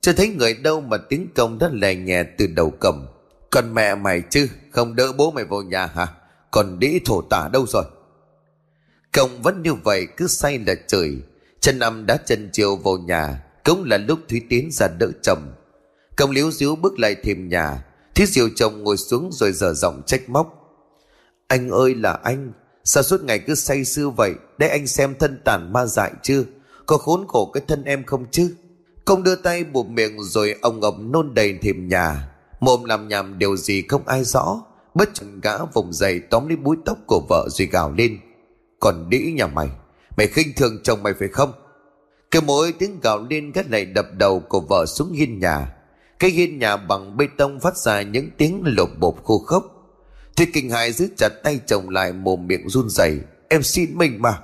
Chưa 0.02 0.14
thấy 0.14 0.28
người 0.28 0.54
đâu 0.54 0.82
mà 0.82 0.98
tiếng 0.98 1.28
công 1.36 1.60
đã 1.60 1.70
lè 1.74 1.96
nhẹ 1.96 2.24
từ 2.24 2.48
đầu 2.48 2.74
cổng. 2.80 3.08
Còn 3.50 3.74
mẹ 3.74 3.96
mày 3.96 4.22
chứ, 4.30 4.48
Không 4.72 4.96
đỡ 4.96 5.12
bố 5.18 5.32
mày 5.32 5.46
vào 5.46 5.62
nhà 5.62 5.86
hả? 5.86 6.08
Còn 6.52 6.80
đĩ 6.80 7.00
thổ 7.06 7.22
tả 7.22 7.50
đâu 7.54 7.66
rồi? 7.68 7.84
Công 9.12 9.42
vẫn 9.42 9.62
như 9.62 9.74
vậy, 9.74 10.08
cứ 10.18 10.28
say 10.28 10.60
là 10.68 10.76
trời. 10.88 11.18
Chân 11.60 11.80
năm 11.80 12.06
đã 12.06 12.18
chân 12.26 12.50
chiều 12.54 12.76
vào 12.76 12.98
nhà. 12.98 13.44
Cũng 13.68 13.84
là 13.84 13.98
lúc 13.98 14.20
Thúy 14.30 14.42
tiến 14.50 14.70
ra 14.72 14.88
đỡ 15.00 15.12
chồng. 15.24 15.54
Công 16.18 16.32
liếu 16.32 16.52
díu 16.52 16.76
bước 16.76 17.00
lại 17.00 17.16
thềm 17.24 17.50
nhà. 17.50 17.86
Thúy 18.16 18.26
diều 18.26 18.50
chồng 18.56 18.84
ngồi 18.84 18.98
xuống 18.98 19.30
rồi 19.32 19.52
dở 19.52 19.74
giọng 19.74 20.02
trách 20.06 20.30
móc. 20.30 20.48
Anh 21.48 21.70
ơi 21.70 21.96
là 21.96 22.14
anh, 22.14 22.52
Sao 22.84 23.04
suốt 23.04 23.24
ngày 23.24 23.40
cứ 23.40 23.56
say 23.56 23.86
sưa 23.86 24.10
vậy? 24.10 24.34
Để 24.58 24.68
anh 24.68 24.88
xem 24.88 25.16
thân 25.20 25.42
tàn 25.46 25.74
ma 25.74 25.86
dại 25.86 26.12
chưa 26.24 26.44
Có 26.86 26.98
khốn 26.98 27.26
khổ 27.28 27.52
cái 27.54 27.64
thân 27.68 27.84
em 27.84 28.04
không 28.04 28.26
chứ? 28.32 28.56
Công 29.06 29.24
đưa 29.24 29.36
tay 29.36 29.64
buộc 29.64 29.90
miệng 29.90 30.24
rồi 30.24 30.56
ông 30.62 30.80
ngọc 30.80 30.96
nôn 31.00 31.34
đầy 31.34 31.58
thềm 31.62 31.88
nhà. 31.88 32.30
Mồm 32.60 32.84
làm 32.84 33.08
nhảm 33.08 33.40
điều 33.40 33.58
gì 33.58 33.84
không 33.90 34.08
ai 34.08 34.24
rõ. 34.24 34.62
Bất 34.94 35.10
chợt 35.14 35.26
gã 35.44 35.58
vùng 35.74 35.94
dậy 35.94 36.20
tóm 36.30 36.48
lấy 36.48 36.58
búi 36.58 36.78
tóc 36.86 36.98
của 37.08 37.26
vợ 37.30 37.48
rồi 37.50 37.68
gào 37.68 37.92
lên. 37.92 38.20
Còn 38.80 39.10
đĩ 39.10 39.32
nhà 39.32 39.48
mày 39.48 39.70
Mày 40.18 40.28
khinh 40.28 40.48
thường 40.56 40.80
chồng 40.84 41.04
mày 41.04 41.14
phải 41.20 41.28
không? 41.28 41.52
Cái 42.32 42.42
mỗi 42.42 42.72
tiếng 42.72 43.00
gào 43.00 43.28
lên 43.30 43.52
gắt 43.52 43.70
lại 43.70 43.86
đập 43.86 44.06
đầu 44.14 44.40
của 44.40 44.60
vợ 44.60 44.86
xuống 44.86 45.12
hiên 45.12 45.40
nhà. 45.40 45.74
Cái 46.20 46.30
hiên 46.32 46.60
nhà 46.60 46.78
bằng 46.78 47.18
bê 47.18 47.28
tông 47.38 47.60
phát 47.60 47.78
ra 47.78 48.02
những 48.02 48.30
tiếng 48.38 48.64
lột 48.66 48.90
bột 49.00 49.16
khô 49.24 49.40
khốc. 49.40 49.64
Thì 50.36 50.46
kinh 50.46 50.70
hại 50.70 50.92
giữ 50.92 51.08
chặt 51.18 51.30
tay 51.44 51.60
chồng 51.68 51.90
lại 51.90 52.14
mồm 52.14 52.48
miệng 52.48 52.70
run 52.70 52.90
rẩy, 52.90 53.20
Em 53.50 53.64
xin 53.64 53.98
mình 53.98 54.22
mà. 54.22 54.40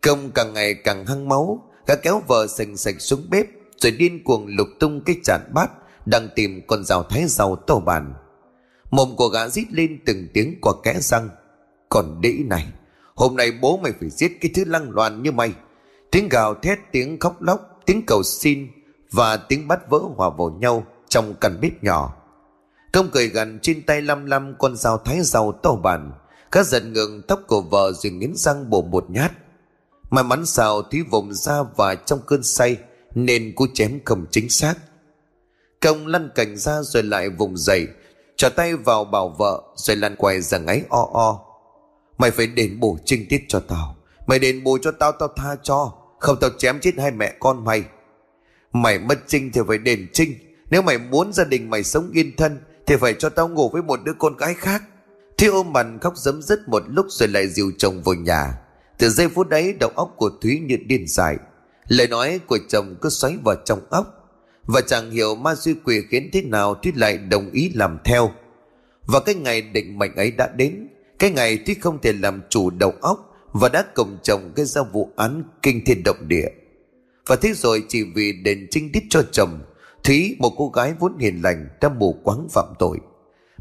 Công 0.00 0.30
càng 0.30 0.52
ngày 0.54 0.74
càng 0.74 1.06
hăng 1.06 1.28
máu, 1.28 1.62
Gã 1.86 1.94
kéo 1.94 2.22
vợ 2.26 2.46
sành 2.46 2.76
sạch 2.76 2.94
xuống 2.98 3.26
bếp, 3.30 3.46
Rồi 3.76 3.92
điên 3.92 4.24
cuồng 4.24 4.46
lục 4.46 4.68
tung 4.80 5.00
cái 5.00 5.16
chản 5.24 5.40
bát, 5.54 5.70
Đang 6.06 6.28
tìm 6.34 6.60
con 6.66 6.84
rào 6.84 7.02
thái 7.02 7.24
rau 7.26 7.56
to 7.56 7.78
bàn 7.78 8.14
Mồm 8.90 9.16
của 9.16 9.28
gã 9.28 9.48
rít 9.48 9.66
lên 9.70 9.98
từng 10.06 10.28
tiếng 10.34 10.58
qua 10.60 10.72
kẽ 10.84 10.94
răng, 11.00 11.28
Còn 11.88 12.20
đĩ 12.20 12.42
này, 12.46 12.66
Hôm 13.14 13.36
nay 13.36 13.52
bố 13.60 13.76
mày 13.76 13.92
phải 14.00 14.10
giết 14.10 14.38
cái 14.40 14.50
thứ 14.54 14.64
lăng 14.64 14.90
loàn 14.90 15.22
như 15.22 15.32
mày. 15.32 15.52
Tiếng 16.16 16.28
gào 16.28 16.54
thét, 16.54 16.78
tiếng 16.92 17.20
khóc 17.20 17.42
lóc, 17.42 17.60
Tiếng 17.86 18.06
cầu 18.06 18.22
xin 18.22 18.68
Và 19.12 19.36
tiếng 19.36 19.68
bắt 19.68 19.90
vỡ 19.90 19.98
hòa 20.16 20.30
vào 20.30 20.50
nhau 20.60 20.86
Trong 21.08 21.34
căn 21.40 21.58
bếp 21.60 21.84
nhỏ. 21.84 22.16
Công 22.92 23.08
cười 23.12 23.28
gần 23.28 23.58
trên 23.62 23.82
tay 23.82 24.02
lăm 24.02 24.26
lăm 24.26 24.54
Con 24.58 24.76
dao 24.76 24.98
thái 24.98 25.20
rau 25.22 25.52
to 25.52 25.72
bản 25.72 26.12
Các 26.52 26.66
giật 26.66 26.84
ngừng 26.84 27.22
tóc 27.22 27.40
của 27.46 27.60
vợ 27.60 27.92
rồi 27.92 28.12
nghiến 28.12 28.32
răng 28.36 28.70
bổ 28.70 28.82
một 28.82 29.10
nhát. 29.10 29.32
May 30.10 30.24
mắn 30.24 30.46
sao 30.46 30.82
Thúy 30.82 31.02
vùng 31.02 31.34
ra 31.34 31.62
và 31.76 31.94
trong 31.94 32.20
cơn 32.26 32.42
say 32.42 32.76
Nên 33.14 33.54
cú 33.54 33.66
chém 33.74 34.00
không 34.04 34.26
chính 34.30 34.50
xác. 34.50 34.74
Công 35.80 36.06
lăn 36.06 36.30
cảnh 36.34 36.56
ra 36.56 36.82
rồi 36.82 37.02
lại 37.02 37.28
vùng 37.28 37.56
dậy 37.56 37.86
Trở 38.36 38.48
tay 38.48 38.76
vào 38.76 39.04
bảo 39.04 39.28
vợ 39.28 39.62
Rồi 39.76 39.96
lăn 39.96 40.16
quay 40.16 40.40
ra 40.40 40.58
ngáy 40.58 40.82
o 40.88 41.08
o. 41.12 41.40
Mày 42.18 42.30
phải 42.30 42.46
đền 42.46 42.80
bù 42.80 42.98
trinh 43.04 43.26
tiết 43.28 43.44
cho 43.48 43.60
tao, 43.60 43.96
Mày 44.26 44.38
đền 44.38 44.64
bù 44.64 44.78
cho 44.82 44.90
tao 44.90 45.12
tao 45.12 45.28
tha 45.36 45.56
cho. 45.62 45.92
Không 46.18 46.36
tao 46.40 46.50
chém 46.58 46.80
chết 46.80 46.94
hai 46.98 47.10
mẹ 47.10 47.36
con 47.40 47.64
mày. 47.64 47.84
Mày 48.72 48.98
mất 48.98 49.18
trinh 49.26 49.52
thì 49.52 49.60
phải 49.68 49.78
đền 49.78 50.06
trinh. 50.12 50.34
Nếu 50.70 50.82
mày 50.82 50.98
muốn 50.98 51.32
gia 51.32 51.44
đình 51.44 51.70
mày 51.70 51.84
sống 51.84 52.10
yên 52.12 52.36
thân, 52.36 52.60
Thì 52.86 52.96
phải 52.96 53.14
cho 53.14 53.28
tao 53.28 53.48
ngủ 53.48 53.68
với 53.68 53.82
một 53.82 54.00
đứa 54.04 54.12
con 54.18 54.36
gái 54.36 54.54
khác. 54.54 54.82
Thi 55.38 55.46
ôm 55.46 55.72
mặt 55.72 55.86
khóc 56.00 56.16
dấm 56.16 56.42
dứt 56.42 56.68
một 56.68 56.82
lúc 56.86 57.06
Rồi 57.08 57.28
lại 57.28 57.48
dìu 57.48 57.72
chồng 57.78 58.02
vào 58.02 58.14
nhà. 58.14 58.58
Từ 58.98 59.08
giây 59.08 59.28
phút 59.28 59.48
đấy, 59.48 59.74
đầu 59.80 59.90
óc 59.94 60.14
của 60.16 60.30
Thúy 60.40 60.60
như 60.60 60.76
điên 60.86 61.04
dại. 61.08 61.36
Lời 61.88 62.08
nói 62.08 62.40
của 62.46 62.58
chồng 62.68 62.96
cứ 63.00 63.08
xoáy 63.08 63.36
vào 63.44 63.54
trong 63.64 63.80
óc. 63.90 64.06
Và 64.64 64.80
chẳng 64.80 65.10
hiểu 65.10 65.34
ma 65.34 65.54
duy 65.54 65.74
quỷ 65.84 66.02
khiến 66.10 66.30
thế 66.32 66.42
nào 66.42 66.74
Thúy 66.74 66.92
lại 66.96 67.18
đồng 67.18 67.50
ý 67.50 67.70
làm 67.74 67.98
theo. 68.04 68.30
Và 69.06 69.20
cái 69.20 69.34
ngày 69.34 69.62
định 69.62 69.98
mệnh 69.98 70.16
ấy 70.16 70.30
đã 70.30 70.48
đến. 70.56 70.88
Cái 71.18 71.30
ngày 71.30 71.58
Thúy 71.66 71.76
không 71.80 71.98
thể 72.02 72.12
làm 72.12 72.42
chủ 72.48 72.70
đầu 72.70 72.92
óc 73.00 73.35
và 73.60 73.68
đã 73.68 73.84
cộng 73.94 74.18
chồng 74.22 74.52
gây 74.56 74.66
ra 74.66 74.82
vụ 74.82 75.10
án 75.16 75.42
kinh 75.62 75.84
thiên 75.84 76.02
động 76.02 76.28
địa. 76.28 76.48
Và 77.26 77.36
thế 77.36 77.52
rồi 77.52 77.84
chỉ 77.88 78.02
vì 78.14 78.32
đền 78.32 78.66
trinh 78.70 78.92
tiết 78.92 79.04
cho 79.10 79.22
chồng, 79.32 79.60
Thúy, 80.04 80.36
một 80.38 80.52
cô 80.56 80.68
gái 80.68 80.94
vốn 80.98 81.18
hiền 81.18 81.42
lành, 81.42 81.68
Đã 81.80 81.88
mù 81.88 82.12
quáng 82.24 82.48
phạm 82.50 82.64
tội. 82.78 82.98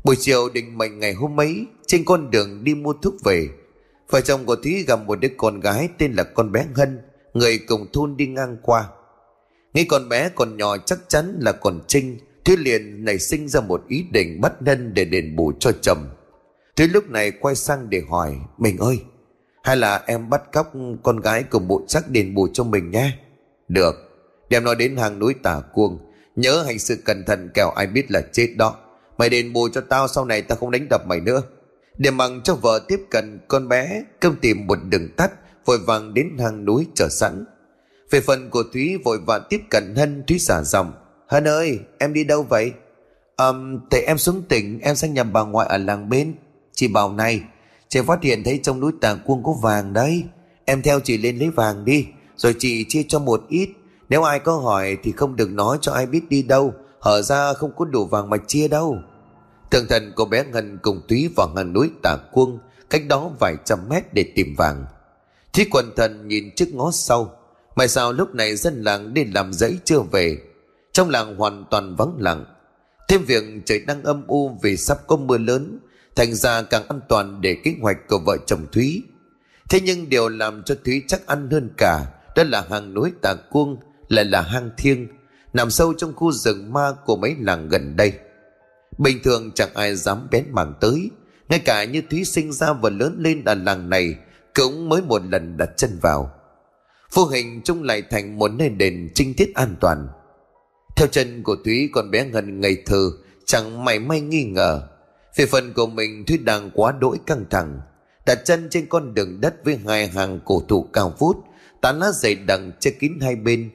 Buổi 0.03 0.15
chiều 0.19 0.49
định 0.49 0.77
mệnh 0.77 0.99
ngày 0.99 1.13
hôm 1.13 1.39
ấy, 1.39 1.65
Trên 1.87 2.05
con 2.05 2.31
đường 2.31 2.63
đi 2.63 2.75
mua 2.75 2.93
thuốc 2.93 3.13
về, 3.23 3.49
Vợ 4.09 4.21
chồng 4.21 4.45
của 4.45 4.55
Thúy 4.55 4.83
gặp 4.87 4.99
một 5.05 5.19
đứa 5.19 5.27
con 5.37 5.59
gái 5.59 5.89
Tên 5.97 6.13
là 6.13 6.23
con 6.23 6.51
bé 6.51 6.65
Hân 6.75 7.01
Người 7.33 7.59
cùng 7.67 7.87
thôn 7.93 8.17
đi 8.17 8.27
ngang 8.27 8.57
qua. 8.61 8.89
Nghĩ 9.73 9.85
con 9.85 10.09
bé 10.09 10.29
còn 10.35 10.57
nhỏ 10.57 10.77
chắc 10.77 10.99
chắn 11.07 11.37
là 11.39 11.51
còn 11.51 11.79
Trinh, 11.87 12.17
Thúy 12.45 12.57
liền 12.57 13.05
nảy 13.05 13.19
sinh 13.19 13.47
ra 13.47 13.61
một 13.61 13.83
ý 13.87 14.05
định 14.11 14.41
bắt 14.41 14.53
Hân 14.65 14.93
để 14.93 15.05
đền 15.05 15.35
bù 15.35 15.51
cho 15.59 15.71
chồng. 15.81 16.09
Thúy 16.75 16.87
lúc 16.87 17.09
này 17.09 17.31
quay 17.31 17.55
sang 17.55 17.89
để 17.89 18.01
hỏi, 18.09 18.35
Mình 18.57 18.77
ơi 18.77 18.99
hay 19.65 19.77
là 19.77 20.03
em 20.07 20.29
bắt 20.29 20.51
cóc 20.51 20.73
con 21.03 21.19
gái 21.19 21.43
của 21.43 21.59
bộ 21.59 21.81
chắc 21.87 22.09
đền 22.09 22.35
bù 22.35 22.47
cho 22.53 22.63
mình 22.63 22.91
nhé. 22.91 23.11
Được. 23.67 23.95
Đem 24.49 24.63
nó 24.63 24.75
đến 24.75 24.97
hàng 24.97 25.19
núi 25.19 25.33
tả 25.43 25.61
cuồng, 25.73 25.99
Nhớ 26.35 26.63
hành 26.63 26.79
sự 26.79 26.97
cẩn 27.05 27.25
thận 27.25 27.49
kẻo 27.53 27.69
ai 27.69 27.87
biết 27.87 28.11
là 28.11 28.21
chết 28.31 28.53
đó. 28.57 28.75
Mày 29.17 29.29
đền 29.29 29.53
bù 29.53 29.69
cho 29.69 29.81
tao 29.81 30.07
sau 30.07 30.25
này 30.25 30.41
tao 30.41 30.57
không 30.57 30.71
đánh 30.71 30.87
đập 30.89 31.01
mày 31.07 31.19
nữa. 31.19 31.41
Để 31.97 32.11
mằng 32.11 32.41
cho 32.41 32.55
vợ 32.55 32.79
tiếp 32.87 32.99
cận 33.09 33.39
con 33.47 33.67
bé 33.67 34.03
cơm 34.19 34.35
tìm 34.35 34.67
một 34.67 34.77
đường 34.89 35.09
tắt 35.17 35.31
Vội 35.65 35.77
vàng 35.87 36.13
đến 36.13 36.37
hàng 36.39 36.65
núi 36.65 36.87
chờ 36.95 37.07
sẵn. 37.09 37.45
Về 38.09 38.21
phần 38.21 38.49
của 38.49 38.63
Thúy 38.73 38.97
vội 38.97 39.19
vàng 39.25 39.41
tiếp 39.49 39.61
cận 39.69 39.95
Hân 39.95 40.23
Thúy 40.27 40.39
xả 40.39 40.61
dòng 40.61 40.93
Hân 41.27 41.47
ơi 41.47 41.79
em 41.97 42.13
đi 42.13 42.23
đâu 42.23 42.43
vậy? 42.43 42.71
Um, 43.37 43.79
Tại 43.89 44.01
em 44.01 44.17
xuống 44.17 44.43
tỉnh 44.49 44.79
Em 44.79 44.95
sang 44.95 45.13
nhà 45.13 45.23
bà 45.23 45.41
ngoại 45.41 45.67
ở 45.67 45.77
làng 45.77 46.09
bên. 46.09 46.35
Chị 46.73 46.87
bảo 46.87 47.11
này 47.13 47.41
Chị 47.89 47.99
phát 48.07 48.23
hiện 48.23 48.43
thấy 48.43 48.59
trong 48.63 48.79
núi 48.79 48.91
tàng 49.01 49.19
cuông 49.25 49.43
có 49.43 49.53
vàng 49.61 49.93
đấy. 49.93 50.23
Em 50.65 50.81
theo 50.81 50.99
chị 50.99 51.17
lên 51.17 51.37
lấy 51.37 51.49
vàng 51.49 51.85
đi, 51.85 52.05
Rồi 52.35 52.55
chị 52.59 52.85
chia 52.89 53.03
cho 53.07 53.19
một 53.19 53.43
ít. 53.49 53.69
Nếu 54.09 54.23
ai 54.23 54.39
có 54.39 54.57
hỏi 54.57 54.97
thì 55.03 55.11
không 55.11 55.35
được 55.35 55.51
nói 55.51 55.77
cho 55.81 55.91
ai 55.91 56.05
biết 56.05 56.21
đi 56.29 56.43
đâu. 56.43 56.73
Hở 56.99 57.21
ra 57.21 57.53
không 57.53 57.71
có 57.75 57.85
đủ 57.85 58.05
vàng 58.05 58.29
mà 58.29 58.37
chia 58.37 58.67
đâu. 58.67 58.97
Thường 59.71 59.85
thần 59.89 60.13
cô 60.15 60.25
bé 60.25 60.43
Ngân 60.43 60.79
cùng 60.81 61.01
Túy 61.07 61.29
vào 61.35 61.47
ngàn 61.55 61.73
núi 61.73 61.89
tà 62.03 62.17
cuông, 62.31 62.59
Cách 62.89 63.01
đó 63.07 63.31
vài 63.39 63.55
trăm 63.65 63.79
mét 63.89 64.13
để 64.13 64.25
tìm 64.35 64.55
vàng. 64.57 64.85
Thí 65.53 65.65
quần 65.71 65.91
thần 65.95 66.27
nhìn 66.27 66.55
trước 66.55 66.65
ngó 66.73 66.91
sau. 66.93 67.31
Mày 67.75 67.87
sao 67.87 68.13
lúc 68.13 68.35
này 68.35 68.55
dân 68.55 68.83
làng 68.83 69.13
đi 69.13 69.23
làm 69.23 69.53
giấy 69.53 69.79
chưa 69.85 69.99
về? 69.99 70.37
Trong 70.91 71.09
làng 71.09 71.35
hoàn 71.35 71.65
toàn 71.71 71.95
vắng 71.95 72.15
lặng. 72.19 72.45
Thêm 73.07 73.25
việc 73.25 73.43
trời 73.65 73.79
đang 73.79 74.03
âm 74.03 74.27
u 74.27 74.57
vì 74.61 74.77
sắp 74.77 74.97
có 75.07 75.15
mưa 75.15 75.37
lớn. 75.37 75.79
Thành 76.15 76.35
ra 76.35 76.61
càng 76.61 76.87
an 76.87 76.99
toàn 77.09 77.41
để 77.41 77.57
kế 77.63 77.75
hoạch 77.81 77.97
của 78.07 78.19
vợ 78.25 78.37
chồng 78.45 78.65
Thúy. 78.71 79.03
Thế 79.69 79.79
nhưng 79.81 80.09
điều 80.09 80.29
làm 80.29 80.63
cho 80.63 80.75
Thúy 80.85 81.03
chắc 81.07 81.27
ăn 81.27 81.49
hơn 81.51 81.69
cả, 81.77 82.05
Đó 82.35 82.43
là 82.43 82.65
hàng 82.69 82.93
núi 82.93 83.11
tà 83.21 83.33
cuông, 83.49 83.77
Lại 84.07 84.25
là 84.25 84.41
hang 84.41 84.69
thiêng, 84.77 85.07
Nằm 85.53 85.69
sâu 85.69 85.93
trong 85.93 86.15
khu 86.15 86.31
rừng 86.31 86.73
ma 86.73 86.91
của 87.05 87.15
mấy 87.15 87.35
làng 87.39 87.69
gần 87.69 87.95
đây. 87.95 88.13
Bình 88.97 89.19
thường 89.23 89.51
chẳng 89.55 89.73
ai 89.73 89.95
dám 89.95 90.27
bén 90.31 90.45
mảng 90.51 90.73
tới, 90.81 91.09
Ngay 91.49 91.59
cả 91.59 91.83
như 91.83 92.01
Thúy 92.09 92.25
sinh 92.25 92.53
ra 92.53 92.73
và 92.73 92.89
lớn 92.89 93.15
lên 93.19 93.43
ở 93.43 93.55
làng 93.55 93.89
này 93.89 94.15
Cũng 94.55 94.89
mới 94.89 95.01
một 95.01 95.21
lần 95.29 95.57
đặt 95.57 95.69
chân 95.77 95.99
vào. 96.01 96.31
Vô 97.13 97.25
hình 97.25 97.61
chung 97.63 97.83
lại 97.83 98.01
thành 98.01 98.39
một 98.39 98.51
nơi 98.51 98.69
đền 98.69 99.09
trinh 99.15 99.33
tiết 99.33 99.51
an 99.55 99.75
toàn. 99.79 100.07
Theo 100.95 101.07
chân 101.07 101.43
của 101.43 101.55
Thúy 101.65 101.89
còn 101.93 102.11
bé 102.11 102.25
Ngân 102.25 102.61
ngây 102.61 102.83
thơ, 102.85 103.09
Chẳng 103.45 103.85
mảy 103.85 103.99
may 103.99 104.21
nghi 104.21 104.43
ngờ 104.43 104.87
về 105.35 105.45
phần 105.45 105.73
của 105.73 105.87
mình 105.87 106.25
Thúy 106.25 106.37
đang 106.37 106.71
quá 106.73 106.91
đỗi 106.99 107.17
căng 107.25 107.45
thẳng 107.49 107.81
Đặt 108.25 108.39
chân 108.45 108.67
trên 108.71 108.87
con 108.89 109.13
đường 109.13 109.41
đất 109.41 109.55
với 109.65 109.79
hai 109.87 110.07
hàng 110.07 110.39
cổ 110.45 110.63
thụ 110.67 110.83
cao 110.93 111.13
vút 111.19 111.37
Tán 111.85 111.99
lá 111.99 112.11
dày 112.11 112.35
đằng 112.35 112.71
che 112.79 112.91
kín 112.91 113.19
hai 113.21 113.35
bên. 113.35 113.69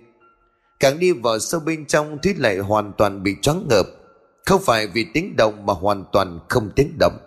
Càng 0.81 0.99
đi 0.99 1.13
vào 1.13 1.39
sâu 1.39 1.61
bên 1.61 1.87
trong 1.87 2.19
Thúy 2.23 2.35
lại 2.35 2.59
hoàn 2.59 2.93
toàn 2.99 3.23
bị 3.23 3.37
choáng 3.43 3.67
ngợp. 3.69 3.87
Không 4.47 4.63
phải 4.65 4.87
vì 4.87 5.07
tiếng 5.15 5.37
động 5.37 5.67
mà 5.67 5.73
hoàn 5.73 6.05
toàn 6.13 6.39
không 6.49 6.71
tiếng 6.77 6.93
động. 6.99 7.19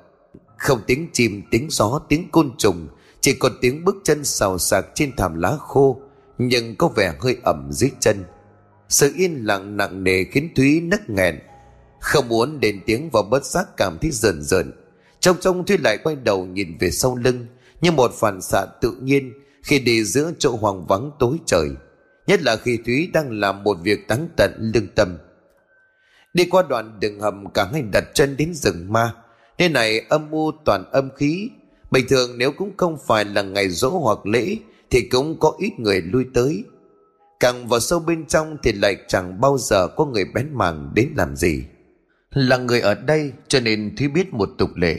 Không 0.57 0.81
tiếng 0.87 1.07
chim, 1.13 1.41
tiếng 1.51 1.67
gió, 1.69 2.01
tiếng 2.09 2.29
côn 2.31 2.51
trùng 2.57 2.87
Chỉ 3.21 3.33
còn 3.33 3.51
tiếng 3.61 3.85
bước 3.85 3.95
chân 4.03 4.23
xào 4.23 4.57
xạc 4.57 4.85
trên 4.95 5.15
thảm 5.15 5.41
lá 5.41 5.57
khô 5.59 6.01
Nhưng 6.37 6.75
có 6.75 6.87
vẻ 6.87 7.13
hơi 7.19 7.37
ẩm 7.43 7.69
dưới 7.71 7.91
chân. 7.99 8.23
Sự 8.89 9.13
yên 9.15 9.45
lặng 9.45 9.77
nặng 9.77 10.03
nề 10.03 10.23
khiến 10.23 10.49
Thúy 10.55 10.81
nấc 10.81 11.09
nghẹn 11.09 11.39
không 12.03 12.27
muốn 12.27 12.59
đền 12.59 12.81
tiếng 12.85 13.09
và 13.13 13.21
bất 13.31 13.45
giác 13.45 13.67
cảm 13.77 13.97
thấy 14.01 14.11
rờn 14.11 14.41
rờn. 14.41 14.71
Trong 15.19 15.37
trong 15.41 15.65
Thúy 15.65 15.77
lại 15.77 15.97
quay 16.03 16.15
đầu 16.15 16.45
nhìn 16.45 16.77
về 16.79 16.91
sau 16.91 17.15
lưng, 17.15 17.45
Như 17.81 17.91
một 17.91 18.11
phản 18.13 18.41
xạ 18.41 18.65
tự 18.81 18.91
nhiên 19.01 19.33
Khi 19.63 19.79
đi 19.79 20.03
giữa 20.03 20.31
chỗ 20.39 20.55
hoàng 20.55 20.85
vắng 20.87 21.11
tối 21.19 21.37
trời. 21.45 21.69
Nhất 22.27 22.41
là 22.41 22.55
khi 22.55 22.77
Thúy 22.85 23.09
đang 23.13 23.39
làm 23.39 23.63
một 23.63 23.77
việc 23.83 24.07
tán 24.07 24.29
tận 24.37 24.71
lương 24.73 24.87
tâm. 24.87 25.17
Đi 26.33 26.45
qua 26.45 26.63
đoạn 26.69 26.99
đường 26.99 27.19
hầm 27.19 27.49
cả 27.53 27.69
ngày 27.73 27.83
đặt 27.91 28.03
chân 28.13 28.37
đến 28.37 28.53
rừng 28.53 28.93
ma, 28.93 29.13
Nơi 29.57 29.69
này 29.69 29.99
âm 30.09 30.31
u 30.31 30.51
toàn 30.65 30.83
âm 30.91 31.09
khí. 31.17 31.49
Bình 31.91 32.05
thường 32.09 32.37
nếu 32.37 32.51
cũng 32.51 32.71
không 32.77 32.97
phải 33.07 33.25
là 33.25 33.41
ngày 33.41 33.69
dỗ 33.69 33.89
hoặc 33.89 34.25
lễ, 34.25 34.57
Thì 34.89 35.01
cũng 35.01 35.39
có 35.39 35.53
ít 35.59 35.79
người 35.79 36.01
lui 36.01 36.25
tới. 36.33 36.63
Càng 37.39 37.67
vào 37.67 37.79
sâu 37.79 37.99
bên 37.99 38.25
trong 38.25 38.57
Thì 38.63 38.71
lại 38.71 38.97
chẳng 39.07 39.41
bao 39.41 39.57
giờ 39.57 39.87
có 39.87 40.05
người 40.05 40.25
bén 40.33 40.49
màng 40.53 40.91
đến 40.95 41.09
làm 41.15 41.35
gì. 41.35 41.63
Là 42.33 42.57
người 42.57 42.81
ở 42.81 42.95
đây 42.95 43.33
cho 43.47 43.59
nên 43.59 43.95
Thúy 43.95 44.07
biết 44.07 44.33
một 44.33 44.49
tục 44.57 44.69
lệ. 44.75 44.95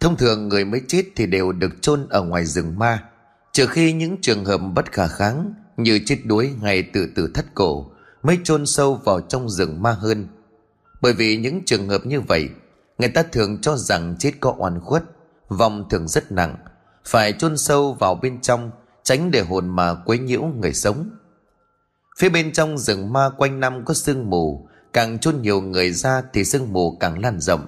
Thông 0.00 0.16
thường 0.16 0.48
người 0.48 0.64
mới 0.64 0.82
chết 0.88 1.04
thì 1.16 1.26
đều 1.26 1.52
được 1.52 1.82
chôn 1.82 2.06
ở 2.10 2.22
ngoài 2.22 2.44
rừng 2.44 2.78
ma, 2.78 3.04
Trừ 3.52 3.66
khi 3.66 3.92
những 3.92 4.16
trường 4.20 4.44
hợp 4.44 4.58
bất 4.74 4.92
khả 4.92 5.06
kháng 5.06 5.54
Như 5.76 6.00
chết 6.06 6.18
đuối 6.24 6.50
hay 6.62 6.82
tự 6.82 7.06
tử 7.14 7.30
thất 7.34 7.46
cổ 7.54 7.90
Mới 8.22 8.38
chôn 8.44 8.66
sâu 8.66 8.94
vào 9.04 9.20
trong 9.20 9.50
rừng 9.50 9.82
ma 9.82 9.92
hơn. 9.92 10.28
Bởi 11.00 11.12
vì 11.12 11.36
những 11.36 11.60
trường 11.66 11.88
hợp 11.88 12.06
như 12.06 12.20
vậy, 12.20 12.48
Người 12.98 13.08
ta 13.08 13.22
thường 13.22 13.60
cho 13.60 13.76
rằng 13.76 14.16
chết 14.18 14.32
có 14.40 14.54
oan 14.58 14.80
khuất 14.80 15.02
vòng 15.48 15.86
thường 15.90 16.08
rất 16.08 16.32
nặng, 16.32 16.56
Phải 17.04 17.32
chôn 17.32 17.56
sâu 17.56 17.92
vào 17.92 18.14
bên 18.14 18.40
trong 18.40 18.70
Tránh 19.02 19.30
để 19.30 19.40
hồn 19.40 19.68
mà 19.68 19.94
quấy 19.94 20.18
nhiễu 20.18 20.42
người 20.42 20.72
sống. 20.72 21.10
Phía 22.18 22.28
bên 22.28 22.52
trong 22.52 22.78
rừng 22.78 23.12
ma 23.12 23.30
quanh 23.36 23.60
năm 23.60 23.84
có 23.84 23.94
sương 23.94 24.30
mù 24.30 24.68
Càng 24.94 25.18
chôn 25.18 25.42
nhiều 25.42 25.60
người 25.60 25.90
ra 25.90 26.22
thì 26.32 26.44
sương 26.44 26.72
mù 26.72 26.96
càng 27.00 27.18
lan 27.18 27.40
rộng. 27.40 27.66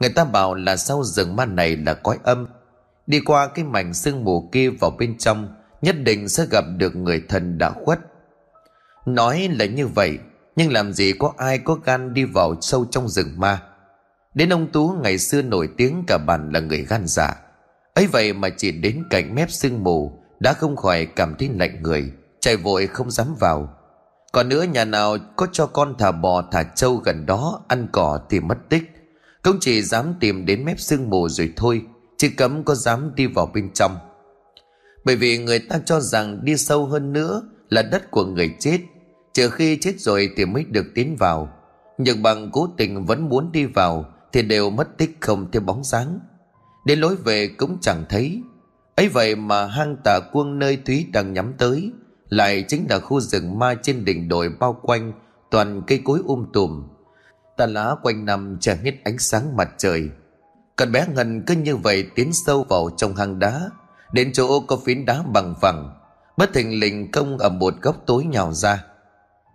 Người 0.00 0.10
ta 0.10 0.24
bảo 0.24 0.54
là 0.54 0.76
sau 0.76 1.04
rừng 1.04 1.36
ma 1.36 1.44
này 1.44 1.76
là 1.76 1.94
cõi 1.94 2.18
âm. 2.22 2.46
Đi 3.06 3.20
qua 3.20 3.48
cái 3.54 3.64
mảnh 3.64 3.94
sương 3.94 4.24
mù 4.24 4.48
kia 4.52 4.70
vào 4.70 4.90
bên 4.90 5.18
trong, 5.18 5.54
Nhất 5.82 5.96
định 6.04 6.28
sẽ 6.28 6.46
gặp 6.50 6.64
được 6.76 6.96
người 6.96 7.22
thần 7.28 7.58
đã 7.58 7.70
khuất. 7.70 7.98
Nói 9.06 9.48
là 9.58 9.64
như 9.64 9.86
vậy, 9.86 10.18
Nhưng 10.56 10.72
làm 10.72 10.92
gì 10.92 11.12
có 11.18 11.32
ai 11.36 11.58
có 11.58 11.74
gan 11.84 12.14
đi 12.14 12.24
vào 12.24 12.54
sâu 12.60 12.86
trong 12.90 13.08
rừng 13.08 13.34
ma. 13.36 13.62
Đến 14.34 14.52
ông 14.52 14.72
Tú 14.72 14.94
ngày 15.02 15.18
xưa 15.18 15.42
nổi 15.42 15.68
tiếng 15.76 16.04
cả 16.06 16.18
bản 16.18 16.50
là 16.52 16.60
người 16.60 16.86
gan 16.88 17.02
dạ. 17.06 17.34
Ấy 17.94 18.06
vậy 18.06 18.32
mà 18.32 18.48
chỉ 18.56 18.72
đến 18.72 19.04
cạnh 19.10 19.34
mép 19.34 19.50
sương 19.50 19.84
mù, 19.84 20.22
Đã 20.40 20.52
không 20.52 20.76
khỏi 20.76 21.06
cảm 21.06 21.34
thấy 21.38 21.50
lạnh 21.54 21.82
người, 21.82 22.12
Chạy 22.40 22.56
vội 22.56 22.86
không 22.86 23.10
dám 23.10 23.34
vào. 23.40 23.77
Còn 24.32 24.48
nữa 24.48 24.62
nhà 24.62 24.84
nào 24.84 25.16
có 25.36 25.46
cho 25.52 25.66
con 25.66 25.94
thả 25.98 26.12
bò, 26.12 26.42
thả 26.50 26.62
trâu 26.62 26.96
gần 26.96 27.26
đó 27.26 27.60
Ăn 27.68 27.88
cỏ 27.92 28.20
thì 28.30 28.40
mất 28.40 28.58
tích. 28.68 28.82
Cũng 29.42 29.56
chỉ 29.60 29.82
dám 29.82 30.14
tìm 30.20 30.46
đến 30.46 30.64
mép 30.64 30.80
sương 30.80 31.10
mù 31.10 31.28
rồi 31.28 31.52
thôi 31.56 31.82
Chứ 32.16 32.28
cấm 32.36 32.64
có 32.64 32.74
dám 32.74 33.14
đi 33.14 33.26
vào 33.26 33.50
bên 33.54 33.72
trong. 33.72 33.96
Bởi 35.04 35.16
vì 35.16 35.38
người 35.38 35.58
ta 35.58 35.80
cho 35.84 36.00
rằng 36.00 36.44
đi 36.44 36.56
sâu 36.56 36.86
hơn 36.86 37.12
nữa 37.12 37.42
Là 37.68 37.82
đất 37.82 38.10
của 38.10 38.24
người 38.24 38.54
chết. 38.58 38.80
Trừ 39.32 39.50
khi 39.50 39.78
chết 39.80 40.00
rồi 40.00 40.30
thì 40.36 40.44
mới 40.44 40.64
được 40.64 40.86
tiến 40.94 41.16
vào. 41.16 41.52
Nhưng 41.98 42.22
bằng 42.22 42.50
cố 42.52 42.68
tình 42.76 43.06
vẫn 43.06 43.28
muốn 43.28 43.52
đi 43.52 43.66
vào 43.66 44.04
thì 44.32 44.42
đều 44.42 44.70
mất 44.70 44.98
tích 44.98 45.16
không 45.20 45.50
theo 45.50 45.62
bóng 45.62 45.84
dáng. 45.84 46.18
Đến 46.84 47.00
lối 47.00 47.16
về 47.16 47.48
cũng 47.48 47.78
chẳng 47.80 48.04
thấy. 48.08 48.42
Ấy 48.96 49.08
vậy 49.08 49.36
mà 49.36 49.66
hang 49.66 49.96
tà 50.04 50.20
quân 50.32 50.58
nơi 50.58 50.78
thúy 50.86 51.06
đang 51.12 51.32
nhắm 51.32 51.52
tới 51.58 51.92
lại 52.28 52.64
chính 52.68 52.86
là 52.90 52.98
khu 52.98 53.20
rừng 53.20 53.58
ma 53.58 53.74
trên 53.82 54.04
đỉnh 54.04 54.28
đồi 54.28 54.48
bao 54.60 54.80
quanh, 54.82 55.12
toàn 55.50 55.82
cây 55.86 56.00
cối 56.04 56.20
um 56.26 56.46
tùm. 56.52 56.88
Tà 57.56 57.66
lá 57.66 57.94
quanh 58.02 58.24
năm 58.24 58.56
che 58.60 58.74
hết 58.74 58.92
ánh 59.04 59.18
sáng 59.18 59.56
mặt 59.56 59.68
trời. 59.78 60.08
Con 60.76 60.92
bé 60.92 61.06
ngân 61.14 61.42
cứ 61.46 61.54
như 61.54 61.76
vậy 61.76 62.06
tiến 62.14 62.32
sâu 62.32 62.66
vào 62.68 62.90
trong 62.96 63.16
hang 63.16 63.38
đá, 63.38 63.70
đến 64.12 64.32
chỗ 64.32 64.60
có 64.60 64.76
phiến 64.76 65.04
đá 65.04 65.22
bằng 65.22 65.54
phẳng. 65.60 65.94
Bất 66.36 66.52
thình 66.54 66.80
lình 66.80 67.10
công 67.10 67.38
ở 67.38 67.48
một 67.48 67.74
góc 67.82 67.96
tối 68.06 68.24
nhào 68.24 68.52
ra. 68.52 68.84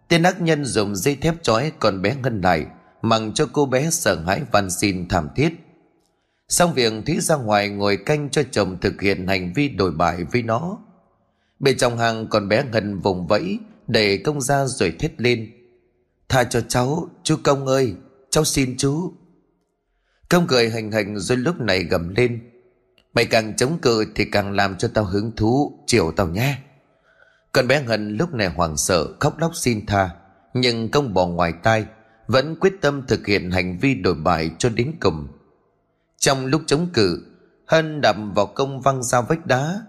Tên 0.07 0.23
ác 0.23 0.41
nhân 0.41 0.65
dùng 0.65 0.95
dây 0.95 1.15
thép 1.15 1.43
trói 1.43 1.71
con 1.79 2.01
bé 2.01 2.15
ngân 2.15 2.41
lại 2.41 2.65
mặc 3.01 3.21
cho 3.33 3.47
cô 3.53 3.65
bé 3.65 3.89
sợ 3.89 4.15
hãi 4.15 4.41
van 4.51 4.69
xin 4.69 5.07
thảm 5.07 5.29
thiết. 5.35 5.53
Xong 6.49 6.73
việc, 6.73 6.93
thúy 7.05 7.19
ra 7.19 7.35
ngoài 7.35 7.69
ngồi 7.69 7.97
canh 7.97 8.29
cho 8.29 8.43
chồng 8.51 8.77
thực 8.81 9.01
hiện 9.01 9.27
hành 9.27 9.53
vi 9.53 9.69
đổi 9.69 9.91
bại 9.91 10.23
với 10.31 10.43
nó 10.43 10.77
bên 11.63 11.77
trong 11.77 11.97
hàng 11.97 12.27
con 12.27 12.47
bé 12.47 12.63
ngân 12.71 12.99
vùng 12.99 13.27
vẫy 13.27 13.59
đẩy 13.87 14.17
công 14.17 14.41
ra 14.41 14.65
rồi 14.65 14.93
thét 14.99 15.21
lên. 15.21 15.51
Tha 16.29 16.43
cho 16.43 16.61
cháu, 16.61 17.09
chú 17.23 17.35
công 17.43 17.67
ơi, 17.67 17.95
cháu 18.29 18.43
xin 18.43 18.77
chú. 18.77 19.13
Công 20.29 20.47
cười 20.47 20.69
hành 20.69 20.91
hành 20.91 21.19
rồi 21.19 21.37
lúc 21.37 21.59
này 21.59 21.83
gầm 21.83 22.15
lên. 22.15 22.51
Mày 23.13 23.25
càng 23.25 23.55
chống 23.55 23.77
cự 23.81 24.05
thì 24.15 24.25
càng 24.25 24.51
làm 24.51 24.77
cho 24.77 24.87
tao 24.93 25.03
hứng 25.03 25.31
thú, 25.35 25.79
chiều 25.87 26.11
tao 26.15 26.27
nhé. 26.27 26.57
Con 27.51 27.67
bé 27.67 27.83
ngân 27.83 28.17
lúc 28.17 28.33
này 28.33 28.47
hoảng 28.47 28.77
sợ, 28.77 29.07
khóc 29.19 29.39
lóc 29.39 29.51
xin 29.55 29.85
tha, 29.85 30.09
nhưng 30.53 30.91
công 30.91 31.13
bỏ 31.13 31.27
ngoài 31.27 31.53
tai, 31.63 31.85
vẫn 32.27 32.55
quyết 32.59 32.73
tâm 32.81 33.07
thực 33.07 33.27
hiện 33.27 33.51
hành 33.51 33.79
vi 33.79 33.95
đổi 33.95 34.15
bại 34.15 34.51
cho 34.57 34.69
đến 34.69 34.93
cùng. 34.99 35.27
Trong 36.17 36.45
lúc 36.45 36.61
chống 36.67 36.87
cự, 36.93 37.25
hân 37.65 38.01
đập 38.01 38.15
vào 38.35 38.45
công 38.45 38.81
văng 38.81 39.03
ra 39.03 39.21
vách 39.21 39.45
đá 39.45 39.81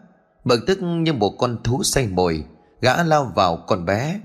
bực 0.45 0.61
tức 0.67 0.79
như 0.83 1.13
một 1.13 1.31
con 1.39 1.63
thú 1.65 1.83
say 1.83 2.09
mồi, 2.09 2.45
gã 2.81 3.03
lao 3.03 3.33
vào 3.37 3.65
con 3.67 3.85
bé. 3.85 4.21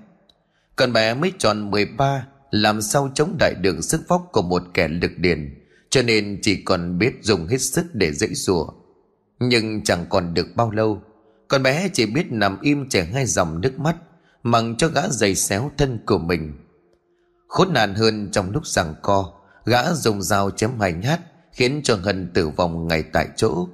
Con 0.75 0.93
bé 0.93 1.13
mới 1.13 1.31
tròn 1.37 1.71
13 1.71 2.27
làm 2.51 2.81
sao 2.81 3.11
chống 3.13 3.35
đại 3.39 3.53
được 3.53 3.81
sức 3.81 4.01
vóc 4.07 4.29
của 4.31 4.41
một 4.41 4.63
kẻ 4.73 4.87
lực 4.87 5.11
điền 5.17 5.59
cho 5.89 6.01
nên 6.01 6.39
chỉ 6.41 6.63
còn 6.63 6.97
biết 6.97 7.13
dùng 7.21 7.47
hết 7.47 7.57
sức 7.57 7.85
để 7.93 8.11
dãy 8.11 8.29
rủa. 8.33 8.67
Nhưng 9.39 9.83
chẳng 9.83 10.05
còn 10.09 10.33
được 10.33 10.47
bao 10.55 10.71
lâu, 10.71 11.01
con 11.47 11.63
bé 11.63 11.89
chỉ 11.93 12.05
biết 12.05 12.31
nằm 12.31 12.61
im 12.61 12.89
chảy 12.89 13.05
hai 13.05 13.25
dòng 13.25 13.61
nước 13.61 13.79
mắt 13.79 13.95
mằng 14.43 14.75
cho 14.77 14.87
gã 14.87 15.09
giày 15.09 15.35
xéo 15.35 15.71
thân 15.77 15.99
của 16.05 16.17
mình. 16.17 16.53
Khốn 17.47 17.73
nạn 17.73 17.95
hơn 17.95 18.29
trong 18.31 18.51
lúc 18.51 18.67
giằng 18.67 18.95
co, 19.01 19.33
Gã 19.65 19.93
dùng 19.93 20.21
dao 20.21 20.51
chém 20.51 20.79
hai 20.79 20.93
nhát, 20.93 21.19
Khiến 21.51 21.81
cho 21.83 21.95
Hân 22.03 22.31
tử 22.33 22.49
vong 22.49 22.87
ngay 22.87 23.03
tại 23.03 23.27
chỗ. 23.35 23.67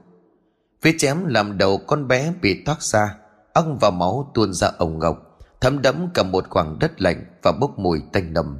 Vết 0.86 0.96
chém 0.98 1.26
làm 1.26 1.58
đầu 1.58 1.78
con 1.78 2.08
bé 2.08 2.34
bị 2.42 2.64
thoát 2.66 2.84
ra, 2.84 3.16
Ong 3.54 3.78
và 3.82 3.90
máu 3.90 4.32
tuôn 4.34 4.54
ra 4.54 4.68
ổng 4.78 5.00
ngọc, 5.00 5.40
Thấm 5.62 5.82
đẫm 5.82 6.10
cả 6.14 6.24
một 6.24 6.46
khoảng 6.50 6.80
đất 6.80 7.02
lạnh 7.02 7.26
Và 7.42 7.52
bốc 7.52 7.80
mùi 7.80 8.02
tanh 8.14 8.34
nồng 8.34 8.60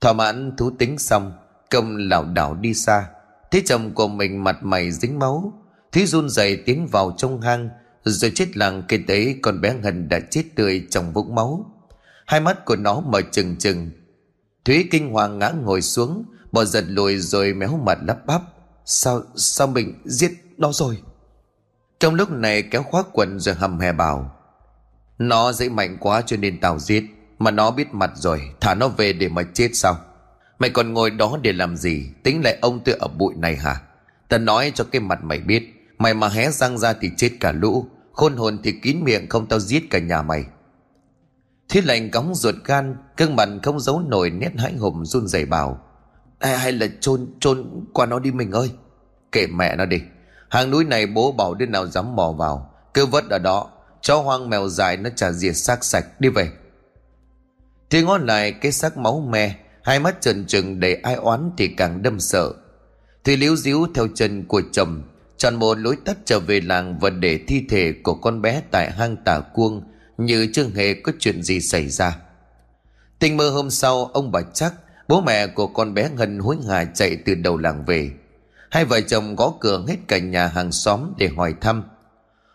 Thỏa 0.00 0.12
mãn 0.12 0.56
thú 0.56 0.70
tính 0.78 0.98
xong 0.98 1.32
Công 1.70 1.96
lảo 1.96 2.24
đảo 2.24 2.54
đi 2.54 2.74
xa. 2.74 3.08
Thấy 3.50 3.62
chồng 3.64 3.94
của 3.94 4.08
mình 4.08 4.44
mặt 4.44 4.56
mày 4.62 4.90
dính 4.90 5.18
máu, 5.18 5.52
Thúy 5.92 6.06
run 6.06 6.28
rẩy 6.28 6.56
tiến 6.56 6.86
vào 6.86 7.14
trong 7.16 7.40
hang, 7.40 7.68
Rồi 8.04 8.32
chết 8.34 8.56
lặng 8.56 8.82
cây 8.88 9.04
tế 9.06 9.34
con 9.42 9.60
bé 9.60 9.74
Hân 9.84 10.08
đã 10.08 10.20
chết 10.30 10.44
tươi 10.56 10.86
trong 10.90 11.12
vũng 11.12 11.34
máu. 11.34 11.66
Hai 12.26 12.40
mắt 12.40 12.64
của 12.64 12.76
nó 12.76 13.00
mở 13.00 13.22
trừng 13.32 13.56
trừng. 13.56 13.90
Thúy 14.64 14.88
kinh 14.90 15.12
hoàng 15.12 15.38
ngã 15.38 15.48
ngồi 15.48 15.82
xuống 15.82 16.24
Bỏ 16.52 16.64
giật 16.64 16.84
lùi 16.88 17.18
rồi 17.18 17.54
méo 17.54 17.80
mặt 17.86 17.98
lắp 18.06 18.26
bắp. 18.26 18.42
Sao 18.84 19.22
sao 19.36 19.66
mình 19.66 20.02
giết 20.04 20.32
nó 20.58 20.72
rồi? 20.72 20.98
Trong 22.02 22.14
lúc 22.14 22.30
này 22.30 22.62
kéo 22.62 22.82
khóa 22.82 23.02
quần 23.12 23.40
rồi 23.40 23.54
hầm 23.54 23.78
hè 23.78 23.92
bảo 23.92 24.36
Nó 25.18 25.52
dễ 25.52 25.68
mạnh 25.68 25.96
quá 26.00 26.22
cho 26.26 26.36
nên 26.36 26.60
tao 26.60 26.78
giết 26.78 27.04
Mà 27.38 27.50
nó 27.50 27.70
biết 27.70 27.94
mặt 27.94 28.10
rồi 28.14 28.50
Thả 28.60 28.74
nó 28.74 28.88
về 28.88 29.12
để 29.12 29.28
mà 29.28 29.42
chết 29.54 29.70
sao? 29.74 29.98
Mày 30.58 30.70
còn 30.70 30.92
ngồi 30.92 31.10
đó 31.10 31.38
để 31.42 31.52
làm 31.52 31.76
gì? 31.76 32.10
Tính 32.22 32.40
lại 32.44 32.58
ông 32.62 32.80
tự 32.84 32.96
ở 33.00 33.08
bụi 33.08 33.34
này 33.36 33.56
hả? 33.56 33.80
Ta 34.28 34.38
nói 34.38 34.72
cho 34.74 34.84
cái 34.84 35.00
mặt 35.00 35.24
mày 35.24 35.38
biết 35.38 35.92
Mày 35.98 36.14
mà 36.14 36.28
hé 36.28 36.50
răng 36.50 36.78
ra 36.78 36.92
thì 36.92 37.10
chết 37.16 37.30
cả 37.40 37.52
lũ 37.52 37.86
Khôn 38.12 38.36
hồn 38.36 38.58
thì 38.64 38.72
kín 38.72 39.04
miệng 39.04 39.28
không 39.28 39.46
tao 39.46 39.60
giết 39.60 39.90
cả 39.90 39.98
nhà 39.98 40.22
mày. 40.22 40.44
Thiết 41.68 41.84
lành 41.84 42.10
cóng 42.10 42.34
ruột 42.34 42.54
gan 42.64 42.96
Cưng 43.16 43.36
mặt 43.36 43.48
không 43.62 43.80
giấu 43.80 44.00
nổi 44.00 44.30
nét 44.30 44.50
hãi 44.58 44.72
hùng 44.76 45.04
run 45.04 45.28
rẩy 45.28 45.46
bảo 45.46 45.80
hay, 46.40 46.58
hay 46.58 46.72
là 46.72 46.86
chôn 47.00 47.26
chôn 47.40 47.84
qua 47.92 48.06
nó 48.06 48.18
đi 48.18 48.30
mình 48.30 48.50
ơi 48.50 48.70
Kệ 49.32 49.46
mẹ 49.46 49.76
nó 49.76 49.84
đi. 49.86 50.00
Hàng 50.52 50.70
núi 50.70 50.84
này 50.84 51.06
bố 51.06 51.32
bảo 51.32 51.54
đứa 51.54 51.66
nào 51.66 51.86
dám 51.86 52.16
mò 52.16 52.32
vào, 52.32 52.74
Cứ 52.94 53.06
vất 53.06 53.30
ở 53.30 53.38
đó, 53.38 53.70
Chó 54.00 54.16
hoang 54.16 54.50
mèo 54.50 54.68
dài 54.68 54.96
nó 54.96 55.10
trả 55.16 55.32
diệt 55.32 55.56
xác 55.56 55.84
sạch, 55.84 56.20
Đi 56.20 56.28
về. 56.28 56.50
Thì 57.90 58.02
ngó 58.02 58.18
lại 58.18 58.52
cái 58.52 58.72
xác 58.72 58.96
máu 58.96 59.20
me, 59.20 59.54
Hai 59.82 59.98
mắt 59.98 60.20
trần 60.20 60.44
trừng 60.46 60.80
để 60.80 60.94
ai 60.94 61.14
oán 61.14 61.50
thì 61.58 61.68
càng 61.68 62.02
đâm 62.02 62.20
sợ. 62.20 62.52
Thì 63.24 63.36
liếu 63.36 63.56
díu 63.56 63.86
theo 63.94 64.08
chân 64.14 64.46
của 64.46 64.62
chồng 64.72 65.02
Chọn 65.36 65.54
một 65.54 65.78
lối 65.78 65.96
tắt 66.04 66.16
trở 66.24 66.40
về 66.40 66.60
làng 66.60 66.98
Và 66.98 67.10
để 67.10 67.40
thi 67.48 67.64
thể 67.68 67.92
của 68.02 68.14
con 68.14 68.42
bé 68.42 68.62
tại 68.70 68.90
hang 68.90 69.16
tả 69.24 69.40
cuông 69.40 69.82
như 70.18 70.48
chưa 70.52 70.66
hề 70.74 70.94
có 70.94 71.12
chuyện 71.18 71.42
gì 71.42 71.60
xảy 71.60 71.88
ra. 71.88 72.16
Tình 73.18 73.36
mơ 73.36 73.50
hôm 73.50 73.70
sau, 73.70 74.04
ông 74.04 74.32
bà 74.32 74.40
chắc, 74.54 74.74
bố 75.08 75.20
mẹ 75.20 75.46
của 75.46 75.66
con 75.66 75.94
bé 75.94 76.10
ngân 76.16 76.38
hối 76.38 76.56
hả 76.68 76.84
chạy 76.84 77.16
từ 77.16 77.34
đầu 77.34 77.56
làng 77.56 77.84
về 77.84 78.10
hai 78.72 78.84
vợ 78.84 79.00
chồng 79.00 79.36
gõ 79.36 79.54
cửa 79.60 79.84
hết 79.88 79.96
cả 80.08 80.18
nhà 80.18 80.46
hàng 80.46 80.72
xóm 80.72 81.12
để 81.16 81.28
hỏi 81.36 81.54
thăm. 81.60 81.82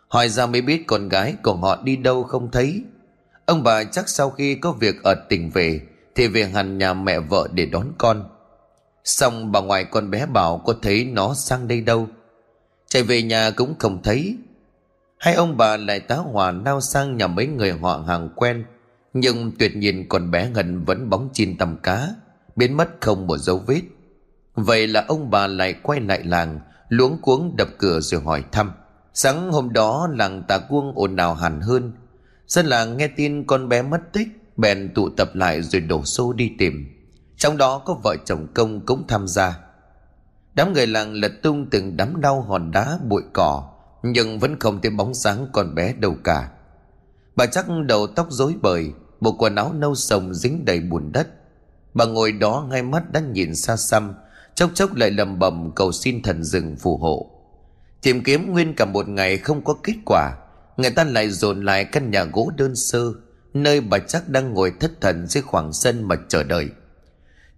Hỏi 0.08 0.30
ra 0.30 0.46
mới 0.46 0.62
biết 0.62 0.84
con 0.88 1.10
gái 1.10 1.36
của 1.44 1.56
họ 1.56 1.82
đi 1.84 1.96
đâu 1.96 2.24
không 2.24 2.52
thấy. 2.52 2.84
Ông 3.46 3.64
bà 3.64 3.84
chắc 3.84 4.10
sau 4.10 4.30
khi 4.30 4.56
có 4.56 4.72
việc 4.72 5.04
ở 5.04 5.16
tỉnh 5.30 5.50
về, 5.50 5.82
thì 6.16 6.28
về 6.28 6.46
hẳn 6.46 6.78
nhà 6.78 6.94
mẹ 6.94 7.20
vợ 7.20 7.48
để 7.54 7.66
đón 7.66 7.88
con. 7.98 8.30
Xong 9.04 9.52
bà 9.52 9.62
ngoại 9.62 9.84
con 9.84 10.12
bé 10.12 10.26
bảo 10.26 10.58
có 10.58 10.74
thấy 10.82 11.06
nó 11.06 11.34
sang 11.34 11.68
đây 11.68 11.82
đâu. 11.82 12.08
Chạy 12.88 13.04
về 13.04 13.22
nhà 13.22 13.52
cũng 13.52 13.76
không 13.80 14.04
thấy. 14.04 14.38
Hai 15.18 15.34
ông 15.34 15.58
bà 15.58 15.78
lại 15.78 16.00
tá 16.00 16.16
hỏa 16.16 16.52
lao 16.52 16.82
sang 16.82 17.18
nhà 17.18 17.28
mấy 17.28 17.48
người 17.48 17.72
họ 17.72 18.04
hàng 18.08 18.30
quen. 18.36 18.66
Nhưng 19.14 19.52
tuyệt 19.60 19.76
nhiên 19.76 20.10
con 20.10 20.32
bé 20.32 20.50
Ngân 20.50 20.86
vẫn 20.86 21.10
bóng 21.10 21.30
chim 21.34 21.56
tầm 21.58 21.78
cá, 21.84 22.08
Biến 22.56 22.78
mất 22.78 22.90
không 23.00 23.28
một 23.28 23.38
dấu 23.38 23.58
vết. 23.58 23.82
Vậy 24.58 24.88
là 24.88 25.06
ông 25.08 25.30
bà 25.30 25.48
lại 25.48 25.74
quay 25.84 26.00
lại 26.00 26.24
làng, 26.24 26.60
Luống 26.90 27.22
cuống 27.22 27.56
đập 27.56 27.68
cửa 27.78 28.00
rồi 28.00 28.22
hỏi 28.22 28.44
thăm. 28.52 28.72
Sáng 29.14 29.52
hôm 29.52 29.74
đó 29.74 30.08
làng 30.12 30.44
tà 30.48 30.58
cuông 30.58 30.92
ồn 30.96 31.16
ào 31.16 31.34
hẳn 31.34 31.62
hơn. 31.62 31.92
Dân 32.48 32.66
làng 32.66 32.98
nghe 32.98 33.08
tin 33.08 33.48
con 33.48 33.70
bé 33.70 33.82
mất 33.82 34.02
tích, 34.14 34.28
Bèn 34.58 34.94
tụ 34.96 35.10
tập 35.10 35.30
lại 35.34 35.62
rồi 35.62 35.82
đổ 35.82 36.04
xô 36.04 36.34
đi 36.34 36.52
tìm. 36.58 36.88
Trong 37.36 37.58
đó 37.58 37.78
có 37.86 37.94
vợ 38.04 38.16
chồng 38.26 38.48
công 38.54 38.86
cũng 38.86 39.08
tham 39.08 39.28
gia. 39.28 39.60
Đám 40.54 40.74
người 40.74 40.88
làng 40.88 41.14
lật 41.14 41.32
tung 41.44 41.70
từng 41.70 41.98
đám 41.98 42.22
đau 42.22 42.42
hòn 42.42 42.72
đá, 42.72 42.98
bụi 43.10 43.24
cỏ, 43.34 43.70
Nhưng 44.04 44.40
vẫn 44.40 44.60
không 44.60 44.82
thấy 44.82 44.92
bóng 44.92 45.14
sáng 45.14 45.48
con 45.54 45.76
bé 45.76 45.94
đâu 45.94 46.16
cả. 46.24 46.52
Bà 47.36 47.46
chắc 47.46 47.66
đầu 47.86 48.08
tóc 48.08 48.28
rối 48.30 48.56
bời, 48.62 48.92
Bộ 49.22 49.36
quần 49.40 49.56
áo 49.56 49.74
nâu 49.74 49.96
sồng 49.96 50.34
dính 50.34 50.66
đầy 50.66 50.80
bùn 50.80 51.12
đất. 51.12 51.28
Bà 51.94 52.06
ngồi 52.06 52.32
đó 52.32 52.68
ngay 52.70 52.84
mắt 52.84 53.12
đang 53.12 53.34
nhìn 53.34 53.56
xa 53.56 53.76
xăm 53.76 54.14
Chốc 54.58 54.72
chốc 54.74 54.96
lại 54.96 55.12
lầm 55.12 55.40
bầm 55.40 55.72
cầu 55.76 55.92
xin 55.92 56.22
thần 56.22 56.44
rừng 56.44 56.76
phù 56.76 56.98
hộ. 56.98 57.32
Tìm 58.02 58.24
kiếm 58.24 58.52
nguyên 58.52 58.74
cả 58.76 58.86
một 58.86 59.08
ngày 59.08 59.38
không 59.38 59.64
có 59.64 59.74
kết 59.84 59.94
quả. 60.06 60.38
Người 60.78 60.90
ta 60.92 61.04
lại 61.04 61.30
dồn 61.30 61.66
lại 61.66 61.86
căn 61.86 62.12
nhà 62.12 62.24
gỗ 62.24 62.52
đơn 62.58 62.76
sơ, 62.76 63.14
Nơi 63.54 63.82
bà 63.82 64.00
chắc 64.00 64.30
đang 64.30 64.54
ngồi 64.54 64.74
thất 64.80 65.02
thần 65.02 65.28
dưới 65.28 65.44
khoảng 65.44 65.74
sân 65.74 66.04
mà 66.08 66.16
chờ 66.30 66.44
đợi. 66.44 66.70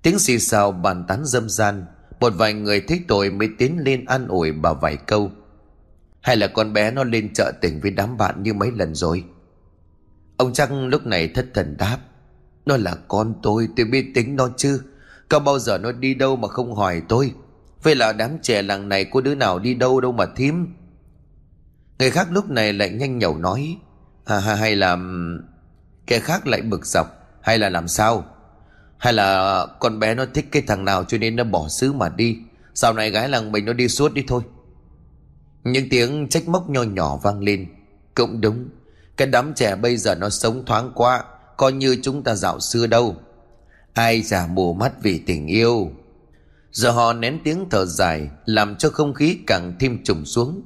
Tiếng 0.02 0.20
xì 0.20 0.40
xào 0.40 0.72
bàn 0.72 1.06
tán 1.08 1.26
dâm 1.26 1.50
gian, 1.50 1.86
Một 2.20 2.34
vài 2.38 2.54
người 2.54 2.82
thấy 2.82 3.02
tội 3.08 3.32
mới 3.32 3.50
tiến 3.58 3.80
lên 3.84 4.06
an 4.06 4.28
ủi 4.28 4.52
bà 4.52 4.74
vài 4.74 4.98
câu. 4.98 5.32
Hay 6.22 6.36
là 6.36 6.48
con 6.48 6.74
bé 6.74 6.92
nó 6.92 7.04
lên 7.04 7.34
chợ 7.34 7.52
tỉnh 7.62 7.80
với 7.82 7.92
đám 7.92 8.18
bạn 8.18 8.44
như 8.44 8.54
mấy 8.54 8.72
lần 8.72 8.96
rồi? 8.96 9.24
Ông 10.38 10.54
chắc 10.54 10.72
lúc 10.72 11.06
này 11.06 11.28
thất 11.28 11.46
thần 11.54 11.78
đáp, 11.78 11.98
Nó 12.66 12.78
là 12.78 12.96
con 13.08 13.34
tôi 13.44 13.70
tôi 13.76 13.86
biết 13.86 14.12
tính 14.16 14.36
nó 14.36 14.50
chứ. 14.58 14.82
Có 15.30 15.40
bao 15.40 15.60
giờ 15.60 15.78
nó 15.78 15.92
đi 15.92 16.14
đâu 16.14 16.36
mà 16.36 16.48
không 16.48 16.76
hỏi 16.76 17.02
tôi? 17.10 17.34
Vậy 17.84 17.96
là 17.96 18.14
đám 18.14 18.38
trẻ 18.42 18.62
làng 18.62 18.90
này 18.90 19.06
có 19.06 19.22
đứa 19.22 19.36
nào 19.36 19.60
đi 19.60 19.74
đâu 19.74 20.02
đâu 20.02 20.12
mà 20.12 20.26
thím? 20.36 20.68
Người 22.00 22.12
khác 22.12 22.28
lúc 22.32 22.50
này 22.50 22.74
lại 22.74 22.90
nhanh 22.90 23.18
nhẩu 23.18 23.38
nói 23.38 23.78
à, 24.26 24.40
Hay 24.40 24.76
là 24.76 24.98
Kẻ 26.08 26.20
khác 26.20 26.48
lại 26.48 26.62
bực 26.62 26.86
dọc 26.86 27.08
Hay 27.42 27.58
là 27.58 27.70
làm 27.70 27.88
sao? 27.88 28.26
Hay 28.98 29.14
là 29.14 29.66
con 29.80 30.00
bé 30.00 30.16
nó 30.16 30.26
thích 30.34 30.46
cái 30.52 30.62
thằng 30.68 30.86
nào 30.86 31.04
cho 31.04 31.18
nên 31.18 31.36
nó 31.36 31.44
bỏ 31.44 31.68
xứ 31.68 31.94
mà 31.94 32.10
đi 32.10 32.38
Sau 32.74 32.94
này 32.94 33.12
gái 33.12 33.30
làng 33.30 33.52
mình 33.52 33.66
nó 33.66 33.74
đi 33.74 33.88
suốt 33.88 34.14
đi 34.14 34.24
thôi. 34.28 34.42
Những 35.64 35.90
tiếng 35.90 36.28
trách 36.30 36.48
móc 36.48 36.70
nho 36.70 36.84
nhỏ 36.84 37.20
vang 37.24 37.40
lên. 37.40 37.68
Cũng 38.16 38.42
đúng 38.42 38.70
Cái 39.18 39.28
đám 39.28 39.54
trẻ 39.54 39.76
bây 39.76 39.98
giờ 39.98 40.16
nó 40.16 40.30
sống 40.30 40.64
thoáng 40.66 40.92
quá 40.96 41.24
Coi 41.58 41.72
như 41.72 41.98
chúng 42.02 42.24
ta 42.24 42.36
dạo 42.36 42.60
xưa 42.60 42.88
đâu. 42.88 43.16
Ai 43.94 44.22
giả 44.22 44.48
mù 44.48 44.74
mắt 44.74 44.94
vì 45.04 45.20
tình 45.20 45.48
yêu. 45.48 45.92
Giờ 46.72 46.92
họ 46.92 47.14
nén 47.14 47.40
tiếng 47.44 47.66
thở 47.72 47.86
dài, 47.86 48.30
Làm 48.46 48.76
cho 48.76 48.90
không 48.90 49.14
khí 49.14 49.38
càng 49.48 49.76
thêm 49.80 50.04
trùng 50.04 50.26
xuống. 50.26 50.62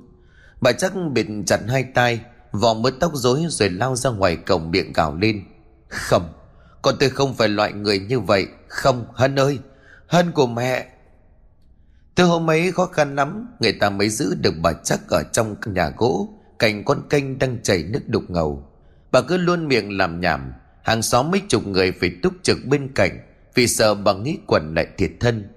Bà 0.62 0.72
chắc 0.72 0.94
bịt 1.14 1.28
chặt 1.46 1.60
hai 1.68 1.84
tay 1.84 2.20
Vò 2.52 2.74
mớ 2.74 2.92
tóc 3.00 3.12
rối 3.16 3.46
rồi 3.50 3.70
lao 3.70 3.96
ra 3.96 4.10
ngoài 4.10 4.36
cổng 4.36 4.72
miệng 4.72 4.94
gào 4.94 5.16
lên. 5.16 5.44
Không, 5.88 6.34
Con 6.82 6.96
tôi 7.00 7.10
không 7.10 7.34
phải 7.34 7.50
loại 7.50 7.74
người 7.74 8.00
như 8.00 8.20
vậy. 8.20 8.48
Không, 8.68 9.06
Hân 9.14 9.40
ơi, 9.40 9.60
Hân 10.08 10.32
của 10.32 10.48
mẹ. 10.48 10.88
Từ 12.16 12.24
hôm 12.24 12.50
ấy 12.50 12.72
khó 12.72 12.86
khăn 12.86 13.16
lắm, 13.16 13.48
Người 13.60 13.74
ta 13.74 13.90
mới 13.90 14.10
giữ 14.10 14.36
được 14.36 14.54
bà 14.62 14.74
chắc 14.74 15.00
ở 15.10 15.24
trong 15.24 15.56
căn 15.62 15.74
nhà 15.74 15.92
gỗ, 15.98 16.30
Cạnh 16.60 16.84
con 16.84 17.02
kênh 17.10 17.40
đang 17.40 17.58
chảy 17.64 17.84
nước 17.84 18.02
đục 18.08 18.24
ngầu. 18.28 18.68
Bà 19.12 19.22
cứ 19.22 19.38
luôn 19.38 19.68
miệng 19.68 19.98
làm 19.98 20.22
nhảm. 20.22 20.54
Hàng 20.84 21.02
xóm 21.02 21.32
mấy 21.32 21.42
chục 21.48 21.68
người 21.68 21.92
phải 21.92 22.12
túc 22.24 22.34
trực 22.44 22.58
bên 22.66 22.92
cạnh, 22.96 23.20
Vì 23.56 23.68
sợ 23.68 23.96
bà 23.96 24.14
nghĩ 24.14 24.38
quần 24.48 24.74
lại 24.76 24.88
thiệt 24.98 25.12
thân. 25.20 25.48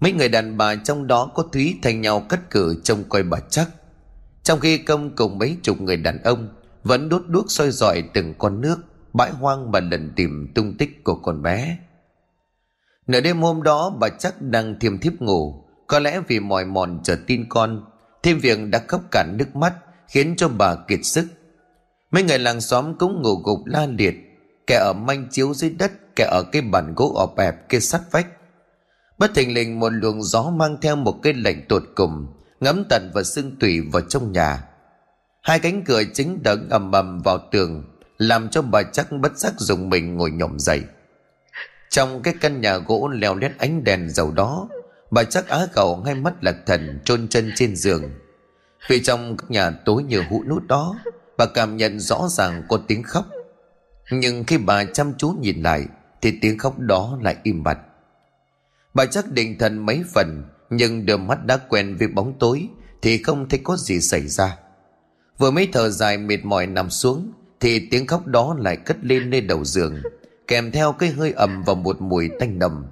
Mấy 0.00 0.12
người 0.12 0.28
đàn 0.28 0.56
bà 0.56 0.74
trong 0.74 1.06
đó 1.06 1.30
có 1.34 1.42
Thúy 1.52 1.78
thành 1.82 2.00
nhau 2.00 2.20
cất 2.28 2.50
cử 2.50 2.80
trông 2.84 3.04
coi 3.08 3.22
bà 3.22 3.38
chắc. 3.50 3.68
Trong 4.42 4.60
khi 4.60 4.78
công 4.78 5.16
cùng 5.16 5.38
mấy 5.38 5.56
chục 5.62 5.80
người 5.80 5.96
đàn 5.96 6.22
ông, 6.22 6.48
Vẫn 6.84 7.08
đốt 7.08 7.22
đuốc 7.28 7.44
soi 7.48 7.70
dọi 7.70 8.02
từng 8.14 8.34
con 8.38 8.60
nước, 8.60 8.76
Bãi 9.12 9.30
hoang 9.30 9.70
mà 9.70 9.80
lần 9.80 10.12
tìm 10.16 10.52
tung 10.54 10.76
tích 10.78 11.04
của 11.04 11.14
con 11.14 11.42
bé. 11.42 11.78
Nửa 13.06 13.20
đêm 13.20 13.42
hôm 13.42 13.62
đó, 13.62 13.96
bà 14.00 14.08
chắc 14.08 14.42
đang 14.42 14.78
thiêm 14.80 14.98
thiếp 14.98 15.12
ngủ. 15.20 15.64
Có 15.86 15.98
lẽ 15.98 16.20
vì 16.28 16.40
mỏi 16.40 16.64
mòn 16.64 17.00
chờ 17.04 17.16
tin 17.26 17.48
con, 17.48 17.84
Thêm 18.22 18.38
việc 18.38 18.58
đã 18.70 18.82
khóc 18.88 19.02
cạn 19.10 19.36
nước 19.38 19.56
mắt, 19.56 19.74
Khiến 20.08 20.34
cho 20.36 20.48
bà 20.48 20.74
kiệt 20.74 21.00
sức. 21.02 21.26
Mấy 22.10 22.22
người 22.22 22.38
làng 22.38 22.60
xóm 22.60 22.98
cũng 22.98 23.22
ngủ 23.22 23.34
gục 23.44 23.66
la 23.66 23.86
liệt. 23.86 24.31
Kẻ 24.66 24.76
ở 24.76 24.92
manh 24.92 25.28
chiếu 25.30 25.54
dưới 25.54 25.70
đất, 25.70 25.92
Kẻ 26.16 26.24
ở 26.24 26.42
cái 26.52 26.62
bàn 26.62 26.94
gỗ 26.96 27.14
ọp 27.16 27.38
ẹp 27.38 27.68
kia 27.68 27.80
sắt 27.80 28.00
vách. 28.10 28.26
Bất 29.18 29.34
thình 29.34 29.54
lình 29.54 29.80
một 29.80 29.88
luồng 29.92 30.22
gió 30.22 30.42
mang 30.42 30.76
theo 30.82 30.96
một 30.96 31.14
cái 31.22 31.32
lạnh 31.34 31.62
tột 31.68 31.82
cùng, 31.94 32.26
Ngấm 32.60 32.84
tận 32.88 33.10
và 33.14 33.22
xương 33.22 33.56
tủy 33.60 33.80
vào 33.92 34.02
trong 34.08 34.32
nhà. 34.32 34.64
Hai 35.42 35.58
cánh 35.58 35.84
cửa 35.84 36.02
chính 36.14 36.42
đấng 36.42 36.68
ầm 36.70 36.92
ầm 36.92 37.22
vào 37.22 37.38
tường, 37.52 37.84
Làm 38.18 38.48
cho 38.48 38.62
bà 38.62 38.82
chắc 38.82 39.12
bất 39.12 39.38
giác 39.38 39.52
dùng 39.58 39.90
mình 39.90 40.16
ngồi 40.16 40.30
nhổm 40.30 40.58
dậy. 40.58 40.82
Trong 41.90 42.22
cái 42.22 42.34
căn 42.40 42.60
nhà 42.60 42.78
gỗ 42.78 43.08
leo 43.08 43.34
lét 43.34 43.58
ánh 43.58 43.84
đèn 43.84 44.10
dầu 44.10 44.30
đó, 44.30 44.68
Bà 45.10 45.24
chắc 45.24 45.48
á 45.48 45.66
khẩu 45.72 45.96
ngay 45.96 46.14
mắt 46.14 46.34
lạc 46.40 46.56
thần, 46.66 47.00
chôn 47.04 47.28
chân 47.28 47.52
trên 47.54 47.76
giường. 47.76 48.02
Vì 48.88 49.02
trong 49.02 49.36
các 49.36 49.50
nhà 49.50 49.70
tối 49.70 50.02
như 50.02 50.22
hũ 50.30 50.44
nút 50.48 50.66
đó, 50.66 50.96
Bà 51.38 51.46
cảm 51.46 51.76
nhận 51.76 52.00
rõ 52.00 52.28
ràng 52.30 52.62
có 52.68 52.78
tiếng 52.88 53.02
khóc. 53.02 53.26
Nhưng 54.10 54.44
khi 54.44 54.58
bà 54.58 54.84
chăm 54.84 55.12
chú 55.18 55.30
nhìn 55.40 55.62
lại, 55.62 55.86
Thì 56.20 56.38
tiếng 56.40 56.58
khóc 56.58 56.78
đó 56.78 57.18
lại 57.22 57.36
im 57.42 57.62
bặt. 57.62 57.78
Bà 58.94 59.06
chắc 59.06 59.32
định 59.32 59.58
thần 59.58 59.86
mấy 59.86 60.04
phần, 60.14 60.44
Nhưng 60.70 61.06
đôi 61.06 61.18
mắt 61.18 61.44
đã 61.44 61.56
quen 61.56 61.96
với 61.96 62.08
bóng 62.08 62.38
tối, 62.38 62.68
Thì 63.02 63.22
không 63.22 63.48
thấy 63.48 63.60
có 63.64 63.76
gì 63.76 64.00
xảy 64.00 64.28
ra. 64.28 64.56
Vừa 65.38 65.50
mấy 65.50 65.68
thở 65.72 65.90
dài 65.90 66.18
mệt 66.18 66.44
mỏi 66.44 66.66
nằm 66.66 66.90
xuống, 66.90 67.32
Thì 67.60 67.88
tiếng 67.90 68.06
khóc 68.06 68.26
đó 68.26 68.56
lại 68.58 68.76
cất 68.76 68.96
lên 69.02 69.30
nơi 69.30 69.40
đầu 69.40 69.64
giường, 69.64 70.02
Kèm 70.48 70.70
theo 70.70 70.92
cái 70.92 71.10
hơi 71.10 71.32
ẩm 71.32 71.62
và 71.66 71.74
một 71.74 72.00
mùi 72.00 72.30
tanh 72.38 72.58
nồng 72.58 72.86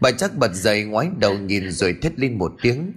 Bà 0.00 0.10
chắc 0.12 0.36
bật 0.38 0.52
dậy 0.52 0.84
ngoái 0.84 1.10
đầu 1.18 1.38
nhìn 1.38 1.70
rồi 1.70 1.96
thét 2.02 2.18
lên 2.18 2.38
một 2.38 2.52
tiếng. 2.62 2.92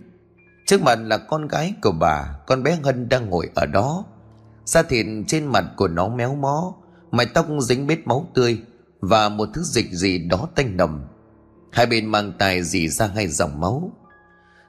Trước 0.66 0.82
mặt 0.82 1.00
là 1.02 1.18
con 1.18 1.48
gái 1.48 1.74
của 1.82 1.92
bà, 1.92 2.36
Con 2.48 2.64
bé 2.64 2.78
Hân 2.84 3.10
đang 3.10 3.30
ngồi 3.30 3.50
ở 3.56 3.66
đó. 3.66 4.06
Da 4.66 4.84
thịt 4.84 5.06
trên 5.28 5.46
mặt 5.46 5.66
của 5.78 5.88
nó 5.88 6.08
méo 6.08 6.36
mó 6.36 6.74
Mái 7.14 7.26
tóc 7.26 7.48
dính 7.60 7.88
bết 7.88 8.08
máu 8.08 8.30
tươi 8.34 8.62
Và 9.00 9.30
một 9.30 9.50
thứ 9.54 9.62
dịch 9.64 9.92
gì 9.92 10.18
đó 10.18 10.48
tanh 10.56 10.78
nồng. 10.78 11.08
Hai 11.72 11.86
bên 11.86 12.06
mang 12.06 12.34
tài 12.40 12.64
dì 12.64 12.88
ra 12.88 13.08
hai 13.16 13.28
dòng 13.28 13.60
máu. 13.60 13.92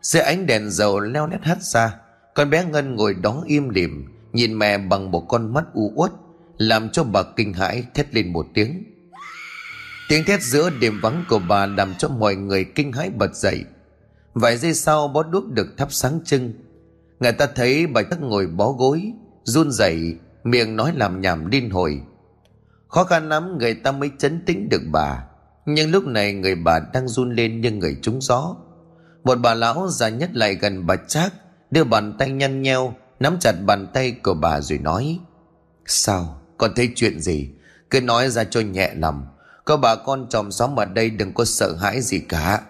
Dưới 0.03 0.23
ánh 0.23 0.47
đèn 0.47 0.71
dầu 0.71 1.01
leo 1.01 1.27
lét 1.27 1.43
hắt 1.43 1.63
ra, 1.63 1.97
Con 2.35 2.51
bé 2.51 2.65
Ngân 2.65 2.95
ngồi 2.95 3.15
đó 3.15 3.43
im 3.47 3.69
lìm, 3.69 4.05
Nhìn 4.33 4.59
mẹ 4.59 4.79
bằng 4.79 5.11
một 5.11 5.21
con 5.29 5.55
mắt 5.55 5.65
u 5.75 5.93
uất, 5.95 6.13
Làm 6.59 6.91
cho 6.91 7.05
bà 7.05 7.23
kinh 7.37 7.53
hãi 7.53 7.85
thét 7.95 8.15
lên 8.15 8.33
một 8.33 8.47
tiếng. 8.55 8.85
Tiếng 10.09 10.25
thét 10.25 10.43
giữa 10.43 10.71
đêm 10.81 11.01
vắng 11.03 11.25
của 11.29 11.39
bà 11.49 11.67
Làm 11.67 11.95
cho 11.99 12.09
mọi 12.09 12.37
người 12.37 12.65
kinh 12.65 12.93
hãi 12.93 13.11
bật 13.11 13.35
dậy. 13.35 13.65
Vài 14.35 14.57
giây 14.57 14.75
sau, 14.75 15.09
bó 15.09 15.23
đuốc 15.23 15.51
được 15.53 15.77
thắp 15.77 15.93
sáng 15.93 16.21
trưng. 16.25 16.53
Người 17.21 17.33
ta 17.33 17.47
thấy 17.55 17.87
bà 17.87 18.03
tắc 18.03 18.21
ngồi 18.21 18.47
bó 18.47 18.73
gối, 18.73 19.13
Run 19.45 19.73
rẩy, 19.73 20.17
Miệng 20.45 20.77
nói 20.77 20.93
làm 20.97 21.21
nhảm 21.21 21.51
điên 21.51 21.71
hồi. 21.71 22.03
Khó 22.95 23.05
khăn 23.05 23.29
lắm 23.29 23.59
người 23.59 23.75
ta 23.75 23.93
mới 23.93 24.11
chấn 24.19 24.45
tĩnh 24.47 24.69
được 24.69 24.83
bà. 24.93 25.25
Nhưng 25.67 25.91
lúc 25.91 26.07
này 26.07 26.33
người 26.33 26.55
bà 26.55 26.79
đang 26.93 27.09
run 27.09 27.35
lên 27.35 27.61
như 27.61 27.71
người 27.71 27.97
trúng 28.03 28.21
gió. 28.21 28.57
Một 29.25 29.39
bà 29.43 29.55
lão 29.55 29.89
già 29.89 30.09
nhất 30.09 30.31
lại 30.33 30.55
gần 30.55 30.87
bà 30.87 30.97
Trác 30.97 31.33
Đưa 31.71 31.85
bàn 31.85 32.17
tay 32.19 32.31
nhăn 32.31 32.63
nheo 32.63 32.95
Nắm 33.21 33.37
chặt 33.41 33.53
bàn 33.67 33.87
tay 33.95 34.13
của 34.23 34.35
bà 34.35 34.61
rồi 34.61 34.79
nói 34.79 35.19
Sao 35.87 36.41
con 36.59 36.71
thấy 36.77 36.93
chuyện 36.95 37.21
gì? 37.21 37.51
Cứ 37.91 38.01
nói 38.01 38.31
ra 38.31 38.45
cho 38.45 38.61
nhẹ 38.61 38.93
lòng. 38.97 39.27
Có 39.65 39.77
bà 39.77 39.95
con 39.95 40.27
chồng 40.31 40.53
xóm 40.53 40.79
ở 40.79 40.85
đây 40.85 41.11
đừng 41.11 41.33
có 41.35 41.45
sợ 41.45 41.77
hãi 41.77 42.01
gì 42.01 42.19
cả. 42.19 42.63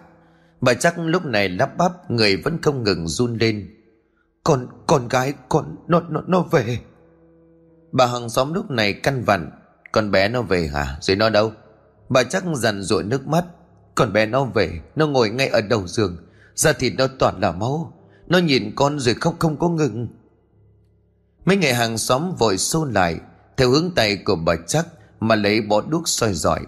Bà 0.61 0.73
chắc 0.73 0.99
lúc 0.99 1.25
này 1.25 1.49
lắp 1.49 1.77
bắp 1.77 2.11
Người 2.11 2.37
vẫn 2.37 2.61
không 2.61 2.83
ngừng 2.83 3.07
run 3.07 3.37
lên. 3.37 3.69
Con, 4.43 4.67
con 4.87 5.07
gái 5.07 5.33
con 5.49 5.75
Nó, 5.87 5.99
nó, 6.09 6.21
nó 6.27 6.41
về. 6.41 6.79
Bà 7.91 8.05
hàng 8.05 8.29
xóm 8.29 8.53
lúc 8.53 8.71
này 8.71 8.93
căn 8.93 9.23
vặn 9.23 9.51
con 9.95 10.11
bé 10.11 10.29
nó 10.29 10.41
về 10.41 10.67
hả? 10.67 10.97
Rồi 11.01 11.17
nó 11.17 11.29
đâu? 11.29 11.51
Bà 12.09 12.23
chắc 12.23 12.43
dằn 12.55 12.83
dội 12.83 13.03
nước 13.03 13.27
mắt. 13.27 13.45
Con 13.95 14.13
bé 14.13 14.25
nó 14.25 14.43
về, 14.43 14.81
Nó 14.95 15.07
ngồi 15.07 15.29
ngay 15.29 15.47
ở 15.47 15.61
đầu 15.61 15.87
giường. 15.87 16.17
Da 16.55 16.73
thịt 16.73 16.93
nó 16.97 17.07
toàn 17.19 17.39
là 17.39 17.51
máu. 17.51 17.93
Nó 18.27 18.37
nhìn 18.37 18.71
con 18.75 18.99
rồi 18.99 19.13
khóc 19.13 19.35
không 19.39 19.59
có 19.59 19.69
ngừng. 19.69 20.07
Mấy 21.45 21.57
người 21.57 21.73
hàng 21.73 21.97
xóm 21.97 22.35
vội 22.35 22.57
xô 22.57 22.85
lại, 22.85 23.19
Theo 23.57 23.69
hướng 23.69 23.91
tay 23.95 24.17
của 24.17 24.35
bà 24.35 24.55
chắc 24.67 24.87
Mà 25.19 25.35
lấy 25.35 25.61
bó 25.61 25.81
đuốc 25.81 26.07
soi 26.07 26.33
giỏi. 26.33 26.59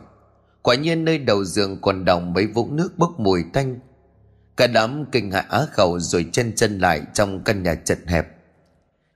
Quả 0.62 0.76
nhiên 0.76 1.06
nơi 1.06 1.18
đầu 1.18 1.44
giường 1.46 1.82
còn 1.82 2.06
đọng 2.06 2.34
mấy 2.34 2.48
vũng 2.48 2.76
nước 2.76 2.98
bốc 2.98 3.20
mùi 3.20 3.44
tanh. 3.54 3.80
Cả 4.58 4.68
đám 4.68 5.06
kinh 5.12 5.32
hại 5.32 5.46
á 5.50 5.66
khẩu 5.72 6.00
rồi 6.00 6.26
chân 6.32 6.52
chân 6.56 6.80
lại 6.80 7.02
trong 7.14 7.44
căn 7.44 7.64
nhà 7.64 7.76
chật 7.76 8.00
hẹp. 8.06 8.28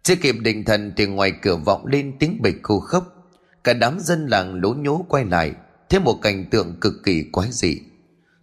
Chưa 0.04 0.16
kịp 0.16 0.36
định 0.42 0.66
thần 0.66 0.94
thì 0.98 1.06
ngoài 1.06 1.34
cửa 1.42 1.56
vọng 1.56 1.86
lên 1.86 2.14
tiếng 2.20 2.42
bịch 2.42 2.56
khô 2.64 2.80
khốc. 2.80 3.21
Cả 3.64 3.74
đám 3.74 4.00
dân 4.00 4.28
làng 4.28 4.62
lố 4.62 4.74
nhố 4.74 5.06
quay 5.10 5.26
lại 5.26 5.54
Thêm 5.90 6.04
một 6.04 6.20
cảnh 6.22 6.46
tượng 6.52 6.76
cực 6.82 6.94
kỳ 7.04 7.24
quái 7.32 7.48
dị. 7.52 7.80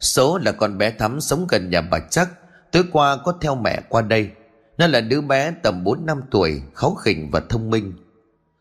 Số 0.00 0.38
là 0.38 0.52
con 0.52 0.78
bé 0.78 0.90
Thắm 0.90 1.20
sống 1.20 1.46
gần 1.48 1.70
nhà 1.70 1.80
bà 1.80 1.98
chắc, 1.98 2.28
Tối 2.72 2.84
qua 2.92 3.16
có 3.24 3.32
theo 3.40 3.54
mẹ 3.54 3.80
qua 3.88 4.02
đây. 4.02 4.30
Nó 4.78 4.86
là 4.86 5.00
đứa 5.00 5.20
bé 5.20 5.52
tầm 5.62 5.84
4 5.84 6.06
năm 6.06 6.20
tuổi, 6.30 6.62
Kháu 6.74 6.94
khỉnh 6.94 7.30
và 7.30 7.40
thông 7.48 7.70
minh. 7.70 7.92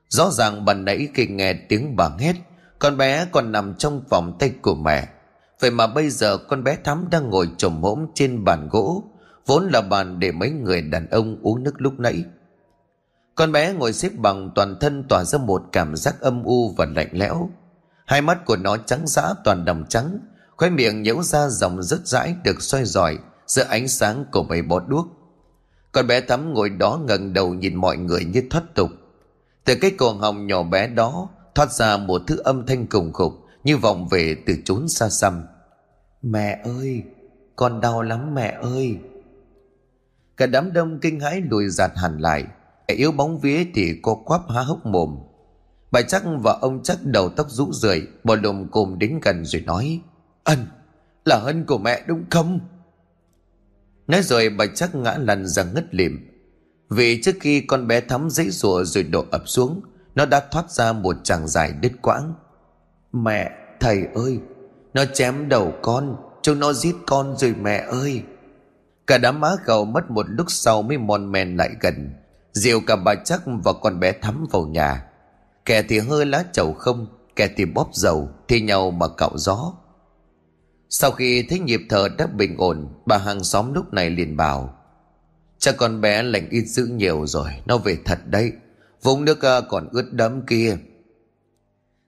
Rõ 0.10 0.30
ràng 0.32 0.66
bà 0.66 0.74
nãy 0.74 1.08
khi 1.14 1.28
nghe 1.28 1.54
tiếng 1.54 1.96
bà 1.96 2.10
hét, 2.20 2.36
Con 2.80 2.98
bé 2.98 3.28
còn 3.32 3.52
nằm 3.52 3.74
trong 3.76 4.04
vòng 4.10 4.38
tay 4.40 4.52
của 4.62 4.76
mẹ. 4.76 5.08
Vậy 5.60 5.72
mà 5.72 5.88
bây 5.88 6.10
giờ 6.10 6.38
con 6.38 6.64
bé 6.64 6.78
Thắm 6.84 7.08
đang 7.12 7.30
ngồi 7.30 7.50
trồm 7.58 7.82
hỗn 7.82 8.08
trên 8.14 8.44
bàn 8.44 8.70
gỗ, 8.72 9.04
Vốn 9.46 9.70
là 9.74 9.82
bàn 9.82 10.20
để 10.20 10.32
mấy 10.32 10.50
người 10.50 10.82
đàn 10.82 11.10
ông 11.10 11.38
uống 11.42 11.64
nước 11.64 11.74
lúc 11.78 12.00
nãy. 12.00 12.24
Con 13.38 13.52
bé 13.52 13.74
ngồi 13.74 13.94
xếp 13.94 14.12
bằng 14.18 14.52
toàn 14.56 14.76
thân 14.80 15.04
tỏa 15.10 15.24
ra 15.24 15.40
một 15.40 15.64
cảm 15.72 15.96
giác 15.96 16.22
âm 16.22 16.44
u 16.44 16.70
và 16.78 16.86
lạnh 16.86 17.10
lẽo. 17.12 17.50
Hai 18.06 18.22
mắt 18.22 18.46
của 18.46 18.56
nó 18.56 18.78
trắng 18.78 19.08
dã 19.08 19.34
toàn 19.44 19.66
đồng 19.66 19.86
trắng. 19.90 20.20
Khoe 20.56 20.70
miệng 20.70 21.02
nhễu 21.02 21.24
ra 21.24 21.48
dòng 21.48 21.84
rất 21.84 22.08
rãi 22.08 22.36
được 22.44 22.62
soi 22.62 22.86
dọi 22.86 23.18
Giữa 23.48 23.64
ánh 23.64 23.88
sáng 23.88 24.26
của 24.32 24.44
mấy 24.44 24.62
bó 24.62 24.80
đuốc. 24.80 25.08
Con 25.92 26.08
bé 26.08 26.22
Thắm 26.22 26.54
ngồi 26.54 26.70
đó 26.70 27.00
ngẩng 27.08 27.34
đầu 27.34 27.54
nhìn 27.54 27.76
mọi 27.76 27.98
người 27.98 28.26
như 28.26 28.44
thoát 28.50 28.64
tục. 28.76 28.90
Từ 29.66 29.76
cái 29.82 29.92
cổ 29.92 30.14
họng 30.14 30.48
nhỏ 30.48 30.64
bé 30.64 30.88
đó 30.88 31.30
Thoát 31.56 31.72
ra 31.72 31.98
một 31.98 32.22
thứ 32.28 32.38
âm 32.38 32.66
thanh 32.66 32.88
cùng 32.88 33.14
khục 33.14 33.34
Như 33.64 33.78
vọng 33.78 34.08
về 34.08 34.36
từ 34.46 34.54
chốn 34.66 34.90
xa 34.90 35.10
xăm. 35.10 35.46
Mẹ 36.22 36.62
ơi 36.64 37.04
Con 37.56 37.82
đau 37.82 38.02
lắm 38.02 38.36
mẹ 38.36 38.58
ơi. 38.62 38.98
Cả 40.38 40.46
đám 40.46 40.74
đông 40.74 41.00
kinh 41.00 41.20
hãi 41.20 41.42
lùi 41.50 41.70
giạt 41.70 41.92
hẳn 41.96 42.18
lại 42.18 42.46
yếu 42.96 43.12
bóng 43.12 43.40
vía 43.40 43.66
thì 43.74 44.00
cô 44.02 44.16
quắp 44.16 44.42
há 44.50 44.62
hốc 44.62 44.86
mồm. 44.86 45.18
Bà 45.92 46.02
chắc 46.02 46.24
và 46.44 46.58
ông 46.62 46.84
chắc 46.84 46.98
đầu 47.04 47.30
tóc 47.30 47.48
rũ 47.50 47.72
rượi, 47.72 48.08
bò 48.24 48.36
lùm 48.36 48.68
cùm 48.68 48.98
đến 48.98 49.20
gần 49.22 49.46
rồi 49.46 49.62
nói, 49.62 50.02
Ân, 50.44 50.66
Là 51.26 51.36
ân 51.36 51.66
của 51.66 51.78
mẹ 51.78 52.04
đúng 52.08 52.24
không? 52.30 52.60
Nói 54.08 54.22
rồi 54.22 54.50
bà 54.50 54.66
chắc 54.76 54.96
ngã 54.96 55.18
lăn 55.20 55.48
ra 55.48 55.64
ngất 55.64 55.96
lịm. 55.96 56.12
Vì 56.90 57.22
trước 57.22 57.36
khi 57.40 57.62
con 57.62 57.88
bé 57.88 58.02
thắm 58.02 58.30
dãy 58.30 58.50
rùa 58.50 58.84
rồi 58.84 59.04
đổ 59.04 59.26
ập 59.32 59.42
xuống, 59.46 59.82
Nó 60.16 60.26
đã 60.26 60.40
thoát 60.52 60.72
ra 60.72 60.94
một 60.94 61.16
chàng 61.24 61.48
dài 61.48 61.74
đứt 61.82 61.92
quãng. 62.02 62.34
Mẹ, 63.14 63.52
thầy 63.80 64.04
ơi, 64.16 64.40
Nó 64.94 65.06
chém 65.06 65.50
đầu 65.50 65.74
con, 65.82 66.16
Chúng 66.42 66.60
nó 66.60 66.74
giết 66.74 66.96
con 67.08 67.38
rồi 67.38 67.56
mẹ 67.62 67.86
ơi. 67.90 68.24
Cả 69.08 69.18
đám 69.18 69.40
má 69.40 69.50
gầu 69.66 69.86
mất 69.86 70.12
một 70.12 70.26
lúc 70.30 70.46
sau 70.50 70.82
mới 70.82 70.98
mòn 70.98 71.32
men 71.32 71.58
lại 71.58 71.70
gần. 71.82 72.14
Dìu 72.58 72.80
cả 72.88 72.96
bà 72.96 73.16
chắc 73.16 73.42
và 73.64 73.74
con 73.74 74.00
bé 74.00 74.12
thắm 74.12 74.46
vào 74.52 74.68
nhà. 74.68 75.06
Kẻ 75.66 75.84
thì 75.84 76.00
hơi 76.00 76.26
lá 76.26 76.44
chầu 76.54 76.74
không, 76.74 77.08
Kẻ 77.36 77.50
thì 77.58 77.66
bóp 77.66 77.90
dầu 77.94 78.30
Thi 78.48 78.62
nhau 78.62 78.92
mà 78.92 79.08
cạo 79.18 79.32
gió. 79.36 79.74
Sau 80.90 81.12
khi 81.12 81.46
thấy 81.50 81.60
nhịp 81.60 81.82
thở 81.90 82.10
đã 82.18 82.28
bình 82.28 82.56
ổn, 82.58 82.88
Bà 83.06 83.18
hàng 83.18 83.44
xóm 83.44 83.74
lúc 83.74 83.94
này 83.94 84.10
liền 84.10 84.38
bảo, 84.38 84.74
Cha 85.58 85.72
con 85.72 86.02
bé 86.02 86.24
lành 86.24 86.50
ít 86.50 86.66
dữ 86.66 86.86
nhiều 86.86 87.26
rồi, 87.28 87.50
Nó 87.66 87.78
về 87.78 87.98
thật 88.06 88.20
đấy. 88.26 88.52
Vùng 89.04 89.26
nước 89.26 89.42
à, 89.42 89.62
còn 89.62 89.88
ướt 89.92 90.14
đẫm 90.14 90.46
kia. 90.46 90.78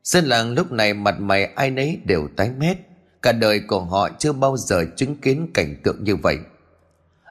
Dân 0.03 0.25
làng 0.25 0.53
lúc 0.53 0.71
này 0.71 0.93
mặt 0.93 1.19
mày 1.19 1.45
ai 1.45 1.71
nấy 1.71 1.99
đều 2.05 2.27
tái 2.37 2.51
mét. 2.57 2.77
Cả 3.21 3.31
đời 3.31 3.59
của 3.67 3.81
họ 3.81 4.09
chưa 4.19 4.33
bao 4.33 4.57
giờ 4.57 4.85
chứng 4.95 5.15
kiến 5.15 5.51
cảnh 5.53 5.75
tượng 5.83 6.03
như 6.03 6.15
vậy. 6.15 6.37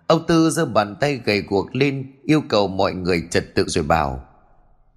Ông 0.08 0.26
Tư 0.26 0.50
giơ 0.50 0.66
bàn 0.66 0.96
tay 1.00 1.20
gầy 1.24 1.42
guộc 1.48 1.74
lên, 1.76 2.12
Yêu 2.24 2.42
cầu 2.48 2.68
mọi 2.68 2.94
người 2.94 3.22
trật 3.30 3.54
tự 3.54 3.64
rồi 3.66 3.84
bảo, 3.84 4.24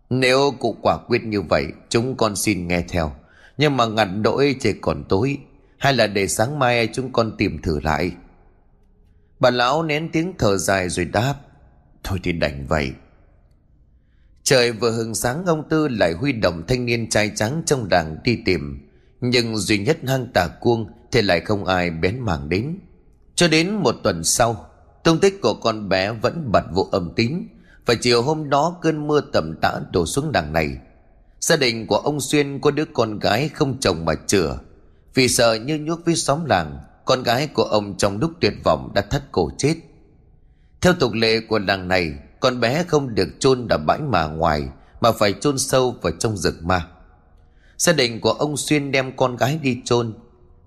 Nếu 0.09 0.53
cụ 0.59 0.78
quả 0.82 0.97
quyết 1.07 1.24
như 1.24 1.41
vậy, 1.41 1.66
Chúng 1.89 2.18
con 2.18 2.36
xin 2.36 2.68
nghe 2.68 2.84
theo. 2.89 3.12
Nhưng 3.57 3.78
mà 3.78 3.86
ngặt 3.86 4.07
đỗi 4.22 4.55
trời 4.59 4.76
còn 4.82 5.03
tối. 5.09 5.38
Hay 5.78 5.93
là 5.93 6.07
để 6.07 6.28
sáng 6.28 6.59
mai 6.59 6.89
chúng 6.93 7.12
con 7.12 7.38
tìm 7.38 7.62
thử 7.62 7.80
lại. 7.80 8.12
Bà 9.39 9.49
lão 9.49 9.84
nén 9.84 10.09
tiếng 10.12 10.34
thở 10.38 10.57
dài 10.57 10.89
rồi 10.89 11.05
đáp, 11.05 11.36
Thôi 12.03 12.20
thì 12.24 12.32
đành 12.32 12.68
vậy. 12.68 12.91
Trời 14.43 14.72
vừa 14.72 14.91
hừng 14.91 15.16
sáng, 15.16 15.45
ông 15.45 15.70
Tư 15.70 15.88
lại 15.88 16.14
huy 16.14 16.32
động 16.32 16.64
thanh 16.68 16.86
niên 16.86 17.09
trai 17.09 17.32
trắng 17.36 17.64
trong 17.66 17.89
đảng 17.89 18.18
đi 18.24 18.39
tìm. 18.45 18.89
Nhưng 19.22 19.57
duy 19.57 19.78
nhất 19.78 19.97
hang 20.07 20.28
tà 20.34 20.47
cuông 20.47 20.91
thì 21.12 21.22
lại 21.22 21.39
không 21.39 21.66
ai 21.66 21.89
bén 21.89 22.20
mảng 22.20 22.49
đến. 22.49 22.80
Cho 23.36 23.47
đến 23.47 23.76
một 23.76 23.95
tuần 24.03 24.24
sau 24.24 24.71
Tung 25.04 25.20
tích 25.20 25.41
của 25.41 25.54
con 25.54 25.89
bé 25.89 26.12
vẫn 26.12 26.52
bật 26.52 26.64
vụ 26.74 26.89
âm 26.91 27.12
tín 27.16 27.47
Và 27.86 27.93
chiều 28.02 28.22
hôm 28.22 28.49
đó 28.49 28.78
cơn 28.82 29.08
mưa 29.08 29.22
tầm 29.22 29.56
tã 29.62 29.80
đổ 29.91 30.06
xuống 30.06 30.32
đằng 30.32 30.54
này. 30.54 30.78
Gia 31.39 31.56
đình 31.56 31.88
của 31.88 31.97
ông 31.97 32.22
Xuyên 32.22 32.60
có 32.60 32.72
đứa 32.72 32.86
con 32.93 33.20
gái 33.20 33.49
không 33.49 33.78
chồng 33.80 34.06
mà 34.06 34.14
chừa. 34.28 34.58
Vì 35.14 35.28
sợ 35.28 35.54
như 35.54 35.78
nhuốc 35.78 36.06
với 36.06 36.16
xóm 36.16 36.45
làng, 36.45 36.80
Con 37.06 37.24
gái 37.24 37.47
của 37.47 37.64
ông 37.64 37.97
trong 37.97 38.20
lúc 38.20 38.32
tuyệt 38.41 38.54
vọng 38.64 38.91
đã 38.95 39.02
thất 39.02 39.24
cổ 39.32 39.52
chết. 39.58 39.76
Theo 40.82 40.93
tục 40.93 41.14
lệ 41.14 41.39
của 41.39 41.60
làng 41.60 41.88
này, 41.88 42.14
Con 42.39 42.60
bé 42.60 42.84
không 42.88 43.16
được 43.16 43.28
chôn 43.39 43.68
ở 43.68 43.78
bãi 43.78 43.99
mà 43.99 44.28
ngoài, 44.28 44.70
Mà 45.02 45.12
phải 45.12 45.34
chôn 45.34 45.58
sâu 45.58 45.95
vào 46.02 46.14
trong 46.20 46.38
rực 46.38 46.64
ma. 46.64 46.88
Gia 47.78 47.93
đình 47.93 48.22
của 48.22 48.32
ông 48.32 48.58
Xuyên 48.58 48.91
đem 48.91 49.16
con 49.18 49.36
gái 49.36 49.60
đi 49.64 49.78
chôn. 49.86 50.14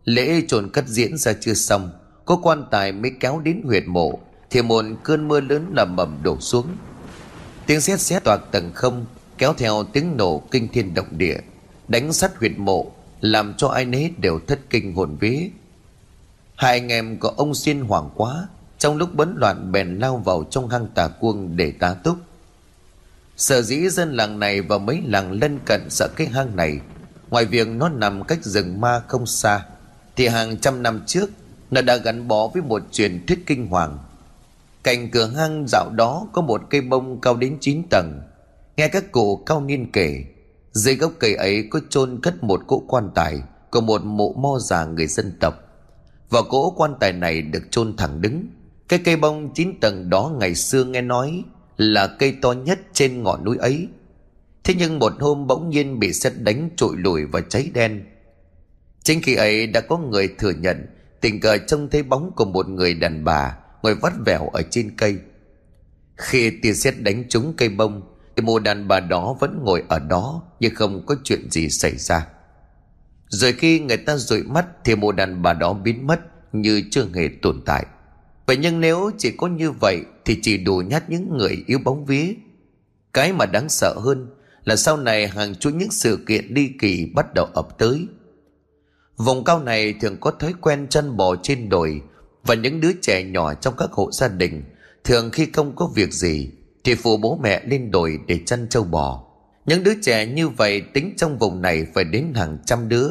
Lễ 0.05 0.43
chôn 0.49 0.71
cất 0.71 0.89
diễn 0.89 1.17
ra 1.17 1.33
chưa 1.41 1.55
xong 1.55 1.91
có 2.25 2.37
quan 2.37 2.65
tài 2.71 2.93
mới 2.93 3.13
kéo 3.21 3.41
đến 3.45 3.63
huyệt 3.65 3.83
mộ, 3.87 4.19
thì 4.51 4.63
một 4.63 4.85
cơn 5.03 5.29
mưa 5.29 5.41
lớn 5.41 5.67
lầm 5.77 5.97
mầm 5.97 6.19
đổ 6.23 6.41
xuống. 6.41 6.67
Tiếng 7.67 7.81
sét 7.81 8.01
xé 8.01 8.21
toạc 8.21 8.41
tầng 8.51 8.71
không, 8.75 9.07
kéo 9.39 9.55
theo 9.55 9.85
tiếng 9.93 10.17
nổ 10.17 10.43
kinh 10.51 10.69
thiên 10.69 10.95
động 10.95 11.19
địa, 11.19 11.37
đánh 11.89 12.13
sắt 12.13 12.37
huyệt 12.37 12.59
mộ, 12.59 12.93
làm 13.21 13.55
cho 13.55 13.69
ai 13.69 13.85
nấy 13.85 14.13
đều 14.19 14.41
thất 14.47 14.61
kinh 14.71 14.95
hồn 14.95 15.17
vía. 15.21 15.49
Hai 16.57 16.73
anh 16.73 16.89
em 16.89 17.19
của 17.19 17.29
ông 17.29 17.55
xuyên 17.55 17.81
hoảng 17.81 18.11
quá, 18.15 18.49
trong 18.79 18.97
lúc 18.97 19.15
bấn 19.15 19.35
loạn 19.37 19.73
bèn 19.73 19.99
lao 19.99 20.17
vào 20.17 20.45
trong 20.51 20.69
hang 20.69 20.87
tà 20.95 21.09
cuông 21.09 21.57
để 21.57 21.73
tá 21.79 21.95
túc. 21.95 22.17
Sở 23.37 23.63
dĩ 23.63 23.89
dân 23.89 24.17
làng 24.17 24.39
này 24.39 24.61
và 24.61 24.79
mấy 24.79 25.03
làng 25.05 25.33
lân 25.33 25.59
cận 25.67 25.81
sợ 25.91 26.09
cái 26.17 26.27
hang 26.27 26.57
này, 26.57 26.81
ngoài 27.31 27.45
việc 27.45 27.69
nó 27.69 27.89
nằm 27.89 28.25
cách 28.25 28.45
rừng 28.45 28.81
ma 28.81 29.03
không 29.09 29.27
xa, 29.27 29.67
thì 30.17 30.27
hàng 30.27 30.57
trăm 30.59 30.83
năm 30.83 31.01
trước 31.07 31.31
nó 31.75 31.83
đã 31.83 31.97
gắn 31.97 32.29
bó 32.29 32.49
với 32.49 32.63
một 32.63 32.83
truyền 32.93 33.27
thuyết 33.27 33.47
kinh 33.47 33.67
hoàng. 33.67 33.99
Cạnh 34.83 35.11
cửa 35.11 35.27
hang 35.27 35.65
dạo 35.69 35.91
đó 35.91 36.27
có 36.33 36.43
một 36.43 36.63
cây 36.71 36.81
bông 36.81 37.21
cao 37.21 37.37
đến 37.37 37.57
9 37.61 37.83
tầng. 37.91 38.21
Nghe 38.77 38.89
các 38.89 39.13
cụ 39.13 39.37
cao 39.37 39.61
niên 39.61 39.93
kể, 39.93 40.25
Dưới 40.73 40.97
gốc 40.97 41.13
cây 41.19 41.35
ấy 41.35 41.69
có 41.71 41.81
chôn 41.89 42.21
cất 42.23 42.45
một 42.45 42.61
cỗ 42.67 42.83
quan 42.89 43.11
tài 43.15 43.43
Của 43.71 43.81
một 43.81 44.05
mộ 44.05 44.33
mo 44.33 44.59
già 44.59 44.85
người 44.85 45.07
dân 45.07 45.33
tộc. 45.41 45.55
Và 46.31 46.43
cỗ 46.43 46.71
quan 46.71 46.95
tài 47.01 47.13
này 47.13 47.43
được 47.43 47.63
chôn 47.71 47.97
thẳng 47.97 48.21
đứng. 48.21 48.47
Cái 48.89 48.99
cây 49.05 49.17
bông 49.17 49.55
9 49.55 49.81
tầng 49.81 50.11
đó 50.11 50.33
ngày 50.41 50.55
xưa 50.55 50.85
nghe 50.85 51.01
nói 51.01 51.43
Là 51.77 52.07
cây 52.07 52.37
to 52.43 52.53
nhất 52.53 52.79
trên 52.93 53.23
ngọn 53.23 53.45
núi 53.45 53.57
ấy. 53.57 53.89
Thế 54.65 54.75
nhưng 54.79 54.99
một 54.99 55.13
hôm 55.21 55.47
bỗng 55.47 55.71
nhiên 55.71 55.99
bị 55.99 56.13
sét 56.13 56.33
đánh 56.39 56.71
trội 56.77 56.97
lùi 56.97 57.25
và 57.25 57.41
cháy 57.41 57.71
đen. 57.75 58.05
Chính 59.03 59.23
khi 59.23 59.35
ấy 59.35 59.67
đã 59.67 59.81
có 59.81 59.99
người 59.99 60.29
thừa 60.39 60.53
nhận 60.59 60.87
tình 61.25 61.41
cờ 61.41 61.59
trông 61.59 61.89
thấy 61.91 62.03
bóng 62.03 62.33
của 62.37 62.45
một 62.45 62.69
người 62.69 62.95
đàn 62.95 63.25
bà 63.25 63.57
ngồi 63.83 63.95
vắt 63.95 64.13
vẻo 64.27 64.49
ở 64.49 64.63
trên 64.71 64.97
cây. 64.97 65.17
Khi 66.17 66.51
tia 66.63 66.73
sét 66.73 66.95
đánh 67.01 67.25
trúng 67.29 67.55
cây 67.57 67.69
bông, 67.69 68.03
thì 68.37 68.43
một 68.43 68.63
đàn 68.63 68.89
bà 68.89 69.01
đó 69.01 69.37
vẫn 69.41 69.61
ngồi 69.63 69.83
ở 69.89 69.99
đó 69.99 70.43
nhưng 70.61 70.75
không 70.75 71.07
có 71.07 71.17
chuyện 71.25 71.51
gì 71.51 71.69
xảy 71.69 71.97
ra. 71.97 72.27
Rồi 73.29 73.53
khi 73.53 73.81
người 73.81 73.97
ta 73.97 74.17
dụi 74.17 74.43
mắt 74.43 74.67
thì 74.85 74.97
một 74.97 75.17
đàn 75.17 75.43
bà 75.43 75.53
đó 75.53 75.73
biến 75.73 76.07
mất 76.07 76.21
như 76.53 76.83
chưa 76.91 77.07
hề 77.15 77.29
tồn 77.43 77.63
tại. 77.67 77.87
Vậy 78.47 78.57
nhưng 78.57 78.81
nếu 78.81 79.11
chỉ 79.19 79.31
có 79.31 79.47
như 79.47 79.71
vậy 79.71 79.99
thì 80.25 80.39
chỉ 80.43 80.59
đủ 80.59 80.77
nhát 80.77 81.11
những 81.11 81.37
người 81.37 81.65
yếu 81.67 81.79
bóng 81.85 82.05
vía. 82.05 82.35
Cái 83.13 83.33
mà 83.33 83.47
đáng 83.47 83.69
sợ 83.69 83.95
hơn 83.99 84.27
là 84.65 84.77
sau 84.77 84.97
này 84.97 85.29
hàng 85.29 85.55
chuỗi 85.55 85.73
những 85.73 85.91
sự 85.91 86.25
kiện 86.27 86.55
đi 86.55 86.71
kỳ 86.81 87.11
bắt 87.15 87.35
đầu 87.35 87.45
ập 87.45 87.79
tới. 87.79 88.07
Vùng 89.17 89.45
cao 89.45 89.63
này 89.63 89.95
thường 90.01 90.17
có 90.21 90.31
thói 90.31 90.55
quen 90.61 90.87
chăn 90.89 91.17
bò 91.17 91.37
trên 91.43 91.69
đồi 91.69 92.03
và 92.45 92.55
những 92.55 92.81
đứa 92.81 92.93
trẻ 93.03 93.23
nhỏ 93.23 93.55
trong 93.55 93.75
các 93.77 93.93
hộ 93.93 94.13
gia 94.13 94.29
đình 94.29 94.65
thường 95.05 95.31
khi 95.31 95.47
không 95.53 95.77
có 95.77 95.91
việc 95.95 96.13
gì 96.13 96.51
thì 96.85 96.95
phụ 96.95 97.17
bố 97.17 97.39
mẹ 97.43 97.63
lên 97.67 97.91
đồi 97.91 98.19
để 98.27 98.41
chăn 98.47 98.67
trâu 98.71 98.85
bò. 98.85 99.25
Những 99.67 99.83
đứa 99.83 99.93
trẻ 100.03 100.27
như 100.27 100.49
vậy 100.49 100.81
tính 100.81 101.15
trong 101.17 101.39
vùng 101.39 101.63
này 101.63 101.87
phải 101.95 102.05
đến 102.05 102.33
hàng 102.35 102.59
trăm 102.67 102.89
đứa. 102.89 103.09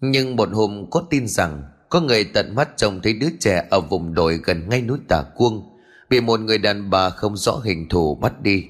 Nhưng 0.00 0.36
một 0.36 0.48
hôm 0.52 0.90
có 0.90 1.02
tin 1.10 1.28
rằng 1.28 1.62
có 1.88 2.00
người 2.00 2.24
tận 2.24 2.54
mắt 2.54 2.68
trông 2.76 3.00
thấy 3.02 3.12
đứa 3.12 3.28
trẻ 3.40 3.66
ở 3.70 3.80
vùng 3.80 4.14
đồi 4.14 4.40
gần 4.44 4.68
ngay 4.68 4.82
núi 4.82 4.98
Tà 5.08 5.22
Cuông 5.36 5.70
bị 6.10 6.20
một 6.20 6.40
người 6.40 6.58
đàn 6.58 6.90
bà 6.90 7.10
không 7.10 7.36
rõ 7.36 7.60
hình 7.64 7.88
thù 7.88 8.14
bắt 8.14 8.42
đi. 8.42 8.64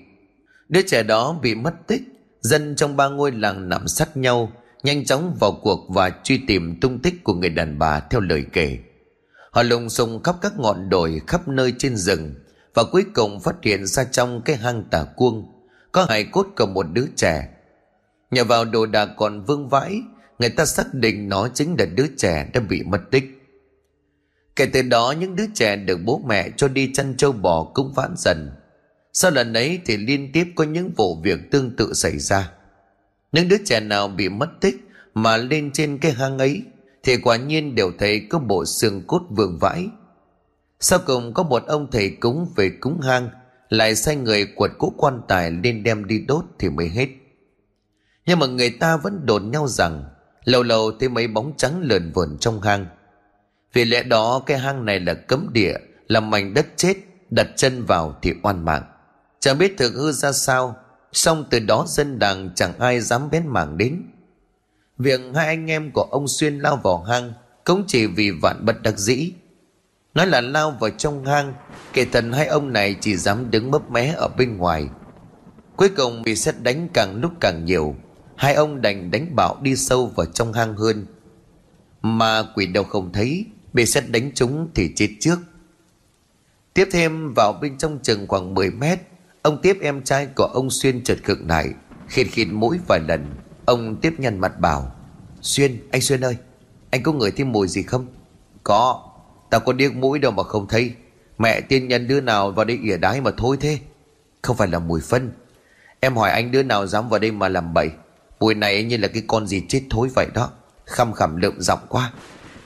Đứa 0.69 0.83
trẻ 0.87 1.03
đó 1.03 1.39
bị 1.43 1.55
mất 1.55 1.75
tích, 1.87 2.03
dân 2.41 2.77
trong 2.77 2.97
ba 2.97 3.09
ngôi 3.09 3.33
làng 3.33 3.69
nằm 3.69 3.89
sát 3.89 4.17
nhau 4.17 4.53
nhanh 4.83 5.05
chóng 5.05 5.37
vào 5.41 5.53
cuộc 5.63 5.87
và 5.89 6.11
truy 6.25 6.41
tìm 6.47 6.81
tung 6.81 6.99
tích 6.99 7.25
của 7.25 7.35
người 7.35 7.51
đàn 7.51 7.79
bà 7.79 8.01
theo 8.01 8.21
lời 8.21 8.45
kể. 8.53 8.79
Họ 9.51 9.63
lùng 9.63 9.91
sùng 9.91 10.23
khắp 10.23 10.37
các 10.43 10.53
ngọn 10.59 10.89
đồi 10.89 11.21
khắp 11.27 11.49
nơi 11.49 11.75
trên 11.79 11.97
rừng 11.97 12.35
và 12.75 12.85
cuối 12.93 13.05
cùng 13.15 13.41
phát 13.41 13.55
hiện 13.63 13.87
ra 13.87 14.05
trong 14.05 14.43
cái 14.45 14.57
hang 14.57 14.85
tà 14.91 15.05
cuông 15.17 15.53
có 15.93 16.05
hài 16.05 16.25
cốt 16.25 16.47
của 16.57 16.67
một 16.67 16.87
đứa 16.93 17.07
trẻ. 17.17 17.49
Nhờ 18.31 18.45
vào 18.45 18.65
đồ 18.65 18.87
đạc 18.87 19.09
còn 19.17 19.45
vương 19.45 19.69
vãi, 19.69 20.01
người 20.39 20.51
ta 20.51 20.65
xác 20.67 20.95
định 20.95 21.29
nó 21.29 21.49
chính 21.55 21.77
là 21.79 21.85
đứa 21.85 22.07
trẻ 22.17 22.51
đã 22.55 22.61
bị 22.61 22.83
mất 22.83 23.01
tích. 23.11 23.25
Kể 24.57 24.67
từ 24.73 24.83
đó 24.83 25.15
những 25.21 25.37
đứa 25.37 25.47
trẻ 25.55 25.77
được 25.77 25.99
bố 26.05 26.23
mẹ 26.27 26.51
cho 26.57 26.69
đi 26.69 26.91
chăn 26.95 27.17
trâu 27.17 27.33
bò 27.33 27.65
cũng 27.75 27.93
vãn 27.95 28.15
dần. 28.17 28.51
Sau 29.13 29.31
lần 29.31 29.53
ấy 29.53 29.81
thì 29.87 29.97
liên 29.97 30.33
tiếp 30.33 30.47
có 30.55 30.65
những 30.65 30.91
vụ 30.97 31.21
việc 31.23 31.51
tương 31.51 31.77
tự 31.77 31.93
xảy 31.95 32.19
ra. 32.19 32.51
Những 33.33 33.49
đứa 33.49 33.57
trẻ 33.65 33.81
nào 33.81 34.09
bị 34.09 34.29
mất 34.29 34.49
tích 34.61 34.89
mà 35.15 35.37
lên 35.37 35.71
trên 35.73 35.99
cái 35.99 36.13
hang 36.13 36.39
ấy 36.39 36.63
thì 37.03 37.17
quả 37.17 37.37
nhiên 37.37 37.75
đều 37.75 37.93
thấy 37.99 38.27
có 38.31 38.39
bộ 38.39 38.65
xương 38.65 39.03
cốt 39.07 39.21
vương 39.31 39.59
vãi. 39.59 39.89
Sau 40.81 40.99
cùng 41.07 41.35
có 41.35 41.43
một 41.43 41.67
ông 41.67 41.91
thầy 41.91 42.11
cúng 42.11 42.53
về 42.57 42.71
cúng 42.81 43.01
hang 43.01 43.29
lại 43.69 43.95
sai 43.95 44.17
người 44.17 44.47
quật 44.55 44.71
cỗ 44.79 44.93
quan 44.97 45.21
tài 45.29 45.51
lên 45.51 45.83
đem 45.83 46.07
đi 46.07 46.25
đốt 46.29 46.45
thì 46.59 46.71
mới 46.71 46.89
hết. 46.89 47.09
Nhưng 48.27 48.39
mà 48.39 48.47
người 48.47 48.71
ta 48.71 48.97
vẫn 48.97 49.27
đồn 49.27 49.51
nhau 49.51 49.69
rằng 49.69 50.05
lâu 50.45 50.63
lâu 50.63 50.93
thấy 51.01 51.09
mấy 51.09 51.29
bóng 51.29 51.53
trắng 51.57 51.81
lờn 51.83 52.13
vờn 52.13 52.39
trong 52.41 52.61
hang. 52.61 52.87
Vì 53.73 53.85
lẽ 53.85 54.03
đó 54.03 54.43
cái 54.47 54.59
hang 54.59 54.85
này 54.85 55.01
là 55.01 55.15
cấm 55.15 55.49
địa, 55.53 55.75
là 56.09 56.21
mảnh 56.21 56.55
đất 56.55 56.67
chết, 56.77 56.95
đặt 57.31 57.47
chân 57.57 57.85
vào 57.85 58.19
thì 58.23 58.35
oan 58.43 58.65
mạng. 58.65 58.83
Chẳng 59.41 59.59
biết 59.59 59.75
thực 59.79 59.95
hư 59.95 60.13
ra 60.13 60.33
sao, 60.33 60.77
xong 61.13 61.45
từ 61.51 61.59
đó 61.59 61.85
dân 61.89 62.19
đàng 62.19 62.51
chẳng 62.55 62.79
ai 62.79 63.01
dám 63.01 63.31
bén 63.31 63.47
mảng 63.47 63.79
đến. 63.79 64.03
Việc 64.99 65.21
hai 65.35 65.47
anh 65.47 65.71
em 65.71 65.91
của 65.95 66.09
ông 66.11 66.29
Xuyên 66.29 66.59
lao 66.59 66.77
vào 66.77 67.03
hang 67.03 67.33
cũng 67.65 67.85
chỉ 67.87 68.07
vì 68.07 68.31
vạn 68.31 68.65
bất 68.65 68.83
đắc 68.83 68.99
dĩ. 68.99 69.33
Nói 70.15 70.27
là 70.27 70.41
lao 70.41 70.71
vào 70.81 70.91
trong 70.91 71.25
hang, 71.25 71.55
kể 71.93 72.05
thần 72.05 72.33
hai 72.33 72.47
ông 72.47 72.73
này 72.73 72.97
chỉ 73.01 73.17
dám 73.17 73.51
đứng 73.51 73.71
mấp 73.71 73.91
mé 73.91 74.15
ở 74.17 74.29
bên 74.29 74.57
ngoài. 74.57 74.89
Cuối 75.77 75.89
cùng 75.89 76.23
bị 76.23 76.37
xét 76.37 76.55
đánh 76.63 76.89
càng 76.95 77.21
lúc 77.21 77.33
càng 77.41 77.65
nhiều, 77.65 77.95
hai 78.37 78.55
ông 78.55 78.83
đành 78.83 79.11
đánh 79.11 79.37
bạo 79.37 79.57
đi 79.63 79.77
sâu 79.77 80.07
vào 80.17 80.27
trong 80.27 80.53
hang 80.53 80.77
hơn. 80.77 81.07
Mà 82.03 82.43
quỷ 82.55 82.67
đâu 82.67 82.85
không 82.85 83.13
thấy, 83.13 83.47
bị 83.73 83.87
xét 83.87 84.11
đánh 84.11 84.31
chúng 84.35 84.69
thì 84.75 84.93
chết 84.97 85.09
trước. 85.21 85.39
Tiếp 86.75 86.89
thêm 86.93 87.35
vào 87.35 87.53
bên 87.53 87.79
trong 87.79 87.99
chừng 88.03 88.27
khoảng 88.27 88.55
10 88.55 88.71
mét, 88.71 88.99
ông 89.49 89.59
tiếp 89.63 89.79
em 89.81 90.03
trai 90.03 90.27
của 90.27 90.45
ông 90.45 90.71
Xuyên 90.71 91.05
chợt 91.05 91.19
khựng 91.25 91.49
lại, 91.49 91.69
khịt 92.09 92.27
khịt 92.31 92.49
mũi 92.51 92.79
vài 92.89 93.01
lần. 93.09 93.27
Ông 93.65 93.97
tiếp 93.97 94.15
nhăn 94.19 94.41
mặt 94.41 94.61
bảo, 94.61 94.93
Xuyên, 95.43 95.89
anh 95.91 96.01
Xuyên 96.01 96.21
ơi, 96.21 96.37
anh 96.91 97.03
có 97.03 97.13
ngửi 97.13 97.31
thêm 97.31 97.53
mùi 97.53 97.69
gì 97.69 97.83
không? 97.83 98.07
Có, 98.65 99.03
tao 99.51 99.61
có 99.61 99.73
điếc 99.73 99.95
mũi 99.95 100.19
đâu 100.19 100.33
mà 100.33 100.43
không 100.43 100.69
thấy. 100.69 100.93
Mẹ 101.39 101.61
tiên 101.61 101.89
nhân 101.89 102.09
đứa 102.09 102.21
nào 102.21 102.51
vào 102.51 102.65
đây 102.65 102.79
ỉa 102.83 102.97
đái 102.97 103.21
mà 103.21 103.31
thôi 103.37 103.57
thế. 103.61 103.79
Không 104.43 104.57
phải 104.57 104.69
là 104.69 104.79
mùi 104.79 105.01
phân. 105.01 105.33
Em 106.01 106.17
hỏi 106.17 106.31
anh 106.31 106.51
đứa 106.51 106.63
nào 106.63 106.87
dám 106.87 107.09
vào 107.09 107.21
đây 107.21 107.31
mà 107.31 107.49
làm 107.49 107.75
bậy. 107.75 107.91
Mùi 108.41 108.55
này 108.55 108.85
như 108.85 108.97
là 108.97 109.09
cái 109.09 109.23
con 109.27 109.47
gì 109.47 109.63
chết 109.69 109.83
thối 109.91 110.09
vậy 110.15 110.27
đó. 110.35 110.51
Khăm 110.87 111.13
khẩm 111.13 111.37
lượm 111.37 111.61
giọng 111.61 111.87
quá. 111.89 112.13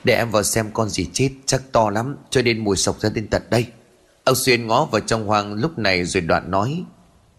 Để 0.03 0.15
em 0.15 0.31
vào 0.31 0.43
xem 0.43 0.69
con 0.73 0.89
gì 0.89 1.09
chết 1.13 1.29
chắc 1.45 1.61
to 1.71 1.89
lắm 1.89 2.17
cho 2.29 2.41
nên 2.41 2.63
mùi 2.63 2.77
sộc 2.77 2.99
ra 2.99 3.09
đến 3.09 3.27
tận 3.27 3.41
đây. 3.49 3.67
Ông 4.25 4.35
Xuyên 4.35 4.67
ngó 4.67 4.85
vào 4.85 5.01
trong 5.01 5.27
hoang 5.27 5.53
lúc 5.53 5.77
này 5.77 6.05
rồi 6.05 6.21
đoạn 6.21 6.51
nói. 6.51 6.83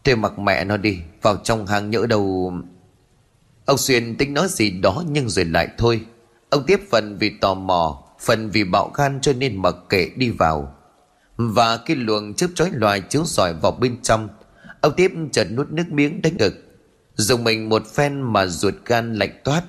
Thế 0.04 0.14
mặc 0.14 0.38
mẹ 0.38 0.64
nó 0.64 0.76
đi, 0.76 0.98
vào 1.22 1.36
trong 1.36 1.66
hang 1.66 1.90
nhỡ 1.90 2.06
đâu... 2.06 2.52
Ông 3.66 3.78
Xuyên 3.78 4.16
tính 4.16 4.34
nói 4.34 4.48
gì 4.48 4.70
đó 4.70 5.02
nhưng 5.08 5.28
rồi 5.28 5.44
lại 5.44 5.68
thôi. 5.78 6.06
Ông 6.50 6.64
tiếp 6.66 6.80
phần 6.90 7.18
vì 7.18 7.30
tò 7.40 7.54
mò, 7.54 8.02
phần 8.20 8.50
vì 8.50 8.64
bạo 8.64 8.90
gan 8.94 9.20
cho 9.20 9.32
nên 9.32 9.62
mặc 9.62 9.74
kệ 9.88 10.10
đi 10.16 10.30
vào. 10.30 10.74
Và 11.36 11.76
cái 11.76 11.96
luồng 11.96 12.34
chớp 12.34 12.46
chói 12.54 12.70
loài 12.72 13.00
chiếu 13.00 13.24
sỏi 13.24 13.54
vào 13.54 13.72
bên 13.72 14.02
trong. 14.02 14.28
Ông 14.80 14.92
tiếp 14.96 15.12
chợt 15.32 15.44
nuốt 15.44 15.68
nước 15.70 15.84
miếng 15.92 16.22
đánh 16.22 16.36
ngực. 16.36 16.54
Dùng 17.14 17.44
mình 17.44 17.68
một 17.68 17.82
phen 17.94 18.20
mà 18.20 18.46
ruột 18.46 18.74
gan 18.86 19.14
lạnh 19.14 19.40
toát. 19.44 19.62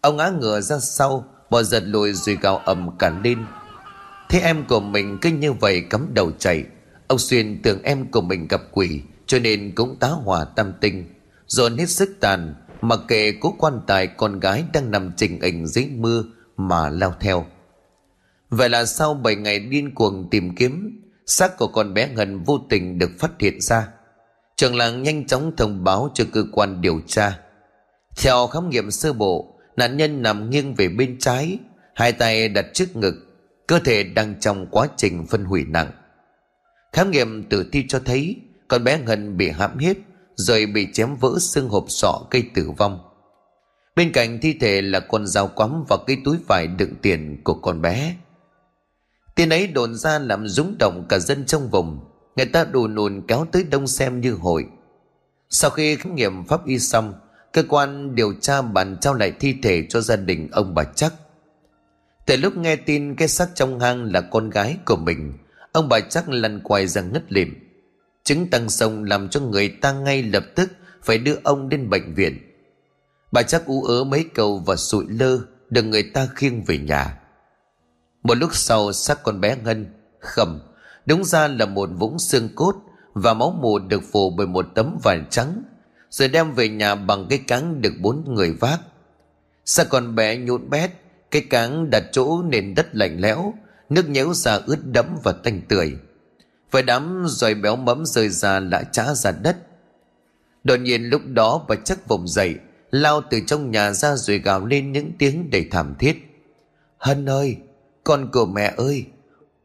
Ông 0.00 0.16
ngã 0.16 0.30
ngửa 0.40 0.60
ra 0.60 0.78
sau, 0.78 1.24
bỏ 1.50 1.62
giật 1.62 1.82
lùi 1.86 2.12
rồi 2.12 2.38
gào 2.42 2.56
ầm 2.56 2.98
cả 2.98 3.12
lên. 3.24 3.38
Thế 4.32 4.40
em 4.40 4.64
của 4.68 4.80
mình 4.80 5.18
cứ 5.20 5.30
như 5.30 5.52
vậy 5.52 5.84
cắm 5.90 6.14
đầu 6.14 6.32
chạy. 6.38 6.64
Ông 7.06 7.18
Xuyên 7.18 7.62
tưởng 7.62 7.82
em 7.82 8.10
của 8.10 8.20
mình 8.20 8.48
gặp 8.48 8.62
quỷ, 8.72 9.00
cho 9.26 9.38
nên 9.38 9.72
cũng 9.74 9.96
tá 10.00 10.08
hòa 10.08 10.44
tâm 10.44 10.72
tinh. 10.80 11.04
Dồn 11.46 11.76
hết 11.76 11.86
sức 11.86 12.16
tàn, 12.20 12.54
Mặc 12.80 13.00
kệ 13.08 13.32
cố 13.40 13.54
quan 13.58 13.80
tài 13.86 14.06
con 14.06 14.40
gái 14.40 14.64
đang 14.72 14.90
nằm 14.90 15.12
trình 15.16 15.40
ảnh 15.40 15.66
dưới 15.66 15.86
mưa 15.86 16.24
mà 16.56 16.88
lao 16.88 17.14
theo. 17.20 17.46
Vậy 18.50 18.68
là 18.68 18.84
sau 18.84 19.14
7 19.14 19.36
ngày 19.36 19.58
điên 19.58 19.94
cuồng 19.94 20.28
tìm 20.30 20.54
kiếm, 20.56 21.02
xác 21.26 21.58
của 21.58 21.66
con 21.66 21.94
bé 21.94 22.08
Ngân 22.08 22.44
vô 22.44 22.58
tình 22.68 22.98
được 22.98 23.10
phát 23.18 23.30
hiện 23.38 23.60
ra. 23.60 23.88
Trường 24.56 24.76
làng 24.76 25.02
nhanh 25.02 25.26
chóng 25.26 25.56
thông 25.56 25.84
báo 25.84 26.10
cho 26.14 26.24
cơ 26.32 26.44
quan 26.52 26.80
điều 26.80 27.00
tra. 27.06 27.38
Theo 28.16 28.46
khám 28.46 28.70
nghiệm 28.70 28.90
sơ 28.90 29.12
bộ, 29.12 29.54
nạn 29.76 29.96
nhân 29.96 30.22
nằm 30.22 30.50
nghiêng 30.50 30.74
về 30.74 30.88
bên 30.88 31.16
trái, 31.18 31.58
hai 31.94 32.12
tay 32.12 32.48
đặt 32.48 32.66
trước 32.74 32.96
ngực, 32.96 33.31
cơ 33.72 33.78
thể 33.78 34.02
đang 34.02 34.40
trong 34.40 34.66
quá 34.70 34.88
trình 34.96 35.26
phân 35.26 35.44
hủy 35.44 35.64
nặng. 35.64 35.90
Khám 36.92 37.10
nghiệm 37.10 37.48
tử 37.48 37.68
thi 37.72 37.84
cho 37.88 38.00
thấy 38.04 38.36
con 38.68 38.84
bé 38.84 38.98
Ngân 38.98 39.36
bị 39.36 39.50
hãm 39.50 39.78
hiếp, 39.78 39.96
rồi 40.34 40.66
bị 40.66 40.88
chém 40.92 41.16
vỡ 41.16 41.38
xương 41.40 41.68
hộp 41.68 41.84
sọ 41.88 42.26
gây 42.30 42.44
tử 42.54 42.70
vong. 42.76 43.00
Bên 43.96 44.12
cạnh 44.12 44.38
thi 44.42 44.56
thể 44.60 44.82
là 44.82 45.00
con 45.00 45.26
dao 45.26 45.48
quắm 45.48 45.84
và 45.88 45.96
cái 46.06 46.16
túi 46.24 46.36
vải 46.48 46.66
đựng 46.66 46.94
tiền 47.02 47.40
của 47.44 47.54
con 47.54 47.82
bé. 47.82 48.16
Tiền 49.34 49.48
ấy 49.48 49.66
đồn 49.66 49.94
ra 49.94 50.18
làm 50.18 50.48
rúng 50.48 50.76
động 50.78 51.06
cả 51.08 51.18
dân 51.18 51.46
trong 51.46 51.68
vùng. 51.70 52.00
Người 52.36 52.46
ta 52.46 52.64
đù 52.64 52.88
nùn 52.88 53.22
kéo 53.28 53.46
tới 53.52 53.64
đông 53.64 53.86
xem 53.86 54.20
như 54.20 54.32
hội. 54.32 54.66
Sau 55.50 55.70
khi 55.70 55.96
khám 55.96 56.14
nghiệm 56.14 56.44
pháp 56.44 56.66
y 56.66 56.78
xong, 56.78 57.14
cơ 57.52 57.62
quan 57.68 58.14
điều 58.14 58.34
tra 58.40 58.62
bàn 58.62 58.96
trao 59.00 59.14
lại 59.14 59.32
thi 59.40 59.54
thể 59.62 59.86
cho 59.88 60.00
gia 60.00 60.16
đình 60.16 60.48
ông 60.52 60.74
bà 60.74 60.84
chắc. 60.84 61.14
Từ 62.26 62.36
lúc 62.36 62.56
nghe 62.56 62.76
tin 62.76 63.14
cái 63.14 63.28
xác 63.28 63.48
trong 63.54 63.80
hang 63.80 64.04
là 64.04 64.20
con 64.20 64.50
gái 64.50 64.76
của 64.84 64.96
mình, 64.96 65.32
ông 65.72 65.88
bà 65.88 66.00
chắc 66.00 66.28
lăn 66.28 66.60
quay 66.64 66.86
ra 66.86 67.02
ngất 67.02 67.32
lịm. 67.32 67.54
Chứng 68.24 68.50
tăng 68.50 68.68
sông 68.68 69.04
làm 69.04 69.28
cho 69.28 69.40
người 69.40 69.68
ta 69.68 69.92
ngay 69.92 70.22
lập 70.22 70.44
tức 70.54 70.70
phải 71.02 71.18
đưa 71.18 71.36
ông 71.44 71.68
đến 71.68 71.90
bệnh 71.90 72.14
viện. 72.14 72.38
Bà 73.32 73.42
chắc 73.42 73.66
ú 73.66 73.84
ớ 73.84 74.04
mấy 74.04 74.24
câu 74.34 74.62
và 74.66 74.76
sụi 74.76 75.04
lơ 75.08 75.38
được 75.70 75.82
người 75.82 76.02
ta 76.02 76.28
khiêng 76.34 76.64
về 76.64 76.78
nhà. 76.78 77.18
Một 78.22 78.34
lúc 78.34 78.54
sau 78.54 78.92
xác 78.92 79.22
con 79.22 79.40
bé 79.40 79.56
Ngân 79.64 79.86
khẩm 80.20 80.60
đúng 81.06 81.24
ra 81.24 81.48
là 81.48 81.66
một 81.66 81.88
vũng 81.98 82.18
xương 82.18 82.48
cốt 82.54 82.74
và 83.14 83.34
máu 83.34 83.58
mù 83.62 83.78
được 83.78 84.02
phủ 84.12 84.30
bởi 84.30 84.46
một 84.46 84.66
tấm 84.74 84.98
vải 85.02 85.20
trắng 85.30 85.62
rồi 86.10 86.28
đem 86.28 86.54
về 86.54 86.68
nhà 86.68 86.94
bằng 86.94 87.26
cái 87.30 87.38
cáng 87.38 87.80
được 87.80 87.92
bốn 88.00 88.34
người 88.34 88.52
vác. 88.52 88.80
Xác 89.64 89.88
con 89.88 90.14
bé 90.14 90.36
nhũn 90.36 90.70
bét 90.70 90.90
cái 91.32 91.42
cáng 91.42 91.90
đặt 91.90 92.04
chỗ 92.12 92.42
nền 92.42 92.74
đất 92.74 92.94
lạnh 92.94 93.20
lẽo, 93.20 93.54
nước 93.88 94.08
nhếu 94.08 94.34
ra 94.34 94.60
ướt 94.66 94.86
đẫm 94.86 95.06
và 95.24 95.32
tanh 95.32 95.60
tưởi. 95.68 95.92
Với 96.70 96.82
đám 96.82 97.24
rồi 97.28 97.54
béo 97.54 97.76
mẫm 97.76 98.06
rơi 98.06 98.28
ra 98.28 98.60
đã 98.60 98.82
trá 98.82 99.14
ra 99.14 99.30
đất. 99.30 99.56
Đột 100.64 100.76
nhiên 100.76 101.04
lúc 101.04 101.22
đó 101.26 101.64
bà 101.68 101.74
chắc 101.84 102.08
vùng 102.08 102.28
dậy, 102.28 102.54
Lao 102.90 103.22
từ 103.30 103.40
trong 103.46 103.70
nhà 103.70 103.92
ra 103.92 104.16
rồi 104.16 104.38
gào 104.38 104.66
lên 104.66 104.92
những 104.92 105.12
tiếng 105.18 105.50
đầy 105.50 105.68
thảm 105.70 105.94
thiết. 105.98 106.16
Hân 106.98 107.26
ơi, 107.26 107.56
Con 108.04 108.30
của 108.32 108.46
mẹ 108.46 108.74
ơi, 108.76 109.06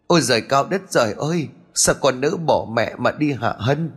Ôi 0.07 0.22
giời 0.22 0.41
cao 0.41 0.68
đất 0.70 0.82
trời 0.89 1.13
ơi, 1.18 1.47
Sao 1.74 1.95
con 2.01 2.22
nỡ 2.22 2.30
bỏ 2.30 2.68
mẹ 2.74 2.95
mà 2.97 3.11
đi 3.11 3.32
hạ 3.32 3.53
Hân? 3.57 3.91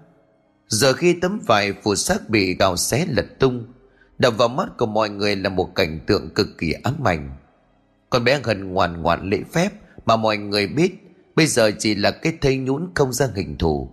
Giờ 0.69 0.93
khi 0.93 1.17
tấm 1.23 1.41
vải 1.47 1.73
phủ 1.83 1.95
xác 1.95 2.29
bị 2.29 2.57
gào 2.59 2.77
xé 2.77 3.07
lật 3.09 3.27
tung, 3.39 3.65
Đập 4.19 4.35
vào 4.39 4.49
mắt 4.49 4.69
của 4.79 4.87
mọi 4.87 5.11
người 5.11 5.37
là 5.37 5.49
một 5.49 5.75
cảnh 5.75 6.01
tượng 6.07 6.31
cực 6.35 6.59
kỳ 6.59 6.73
ám 6.73 7.05
ảnh. 7.05 7.31
Con 8.11 8.25
bé 8.25 8.41
gần 8.45 8.73
ngoan 8.73 9.03
ngoãn 9.03 9.31
lễ 9.31 9.39
phép 9.53 9.71
Mà 10.07 10.17
mọi 10.17 10.37
người 10.37 10.67
biết, 10.67 10.93
Bây 11.37 11.47
giờ 11.47 11.71
chỉ 11.79 11.95
là 11.95 12.11
cái 12.11 12.33
thây 12.41 12.57
nhũn 12.57 12.91
không 12.95 13.13
ra 13.13 13.29
hình 13.35 13.59
thù. 13.59 13.91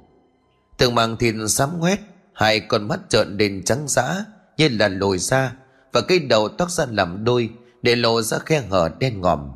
Tường 0.78 0.96
màng 0.96 1.18
thịt 1.18 1.36
xám 1.48 1.80
ngoét, 1.80 2.00
Hai 2.34 2.60
con 2.60 2.88
mắt 2.88 3.00
trợn 3.10 3.38
đến 3.38 3.64
trắng 3.64 3.86
dã, 3.88 4.26
Như 4.58 4.70
là 4.72 4.88
lồi 4.88 5.18
ra 5.18 5.54
Và 5.94 6.02
cái 6.02 6.20
đầu 6.20 6.50
tóc 6.50 6.72
ra 6.72 6.86
làm 6.92 7.24
đôi 7.24 7.50
Để 7.82 7.96
lộ 7.96 8.22
ra 8.22 8.38
khe 8.40 8.62
hở 8.70 8.90
đen 9.00 9.22
ngòm. 9.22 9.52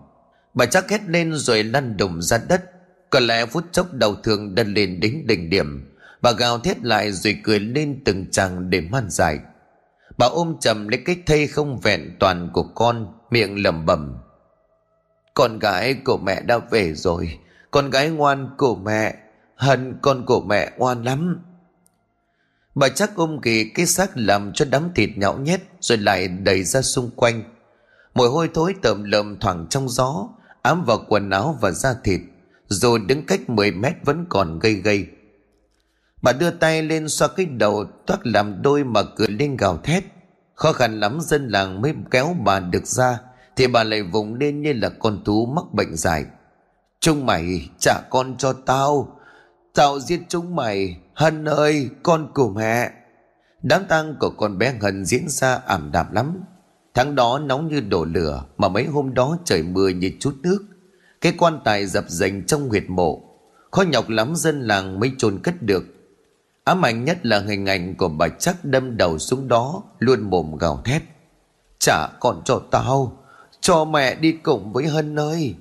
Bà 0.53 0.65
chắc 0.65 0.89
hét 0.89 1.01
lên 1.07 1.33
rồi 1.33 1.63
lăn 1.63 1.97
đùng 1.97 2.21
ra 2.21 2.39
đất. 2.49 2.63
Có 3.09 3.19
lẽ 3.19 3.45
phút 3.45 3.63
chốc 3.71 3.93
đầu 3.93 4.15
thường 4.15 4.55
đần 4.55 4.73
lên 4.73 4.99
đến 4.99 5.23
đỉnh 5.27 5.49
điểm. 5.49 5.95
Bà 6.21 6.31
gào 6.31 6.59
thét 6.59 6.83
lại 6.83 7.11
rồi 7.11 7.37
cười 7.43 7.59
lên 7.59 8.01
từng 8.05 8.31
chàng 8.31 8.69
để 8.69 8.81
man 8.81 9.09
dài 9.09 9.39
Bà 10.17 10.27
ôm 10.27 10.55
chầm 10.59 10.87
lấy 10.87 11.01
cái 11.05 11.15
thây 11.25 11.47
không 11.47 11.79
vẹn 11.79 12.15
toàn 12.19 12.49
của 12.53 12.63
con, 12.63 13.13
Miệng 13.31 13.63
lẩm 13.63 13.85
bẩm. 13.85 14.17
Con 15.33 15.59
gái 15.59 15.93
của 15.93 16.17
mẹ 16.17 16.41
đã 16.41 16.57
về 16.57 16.93
rồi. 16.93 17.39
Con 17.71 17.89
gái 17.89 18.09
ngoan 18.09 18.49
của 18.57 18.75
mẹ. 18.75 19.15
Hận 19.55 19.99
con 20.01 20.25
của 20.25 20.41
mẹ 20.41 20.71
ngoan 20.77 21.03
lắm. 21.03 21.41
Bà 22.75 22.89
chắc 22.89 23.15
ôm 23.15 23.41
kỳ 23.41 23.69
cái 23.69 23.85
xác 23.85 24.17
làm 24.17 24.53
cho 24.53 24.65
đám 24.71 24.89
thịt 24.95 25.09
nhão 25.15 25.37
nhét 25.37 25.61
Rồi 25.79 25.97
lại 25.97 26.27
đẩy 26.27 26.63
ra 26.63 26.81
xung 26.81 27.11
quanh. 27.15 27.43
Mùi 28.13 28.29
hôi 28.29 28.49
thối 28.53 28.75
tợm 28.81 29.03
lợm 29.03 29.39
thoảng 29.39 29.67
trong 29.69 29.89
gió, 29.89 30.29
Ám 30.61 30.83
vào 30.85 31.05
quần 31.07 31.29
áo 31.29 31.57
và 31.61 31.71
da 31.71 31.93
thịt. 32.03 32.21
Rồi 32.67 32.99
đứng 32.99 33.25
cách 33.25 33.49
10 33.49 33.71
mét 33.71 33.93
vẫn 34.05 34.25
còn 34.29 34.59
gây 34.59 34.73
gây 34.73 35.07
Bà 36.21 36.33
đưa 36.33 36.51
tay 36.51 36.83
lên 36.83 37.09
xoa 37.09 37.27
cái 37.27 37.45
đầu 37.45 37.85
toát 38.05 38.27
làm 38.27 38.61
đôi 38.61 38.83
mà 38.83 39.01
cười 39.15 39.27
lên 39.27 39.57
gào 39.57 39.77
thét. 39.77 40.03
Khó 40.53 40.73
khăn 40.73 40.99
lắm 40.99 41.17
dân 41.21 41.47
làng 41.47 41.81
mới 41.81 41.93
kéo 42.11 42.35
bà 42.45 42.59
được 42.59 42.85
ra. 42.85 43.19
Thì 43.55 43.67
bà 43.67 43.83
lại 43.83 44.03
vùng 44.03 44.35
lên 44.35 44.61
như 44.61 44.73
là 44.73 44.89
con 44.89 45.23
thú 45.23 45.45
mắc 45.45 45.65
bệnh 45.73 45.95
dài. 45.95 46.25
Chúng 46.99 47.25
mày 47.25 47.69
trả 47.79 47.93
con 48.09 48.37
cho 48.37 48.53
tao. 48.53 49.17
Tao 49.73 49.99
giết 49.99 50.21
chúng 50.27 50.55
mày. 50.55 50.97
Hân 51.13 51.45
ơi, 51.45 51.89
con 52.03 52.31
của 52.33 52.49
mẹ. 52.49 52.91
Đám 53.61 53.85
tang 53.89 54.15
của 54.19 54.29
con 54.29 54.57
bé 54.57 54.73
Hân 54.81 55.05
diễn 55.05 55.29
ra 55.29 55.55
ảm 55.55 55.89
đạm 55.91 56.11
lắm. 56.11 56.43
Tháng 56.93 57.15
đó 57.15 57.39
nóng 57.39 57.67
như 57.67 57.79
đổ 57.79 58.05
lửa 58.05 58.43
Mà 58.57 58.69
mấy 58.69 58.85
hôm 58.85 59.13
đó 59.13 59.37
trời 59.45 59.63
mưa 59.63 59.89
như 59.89 60.11
chút 60.19 60.35
nước. 60.43 60.65
Cái 61.21 61.33
quan 61.37 61.59
tài 61.63 61.85
dập 61.85 62.05
dành 62.07 62.45
trong 62.45 62.69
huyệt 62.69 62.83
mộ. 62.89 63.21
Khó 63.71 63.81
nhọc 63.81 64.09
lắm 64.09 64.35
dân 64.35 64.61
làng 64.61 64.99
mới 64.99 65.11
chôn 65.17 65.39
cất 65.43 65.61
được. 65.61 65.83
Ám 66.63 66.85
ảnh 66.85 67.03
nhất 67.05 67.25
là 67.25 67.39
hình 67.39 67.65
ảnh 67.65 67.95
của 67.95 68.09
bà 68.09 68.27
chắc 68.27 68.65
đâm 68.65 68.97
đầu 68.97 69.17
xuống 69.17 69.47
đó, 69.47 69.83
Luôn 69.99 70.21
mồm 70.21 70.57
gào 70.57 70.81
thét. 70.85 71.01
Trả 71.79 72.07
con 72.19 72.41
cho 72.45 72.61
tao. 72.71 73.20
Cho 73.61 73.85
mẹ 73.85 74.15
đi 74.15 74.31
cùng 74.31 74.73
với 74.73 74.87
Hân 74.87 75.19
ơi. 75.19 75.55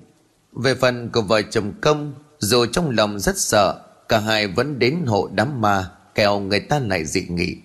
Về 0.52 0.74
phần 0.74 1.10
của 1.10 1.22
vợ 1.22 1.42
chồng 1.42 1.72
công, 1.80 2.14
Dù 2.38 2.66
trong 2.66 2.90
lòng 2.90 3.18
rất 3.18 3.38
sợ, 3.38 3.80
Cả 4.08 4.18
hai 4.18 4.46
vẫn 4.46 4.78
đến 4.78 4.96
hộ 5.06 5.30
đám 5.34 5.60
ma 5.60 5.90
Kèo 6.14 6.40
người 6.40 6.60
ta 6.60 6.78
lại 6.78 7.04
dị 7.04 7.26
nghị. 7.28 7.56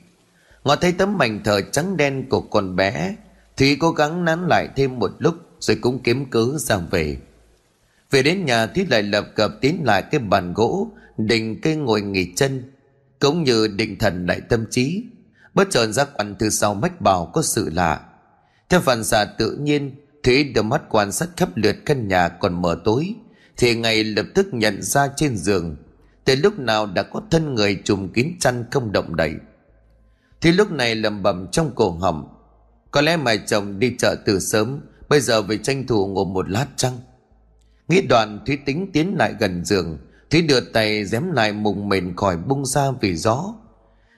Ngọ 0.63 0.75
thấy 0.75 0.91
tấm 0.91 1.17
mảnh 1.17 1.43
thờ 1.43 1.61
trắng 1.71 1.97
đen 1.97 2.29
của 2.29 2.41
con 2.41 2.75
bé 2.75 3.15
Thúy 3.57 3.77
cố 3.79 3.91
gắng 3.91 4.25
nán 4.25 4.47
lại 4.47 4.69
thêm 4.75 4.99
một 4.99 5.11
lúc 5.19 5.35
Rồi 5.59 5.77
cũng 5.81 5.99
kiếm 6.03 6.29
cớ 6.29 6.45
ra 6.57 6.77
về. 6.77 7.17
Về 8.11 8.23
đến 8.23 8.45
nhà 8.45 8.67
Thúy 8.67 8.85
lại 8.89 9.03
lập 9.03 9.25
cập 9.35 9.51
tiến 9.61 9.81
lại 9.83 10.03
cái 10.11 10.19
bàn 10.19 10.53
gỗ, 10.53 10.91
Định 11.17 11.61
cây 11.61 11.75
ngồi 11.75 12.01
nghỉ 12.01 12.33
chân, 12.35 12.71
Cũng 13.19 13.43
như 13.43 13.67
định 13.67 13.99
thần 13.99 14.25
lại 14.25 14.41
tâm 14.49 14.65
trí. 14.71 15.03
Bất 15.53 15.67
chợt 15.71 15.87
giác 15.87 16.09
quan 16.13 16.35
từ 16.39 16.49
sau 16.49 16.73
mách 16.73 17.01
bảo 17.01 17.31
có 17.33 17.41
sự 17.41 17.69
lạ. 17.73 18.01
Theo 18.69 18.79
phản 18.79 19.03
xạ 19.03 19.25
tự 19.25 19.57
nhiên 19.61 20.04
Thúy 20.25 20.43
đưa 20.43 20.61
mắt 20.61 20.81
quan 20.89 21.11
sát 21.11 21.29
khắp 21.37 21.49
lượt 21.55 21.75
căn 21.85 22.07
nhà 22.07 22.29
còn 22.29 22.61
mờ 22.61 22.81
tối, 22.83 23.15
Thì 23.57 23.75
ngay 23.75 24.03
lập 24.03 24.25
tức 24.35 24.47
nhận 24.51 24.81
ra 24.81 25.07
trên 25.15 25.37
giường 25.37 25.75
Từ 26.23 26.35
lúc 26.35 26.59
nào 26.59 26.85
đã 26.85 27.03
có 27.03 27.21
thân 27.31 27.55
người 27.55 27.81
trùm 27.83 28.07
kín 28.07 28.31
chăn 28.39 28.65
không 28.71 28.91
động 28.91 29.15
đậy. 29.15 29.33
Thì 30.41 30.51
lúc 30.51 30.71
này 30.71 30.95
lầm 30.95 31.23
bầm 31.23 31.47
trong 31.51 31.71
cổ 31.75 31.91
họng, 31.91 32.27
Có 32.91 33.01
lẽ 33.01 33.17
mày 33.17 33.37
chồng 33.37 33.79
đi 33.79 33.95
chợ 33.97 34.15
từ 34.25 34.39
sớm, 34.39 34.79
Bây 35.09 35.19
giờ 35.19 35.41
về 35.41 35.57
tranh 35.57 35.87
thủ 35.87 36.07
ngủ 36.07 36.25
một 36.25 36.49
lát 36.49 36.67
chăng? 36.75 36.97
Nghĩ 37.87 38.01
đoạn, 38.01 38.39
Thúy 38.45 38.57
tính 38.65 38.89
tiến 38.93 39.15
lại 39.17 39.33
gần 39.39 39.65
giường, 39.65 39.97
Thúy 40.29 40.41
đưa 40.41 40.59
tay 40.59 41.05
dém 41.05 41.31
lại 41.31 41.53
mùng 41.53 41.89
mền 41.89 42.15
khỏi 42.15 42.37
bung 42.37 42.65
ra 42.65 42.91
vì 43.01 43.15
gió. 43.15 43.53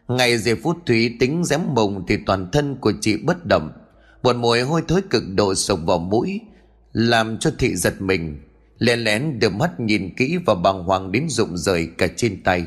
Ngày 0.07 0.37
giây 0.37 0.55
phút 0.55 0.77
Thúy 0.85 1.17
tính 1.19 1.43
dém 1.45 1.61
mùng 1.67 2.05
Thì 2.07 2.17
toàn 2.25 2.51
thân 2.51 2.75
của 2.75 2.93
chị 3.01 3.17
bất 3.17 3.45
động 3.45 3.71
một 4.27 4.35
mùi 4.35 4.61
hôi 4.61 4.81
thối 4.87 5.01
cực 5.09 5.23
độ 5.35 5.55
sộc 5.55 5.79
vào 5.85 5.99
mũi, 5.99 6.41
Làm 6.93 7.37
cho 7.37 7.51
thị 7.59 7.75
giật 7.75 8.01
mình, 8.01 8.41
Lén 8.77 8.99
lén 8.99 9.39
đưa 9.39 9.49
mắt 9.49 9.79
nhìn 9.79 10.15
kỹ 10.17 10.37
và 10.45 10.55
bàng 10.55 10.83
hoàng 10.83 11.11
đến 11.11 11.29
rụng 11.29 11.57
rời 11.57 11.89
cả 11.97 12.07
trên 12.15 12.43
tay. 12.43 12.65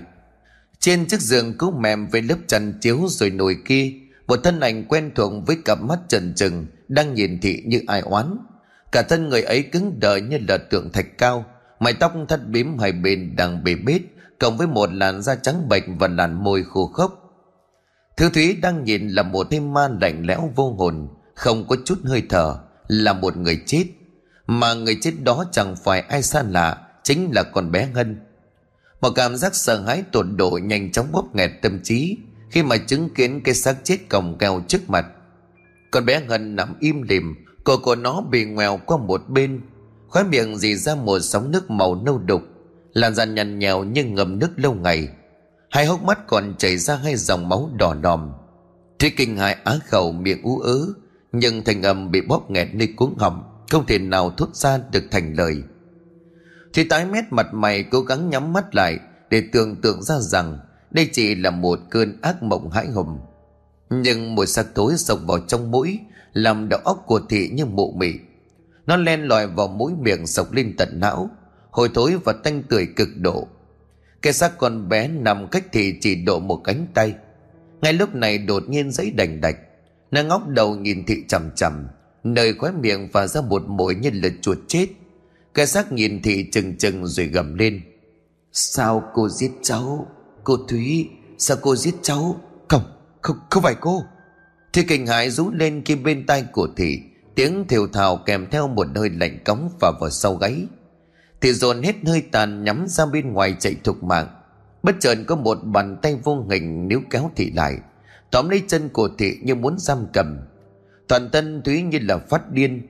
Trên 0.78 1.06
chiếc 1.06 1.20
giường 1.20 1.58
cứu 1.58 1.70
mềm 1.70 2.06
với 2.06 2.22
lớp 2.22 2.36
chăn 2.46 2.72
chiếu 2.80 3.06
rồi 3.08 3.30
nồi 3.30 3.56
kia, 3.64 3.92
Một 4.26 4.40
thân 4.44 4.60
ảnh 4.60 4.84
quen 4.84 5.10
thuộc 5.14 5.32
với 5.46 5.56
cặp 5.64 5.82
mắt 5.82 5.98
trần 6.08 6.34
trừng 6.36 6.66
Đang 6.88 7.14
nhìn 7.14 7.40
thị 7.40 7.62
như 7.66 7.82
ai 7.86 8.00
oán. 8.00 8.36
Cả 8.92 9.02
thân 9.02 9.28
người 9.28 9.42
ấy 9.42 9.62
cứng 9.62 10.00
đờ 10.00 10.16
như 10.16 10.38
là 10.48 10.58
tượng 10.58 10.92
thạch 10.92 11.18
cao, 11.18 11.44
Mái 11.80 11.92
tóc 11.92 12.12
thắt 12.28 12.48
bím 12.48 12.78
hai 12.78 12.92
bên 12.92 13.36
đang 13.36 13.64
bề 13.64 13.74
bết, 13.74 14.02
Cộng 14.38 14.56
với 14.56 14.66
một 14.66 14.92
làn 14.92 15.22
da 15.22 15.34
trắng 15.34 15.68
bệch 15.68 15.84
và 15.98 16.08
làn 16.08 16.44
môi 16.44 16.64
khô 16.64 16.86
khốc. 16.86 17.16
Thư 18.16 18.30
Thúy 18.30 18.56
đang 18.62 18.84
nhìn 18.84 19.08
là 19.08 19.22
một 19.22 19.46
thêm 19.50 19.72
ma 19.72 19.88
lạnh 20.00 20.26
lẽo 20.26 20.52
vô 20.56 20.72
hồn 20.72 21.08
không 21.40 21.66
có 21.68 21.76
chút 21.84 21.98
hơi 22.04 22.22
thở, 22.28 22.56
là 22.88 23.12
một 23.12 23.36
người 23.36 23.60
chết. 23.66 23.84
Mà 24.46 24.74
người 24.74 24.98
chết 25.00 25.12
đó 25.22 25.44
chẳng 25.52 25.76
phải 25.76 26.00
ai 26.00 26.22
xa 26.22 26.42
lạ, 26.42 26.78
chính 27.02 27.30
là 27.34 27.42
con 27.42 27.70
bé 27.70 27.88
ngân. 27.94 28.16
Một 29.00 29.10
cảm 29.14 29.36
giác 29.36 29.54
sợ 29.54 29.80
hãi 29.80 30.02
tột 30.12 30.26
độ 30.36 30.58
nhanh 30.62 30.92
chóng 30.92 31.12
bóp 31.12 31.24
nghẹt 31.34 31.50
tâm 31.62 31.80
trí 31.82 32.16
khi 32.50 32.62
mà 32.62 32.76
chứng 32.76 33.14
kiến 33.14 33.40
cái 33.44 33.54
xác 33.54 33.76
chết 33.84 33.98
còng 34.08 34.38
keo 34.38 34.62
trước 34.68 34.90
mặt. 34.90 35.06
Con 35.90 36.06
bé 36.06 36.20
ngân 36.20 36.56
nằm 36.56 36.74
im 36.80 37.02
lìm, 37.02 37.34
cổ 37.64 37.76
của 37.76 37.94
nó 37.94 38.20
bị 38.20 38.44
ngoèo 38.44 38.80
qua 38.86 38.96
một 38.96 39.28
bên. 39.28 39.60
Khóe 40.08 40.22
miệng 40.22 40.56
dì 40.56 40.76
ra 40.76 40.94
một 40.94 41.18
sóng 41.20 41.50
nước 41.50 41.70
màu 41.70 41.94
nâu 41.94 42.18
đục, 42.18 42.42
làn 42.92 43.14
da 43.14 43.24
nhằn 43.24 43.58
nhèo 43.58 43.84
như 43.84 44.04
ngầm 44.04 44.38
nước 44.38 44.50
lâu 44.56 44.74
ngày. 44.74 45.08
Hai 45.70 45.86
hốc 45.86 46.02
mắt 46.02 46.26
còn 46.26 46.54
chảy 46.58 46.76
ra 46.76 46.96
hai 46.96 47.16
dòng 47.16 47.48
máu 47.48 47.70
đỏ 47.78 47.94
đòm. 47.94 48.32
Thúy 48.98 49.10
kinh 49.16 49.36
hại 49.36 49.56
á 49.64 49.78
khẩu 49.88 50.12
miệng 50.12 50.42
ú 50.42 50.58
ớ 50.58 50.86
nhưng 51.32 51.64
thành 51.64 51.82
âm 51.82 52.10
bị 52.10 52.20
bóp 52.20 52.50
nghẹt 52.50 52.68
nơi 52.74 52.88
cuống 52.96 53.18
họng, 53.18 53.64
không 53.70 53.86
thể 53.86 53.98
nào 53.98 54.30
thốt 54.30 54.56
ra 54.56 54.78
được 54.92 55.04
thành 55.10 55.34
lời. 55.34 55.62
Thì 56.72 56.84
tái 56.84 57.06
mét 57.06 57.24
mặt 57.30 57.54
mày 57.54 57.82
cố 57.82 58.00
gắng 58.00 58.30
nhắm 58.30 58.52
mắt 58.52 58.74
lại 58.74 58.98
để 59.30 59.42
tưởng 59.52 59.76
tượng 59.76 60.02
ra 60.02 60.18
rằng 60.20 60.58
đây 60.90 61.08
chỉ 61.12 61.34
là 61.34 61.50
một 61.50 61.78
cơn 61.90 62.20
ác 62.22 62.42
mộng 62.42 62.70
hãi 62.70 62.86
hùng. 62.86 63.18
Nhưng 63.90 64.34
một 64.34 64.46
sắc 64.46 64.66
tối 64.74 64.94
sộc 64.96 65.18
vào 65.26 65.38
trong 65.38 65.70
mũi, 65.70 65.98
làm 66.32 66.68
đầu 66.68 66.80
óc 66.84 67.04
của 67.06 67.20
thị 67.28 67.48
như 67.52 67.66
mụ 67.66 67.92
mị. 67.92 68.12
Nó 68.86 68.96
len 68.96 69.22
lỏi 69.22 69.46
vào 69.46 69.68
mũi 69.68 69.92
miệng 70.00 70.26
sộc 70.26 70.52
lên 70.52 70.74
tận 70.78 71.00
não, 71.00 71.30
hồi 71.70 71.90
thối 71.94 72.18
và 72.24 72.32
tanh 72.32 72.62
tưởi 72.62 72.86
cực 72.96 73.08
độ. 73.16 73.48
Cái 74.22 74.32
xác 74.32 74.58
con 74.58 74.88
bé 74.88 75.08
nằm 75.08 75.48
cách 75.48 75.64
thì 75.72 75.94
chỉ 76.00 76.14
độ 76.14 76.38
một 76.38 76.60
cánh 76.64 76.86
tay. 76.94 77.14
Ngay 77.80 77.92
lúc 77.92 78.14
này 78.14 78.38
đột 78.38 78.62
nhiên 78.68 78.90
giấy 78.90 79.10
đành 79.10 79.40
đạch 79.40 79.56
nó 80.10 80.22
ngóc 80.22 80.48
đầu 80.48 80.76
nhìn 80.76 81.04
thị 81.06 81.24
chằm 81.28 81.50
chằm 81.54 81.88
Nơi 82.24 82.54
khóe 82.54 82.70
miệng 82.70 83.08
phả 83.12 83.26
ra 83.26 83.40
một 83.40 83.62
mũi 83.68 83.94
như 83.94 84.10
là 84.12 84.28
chuột 84.42 84.58
chết. 84.66 84.86
Cái 85.54 85.66
xác 85.66 85.92
nhìn 85.92 86.22
thị 86.22 86.50
chừng 86.52 86.76
chừng 86.76 87.06
rồi 87.06 87.26
gầm 87.26 87.54
lên. 87.54 87.80
Sao 88.52 89.02
cô 89.14 89.28
giết 89.28 89.50
cháu? 89.62 90.06
Cô 90.44 90.56
Thúy 90.68 91.08
Sao 91.38 91.56
cô 91.60 91.76
giết 91.76 91.94
cháu? 92.02 92.40
Không 92.68 92.82
Không, 93.22 93.36
không 93.50 93.62
phải 93.62 93.74
cô. 93.80 94.02
Thì 94.72 94.82
kinh 94.82 95.06
hãi 95.06 95.30
rú 95.30 95.50
lên 95.50 95.82
khi 95.84 95.94
bên 95.94 96.26
tai 96.26 96.44
của 96.52 96.68
thị 96.76 97.00
Tiếng 97.34 97.64
thều 97.68 97.88
thào 97.88 98.16
kèm 98.16 98.46
theo 98.50 98.68
một 98.68 98.86
hơi 98.94 99.10
lạnh 99.10 99.38
cống 99.44 99.70
và 99.80 99.92
vào 100.00 100.10
sau 100.10 100.34
gáy. 100.34 100.66
Thì 101.40 101.52
dồn 101.52 101.82
hết 101.82 101.94
hơi 102.06 102.22
tàn 102.32 102.64
nhắm 102.64 102.86
ra 102.88 103.06
bên 103.06 103.32
ngoài 103.32 103.56
chạy 103.58 103.74
thục 103.84 104.02
mạng. 104.02 104.26
Bất 104.82 104.94
chợt 105.00 105.14
có 105.26 105.36
một 105.36 105.58
bàn 105.64 105.96
tay 106.02 106.16
vô 106.24 106.46
hình 106.50 106.88
níu 106.88 107.00
kéo 107.10 107.30
thị 107.36 107.50
lại 107.50 107.78
tóm 108.30 108.48
lấy 108.48 108.62
chân 108.68 108.88
của 108.88 109.08
thị 109.18 109.38
như 109.42 109.54
muốn 109.54 109.78
giam 109.78 110.06
cầm. 110.12 110.38
Toàn 111.08 111.30
thân 111.32 111.62
thúy 111.64 111.82
như 111.82 111.98
là 112.02 112.18
phát 112.18 112.52
điên. 112.52 112.86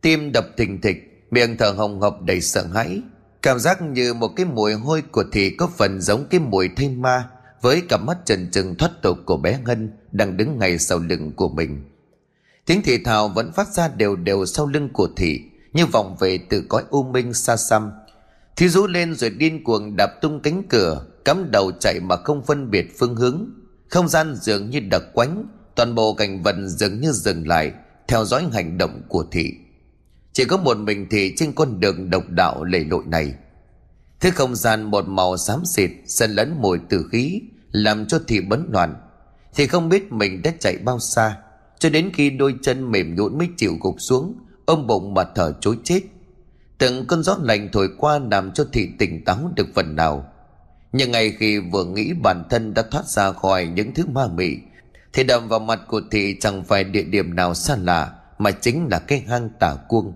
Tim 0.00 0.32
đập 0.32 0.44
thình 0.56 0.80
thịch, 0.80 1.26
miệng 1.30 1.56
thở 1.56 1.70
hồng 1.70 2.00
hộc 2.00 2.22
đầy 2.22 2.40
sợ 2.40 2.66
hãi. 2.66 3.02
Cảm 3.42 3.58
giác 3.58 3.82
như 3.82 4.14
một 4.14 4.28
cái 4.36 4.46
mùi 4.46 4.74
hôi 4.74 5.02
của 5.02 5.24
thị 5.32 5.50
có 5.50 5.68
phần 5.76 6.00
giống 6.00 6.26
cái 6.30 6.40
mùi 6.40 6.68
thây 6.76 6.88
ma, 6.88 7.28
với 7.60 7.82
cặp 7.88 8.00
mắt 8.02 8.18
trần 8.24 8.50
trừng 8.50 8.74
thoát 8.74 8.90
tục 9.02 9.18
của 9.26 9.36
bé 9.36 9.58
ngân 9.64 9.90
đang 10.12 10.36
đứng 10.36 10.58
ngay 10.58 10.78
sau 10.78 10.98
lưng 10.98 11.32
của 11.36 11.48
mình. 11.48 11.84
Tiếng 12.66 12.82
thị 12.82 12.98
thào 13.04 13.28
vẫn 13.28 13.52
phát 13.52 13.68
ra 13.68 13.88
đều 13.88 14.16
đều 14.16 14.46
sau 14.46 14.66
lưng 14.66 14.88
của 14.92 15.08
thị, 15.16 15.40
như 15.72 15.86
vòng 15.86 16.16
về 16.20 16.38
từ 16.48 16.64
cõi 16.68 16.82
u 16.90 17.02
minh 17.02 17.34
xa 17.34 17.56
xăm. 17.56 17.90
Thì 18.56 18.68
rú 18.68 18.86
lên 18.86 19.14
rồi 19.14 19.30
điên 19.30 19.64
cuồng 19.64 19.96
đạp 19.96 20.10
tung 20.22 20.40
cánh 20.40 20.62
cửa, 20.68 21.06
cắm 21.24 21.50
đầu 21.50 21.72
chạy 21.72 22.00
mà 22.00 22.16
không 22.16 22.42
phân 22.42 22.70
biệt 22.70 22.98
phương 22.98 23.16
hướng 23.16 23.50
không 23.92 24.08
gian 24.08 24.34
dường 24.34 24.70
như 24.70 24.80
đặc 24.80 25.02
quánh, 25.12 25.46
Toàn 25.74 25.94
bộ 25.94 26.14
cảnh 26.14 26.42
vật 26.42 26.56
dường 26.66 27.00
như 27.00 27.12
dừng 27.12 27.48
lại, 27.48 27.72
Theo 28.08 28.24
dõi 28.24 28.44
hành 28.52 28.78
động 28.78 29.02
của 29.08 29.24
thị. 29.30 29.52
Chỉ 30.32 30.44
có 30.44 30.56
một 30.56 30.76
mình 30.76 31.06
thị 31.10 31.34
trên 31.36 31.52
con 31.52 31.80
đường 31.80 32.10
độc 32.10 32.28
đạo 32.28 32.64
lầy 32.64 32.84
lội 32.84 33.02
này. 33.06 33.34
Thứ 34.20 34.30
không 34.30 34.54
gian 34.54 34.82
một 34.82 35.08
màu 35.08 35.36
xám 35.36 35.64
xịt, 35.64 35.90
Xen 36.06 36.30
lẫn 36.30 36.56
mùi 36.60 36.78
tử 36.88 37.08
khí, 37.12 37.40
Làm 37.72 38.06
cho 38.06 38.20
thị 38.28 38.40
bấn 38.40 38.66
loạn. 38.70 38.94
Thì 39.54 39.66
không 39.66 39.88
biết 39.88 40.12
mình 40.12 40.42
đã 40.42 40.52
chạy 40.60 40.78
bao 40.78 40.98
xa, 40.98 41.36
Cho 41.78 41.90
đến 41.90 42.10
khi 42.14 42.30
đôi 42.30 42.54
chân 42.62 42.90
mềm 42.90 43.14
nhũn 43.14 43.38
mới 43.38 43.48
chịu 43.56 43.76
gục 43.80 43.96
xuống, 43.98 44.34
Ôm 44.64 44.86
bụng 44.86 45.14
mà 45.14 45.24
thở 45.34 45.52
chối 45.60 45.78
chết. 45.84 46.00
Từng 46.78 47.06
cơn 47.06 47.22
gió 47.22 47.38
lạnh 47.42 47.68
thổi 47.72 47.88
qua 47.98 48.20
làm 48.30 48.52
cho 48.52 48.66
thị 48.72 48.88
tỉnh 48.98 49.24
táo 49.24 49.52
được 49.56 49.66
phần 49.74 49.96
nào 49.96 50.31
nhưng 50.92 51.10
ngay 51.10 51.36
khi 51.38 51.58
vừa 51.58 51.84
nghĩ 51.84 52.12
bản 52.12 52.44
thân 52.50 52.74
đã 52.74 52.82
thoát 52.90 53.06
ra 53.06 53.32
khỏi 53.32 53.66
những 53.66 53.94
thứ 53.94 54.06
ma 54.06 54.26
mị, 54.26 54.56
Thì 55.12 55.24
đầm 55.24 55.48
vào 55.48 55.60
mặt 55.60 55.80
của 55.88 56.00
thị 56.10 56.36
chẳng 56.40 56.64
phải 56.64 56.84
địa 56.84 57.02
điểm 57.02 57.36
nào 57.36 57.54
xa 57.54 57.76
lạ, 57.76 58.12
Mà 58.38 58.50
chính 58.50 58.88
là 58.90 58.98
cái 58.98 59.24
hang 59.28 59.48
tả 59.60 59.76
cuông. 59.88 60.12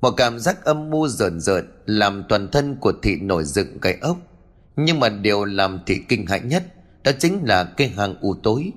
Một 0.00 0.10
cảm 0.10 0.38
giác 0.38 0.64
âm 0.64 0.90
mưu 0.90 1.08
rợn 1.08 1.40
rợn 1.40 1.64
Làm 1.86 2.24
toàn 2.28 2.48
thân 2.50 2.76
của 2.80 2.92
thị 3.02 3.16
nổi 3.16 3.44
dựng 3.44 3.78
cái 3.80 3.98
ốc. 4.00 4.16
Nhưng 4.76 5.00
mà 5.00 5.08
điều 5.08 5.44
làm 5.44 5.80
thị 5.86 6.00
kinh 6.08 6.26
hãi 6.26 6.40
nhất 6.40 6.62
Đó 7.04 7.12
chính 7.18 7.44
là 7.44 7.64
cái 7.64 7.88
hang 7.88 8.14
u 8.20 8.34
tối. 8.42 8.72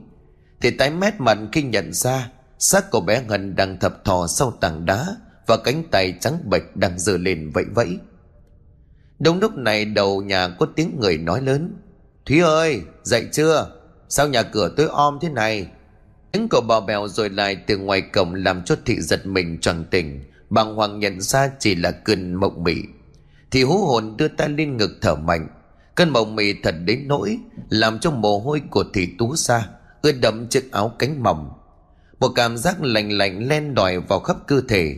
Thị 0.61 0.71
tái 0.71 0.89
mét 0.89 1.13
mặt 1.19 1.37
khi 1.51 1.61
nhận 1.61 1.93
ra 1.93 2.29
xác 2.59 2.91
của 2.91 3.01
bé 3.01 3.23
Ngân 3.27 3.55
đang 3.55 3.79
thập 3.79 4.05
thò 4.05 4.27
sau 4.27 4.51
tảng 4.51 4.85
đá 4.85 5.07
Và 5.47 5.57
cánh 5.57 5.83
tay 5.91 6.13
trắng 6.21 6.37
bệch 6.49 6.75
đang 6.75 6.99
giơ 6.99 7.17
lên 7.17 7.51
vẫy 7.53 7.65
vẫy. 7.75 7.97
Đúng 9.23 9.39
lúc 9.39 9.57
này 9.57 9.85
đầu 9.85 10.21
nhà 10.21 10.47
có 10.47 10.65
tiếng 10.75 10.99
người 10.99 11.17
nói 11.17 11.41
lớn. 11.41 11.73
Thúy 12.25 12.39
ơi, 12.39 12.81
dậy 13.03 13.27
chưa? 13.31 13.71
Sao 14.09 14.27
nhà 14.27 14.43
cửa 14.43 14.73
tối 14.77 14.87
om 14.87 15.17
thế 15.21 15.29
này? 15.29 15.67
Tiếng 16.31 16.47
cậu 16.49 16.61
bà 16.61 16.79
bèo 16.79 17.07
rồi 17.07 17.29
lại 17.29 17.55
từ 17.55 17.77
ngoài 17.77 18.01
cổng 18.01 18.33
Làm 18.33 18.63
cho 18.63 18.75
thị 18.85 19.01
giật 19.01 19.25
mình 19.25 19.57
tròn 19.61 19.85
tỉnh. 19.91 20.23
Bàng 20.49 20.75
hoàng 20.75 20.99
nhận 20.99 21.21
ra 21.21 21.51
chỉ 21.59 21.75
là 21.75 21.91
cơn 21.91 22.33
mộng 22.33 22.63
mị. 22.63 22.75
Thì 23.51 23.63
hú 23.63 23.77
hồn 23.77 24.17
đưa 24.17 24.27
tay 24.27 24.49
lên 24.49 24.77
ngực 24.77 24.91
thở 25.01 25.15
mạnh. 25.15 25.47
Cơn 25.95 26.09
mộng 26.09 26.35
mị 26.35 26.53
thật 26.63 26.75
đến 26.85 27.07
nỗi 27.07 27.37
Làm 27.69 27.99
cho 27.99 28.11
mồ 28.11 28.39
hôi 28.39 28.61
của 28.69 28.83
thị 28.93 29.09
tú 29.17 29.35
xa, 29.35 29.67
Ướt 30.01 30.11
đẫm 30.21 30.47
chiếc 30.47 30.71
áo 30.71 30.95
cánh 30.99 31.23
mỏng. 31.23 31.49
Một 32.19 32.31
cảm 32.35 32.57
giác 32.57 32.83
lạnh 32.83 33.17
lạnh 33.17 33.47
len 33.47 33.73
đòi 33.73 33.99
vào 33.99 34.19
khắp 34.19 34.37
cơ 34.47 34.61
thể. 34.67 34.95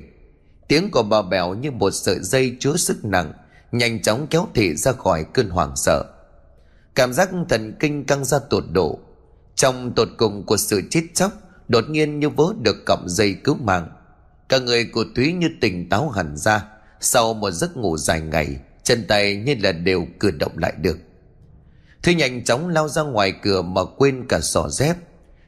Tiếng 0.68 0.92
của 0.92 1.04
bà 1.04 1.22
bèo 1.22 1.54
như 1.54 1.72
một 1.72 1.92
sợi 1.92 2.20
dây 2.22 2.56
chứa 2.60 2.76
sức 2.78 3.06
nặng. 3.06 3.34
Nhanh 3.74 4.02
chóng 4.02 4.28
kéo 4.30 4.48
thị 4.54 4.76
ra 4.76 4.92
khỏi 4.92 5.26
cơn 5.34 5.50
hoảng 5.50 5.76
sợ. 5.76 6.06
Cảm 6.96 7.14
giác 7.14 7.30
thần 7.50 7.74
kinh 7.80 8.06
căng 8.06 8.26
ra 8.26 8.40
tột 8.50 8.64
độ. 8.72 9.00
Trong 9.56 9.94
tột 9.96 10.10
cùng 10.18 10.46
của 10.46 10.58
sự 10.58 10.82
chết 10.90 11.04
chóc, 11.14 11.32
Đột 11.68 11.90
nhiên 11.90 12.20
như 12.20 12.30
vớ 12.30 12.44
được 12.62 12.76
cọng 12.86 13.10
dây 13.10 13.36
cứu 13.44 13.56
mạng. 13.56 13.90
Cả 14.50 14.60
người 14.60 14.86
của 14.86 15.06
Thúy 15.16 15.34
như 15.34 15.50
tỉnh 15.62 15.90
táo 15.90 16.10
hẳn 16.10 16.38
ra, 16.38 16.66
Sau 17.00 17.34
một 17.34 17.52
giấc 17.52 17.78
ngủ 17.78 17.98
dài 17.98 18.22
ngày, 18.22 18.60
Chân 18.84 19.06
tay 19.08 19.36
như 19.36 19.56
là 19.64 19.72
đều 19.72 20.08
cử 20.20 20.32
động 20.32 20.58
lại 20.58 20.74
được. 20.82 20.98
Thúy 22.04 22.16
nhanh 22.16 22.44
chóng 22.44 22.70
lao 22.70 22.88
ra 22.88 23.02
ngoài 23.02 23.34
cửa 23.42 23.62
mà 23.62 23.82
quên 23.98 24.26
cả 24.30 24.40
sỏ 24.40 24.70
dép. 24.70 24.98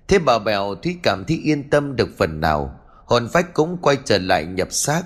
Thế 0.07 0.19
bà 0.19 0.39
bèo 0.39 0.75
Thúy 0.75 0.97
cảm 1.03 1.25
thấy 1.27 1.41
yên 1.43 1.69
tâm 1.69 1.95
được 1.95 2.09
phần 2.17 2.41
nào, 2.41 2.79
Hồn 3.05 3.27
phách 3.33 3.53
cũng 3.53 3.77
quay 3.81 3.97
trở 4.05 4.17
lại 4.17 4.45
nhập 4.45 4.67
xác. 4.71 5.03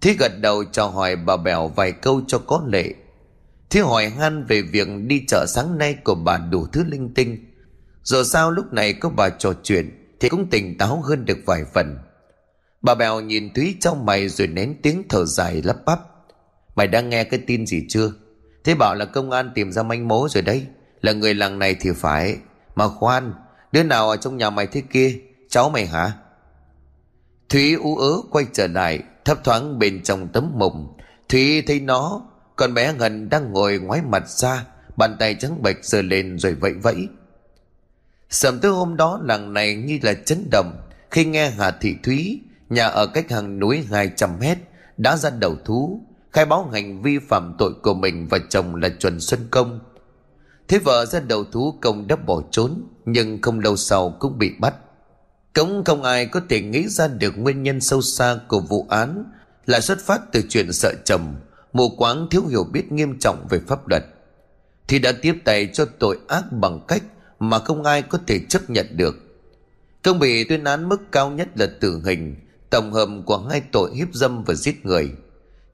Thúy 0.00 0.16
gật 0.18 0.32
đầu 0.40 0.64
chào 0.64 0.90
hỏi 0.90 1.16
bà 1.16 1.36
bèo 1.36 1.68
vài 1.68 1.92
câu 1.92 2.20
cho 2.26 2.38
có 2.38 2.62
lệ. 2.66 2.94
Thúy 3.70 3.82
hỏi 3.82 4.08
han 4.08 4.44
về 4.44 4.62
việc 4.62 4.88
đi 5.06 5.24
chợ 5.28 5.46
sáng 5.48 5.78
nay 5.78 5.96
của 6.04 6.14
bà 6.14 6.38
đủ 6.38 6.66
thứ 6.72 6.84
linh 6.84 7.14
tinh. 7.14 7.46
Rồi 8.02 8.24
sao 8.24 8.50
lúc 8.50 8.72
này 8.72 8.92
có 8.92 9.10
bà 9.10 9.28
trò 9.28 9.52
chuyện, 9.62 9.96
Thì 10.20 10.28
cũng 10.28 10.50
tỉnh 10.50 10.78
táo 10.78 11.00
hơn 11.02 11.24
được 11.24 11.38
vài 11.46 11.64
phần. 11.74 11.98
Bà 12.82 12.94
bèo 12.94 13.20
nhìn 13.20 13.54
Thúy 13.54 13.76
trong 13.80 14.06
mày 14.06 14.28
rồi 14.28 14.46
nén 14.46 14.82
tiếng 14.82 15.02
thở 15.08 15.24
dài 15.24 15.62
lắp 15.62 15.76
bắp. 15.86 16.00
Mày 16.74 16.86
đang 16.86 17.08
nghe 17.08 17.24
cái 17.24 17.40
tin 17.46 17.66
gì 17.66 17.86
chưa? 17.88 18.12
Thế 18.64 18.74
bảo 18.74 18.94
là 18.94 19.04
công 19.04 19.30
an 19.30 19.50
tìm 19.54 19.72
ra 19.72 19.82
manh 19.82 20.08
mối 20.08 20.28
rồi 20.32 20.42
đấy. 20.42 20.66
Là 21.00 21.12
người 21.12 21.34
làng 21.34 21.58
này 21.58 21.76
thì 21.80 21.90
phải. 21.96 22.36
Mà 22.74 22.88
khoan, 22.88 23.34
Đứa 23.72 23.82
nào 23.82 24.10
ở 24.10 24.16
trong 24.16 24.36
nhà 24.36 24.50
mày 24.50 24.66
thế 24.66 24.82
kia? 24.92 25.18
Cháu 25.48 25.70
mày 25.70 25.86
hả? 25.86 26.12
Thúy 27.48 27.74
ú 27.74 27.96
ớ 27.96 28.12
quay 28.30 28.46
trở 28.52 28.66
lại. 28.66 29.02
Thấp 29.30 29.44
thoáng 29.44 29.78
bên 29.78 30.02
trong 30.02 30.28
tấm 30.28 30.52
mộng. 30.54 30.96
Thúy 31.28 31.62
thấy 31.62 31.80
nó, 31.80 32.22
Con 32.56 32.74
bé 32.74 32.92
Ngân 32.92 33.28
đang 33.28 33.52
ngồi 33.52 33.78
ngoái 33.78 34.02
mặt 34.02 34.28
ra, 34.28 34.66
Bàn 34.96 35.16
tay 35.18 35.34
trắng 35.34 35.62
bệch 35.62 35.84
giơ 35.84 36.02
lên 36.02 36.38
rồi 36.38 36.54
vẫy 36.54 36.72
vẫy. 36.72 37.08
Sầm 38.30 38.58
tới 38.58 38.70
hôm 38.70 38.96
đó 38.96 39.20
làng 39.24 39.54
này 39.54 39.74
như 39.74 39.98
là 40.02 40.14
chấn 40.14 40.50
động. 40.50 40.80
Khi 41.10 41.24
nghe 41.24 41.50
Hà 41.50 41.70
Thị 41.70 41.96
Thúy, 42.02 42.40
Nhà 42.68 42.86
ở 42.86 43.06
cách 43.06 43.30
hàng 43.30 43.58
núi 43.58 43.84
200 43.90 44.30
mét, 44.40 44.58
Đã 44.96 45.16
ra 45.16 45.30
đầu 45.30 45.56
thú, 45.64 46.00
Khai 46.32 46.46
báo 46.46 46.68
hành 46.72 47.02
vi 47.02 47.18
phạm 47.18 47.54
tội 47.58 47.72
của 47.82 47.94
mình 47.94 48.28
Và 48.28 48.38
chồng 48.48 48.74
là 48.74 48.88
Chuẩn 48.88 49.20
Xuân 49.20 49.40
Công. 49.50 49.80
Thế 50.68 50.78
vợ 50.78 51.06
ra 51.06 51.20
đầu 51.20 51.44
thú 51.44 51.74
công 51.80 52.06
đã 52.06 52.16
bỏ 52.16 52.42
trốn, 52.50 52.82
Nhưng 53.04 53.42
không 53.42 53.60
lâu 53.60 53.76
sau 53.76 54.16
cũng 54.20 54.38
bị 54.38 54.52
bắt 54.58 54.74
cũng 55.54 55.84
không 55.84 56.02
ai 56.02 56.26
có 56.26 56.40
thể 56.48 56.60
nghĩ 56.60 56.88
ra 56.88 57.08
được 57.08 57.38
nguyên 57.38 57.62
nhân 57.62 57.80
sâu 57.80 58.02
xa 58.02 58.38
của 58.48 58.60
vụ 58.60 58.86
án 58.88 59.24
là 59.66 59.80
xuất 59.80 60.00
phát 60.00 60.20
từ 60.32 60.42
chuyện 60.48 60.72
sợ 60.72 60.94
chồng, 61.04 61.34
mù 61.72 61.88
quáng 61.88 62.26
thiếu 62.30 62.46
hiểu 62.46 62.64
biết 62.64 62.92
nghiêm 62.92 63.18
trọng 63.18 63.46
về 63.50 63.60
pháp 63.66 63.88
luật. 63.88 64.04
Thì 64.88 64.98
đã 64.98 65.12
tiếp 65.22 65.34
tay 65.44 65.70
cho 65.72 65.84
tội 65.98 66.18
ác 66.28 66.52
bằng 66.52 66.80
cách 66.88 67.02
mà 67.38 67.58
không 67.58 67.82
ai 67.82 68.02
có 68.02 68.18
thể 68.26 68.40
chấp 68.48 68.70
nhận 68.70 68.86
được. 68.96 69.14
Công 70.02 70.18
bị 70.18 70.44
tuyên 70.44 70.64
án 70.64 70.88
mức 70.88 71.12
cao 71.12 71.30
nhất 71.30 71.48
là 71.54 71.66
tử 71.80 72.02
hình, 72.04 72.36
tổng 72.70 72.92
hợp 72.92 73.08
của 73.26 73.38
hai 73.50 73.60
tội 73.72 73.90
hiếp 73.94 74.08
dâm 74.12 74.44
và 74.44 74.54
giết 74.54 74.86
người. 74.86 75.10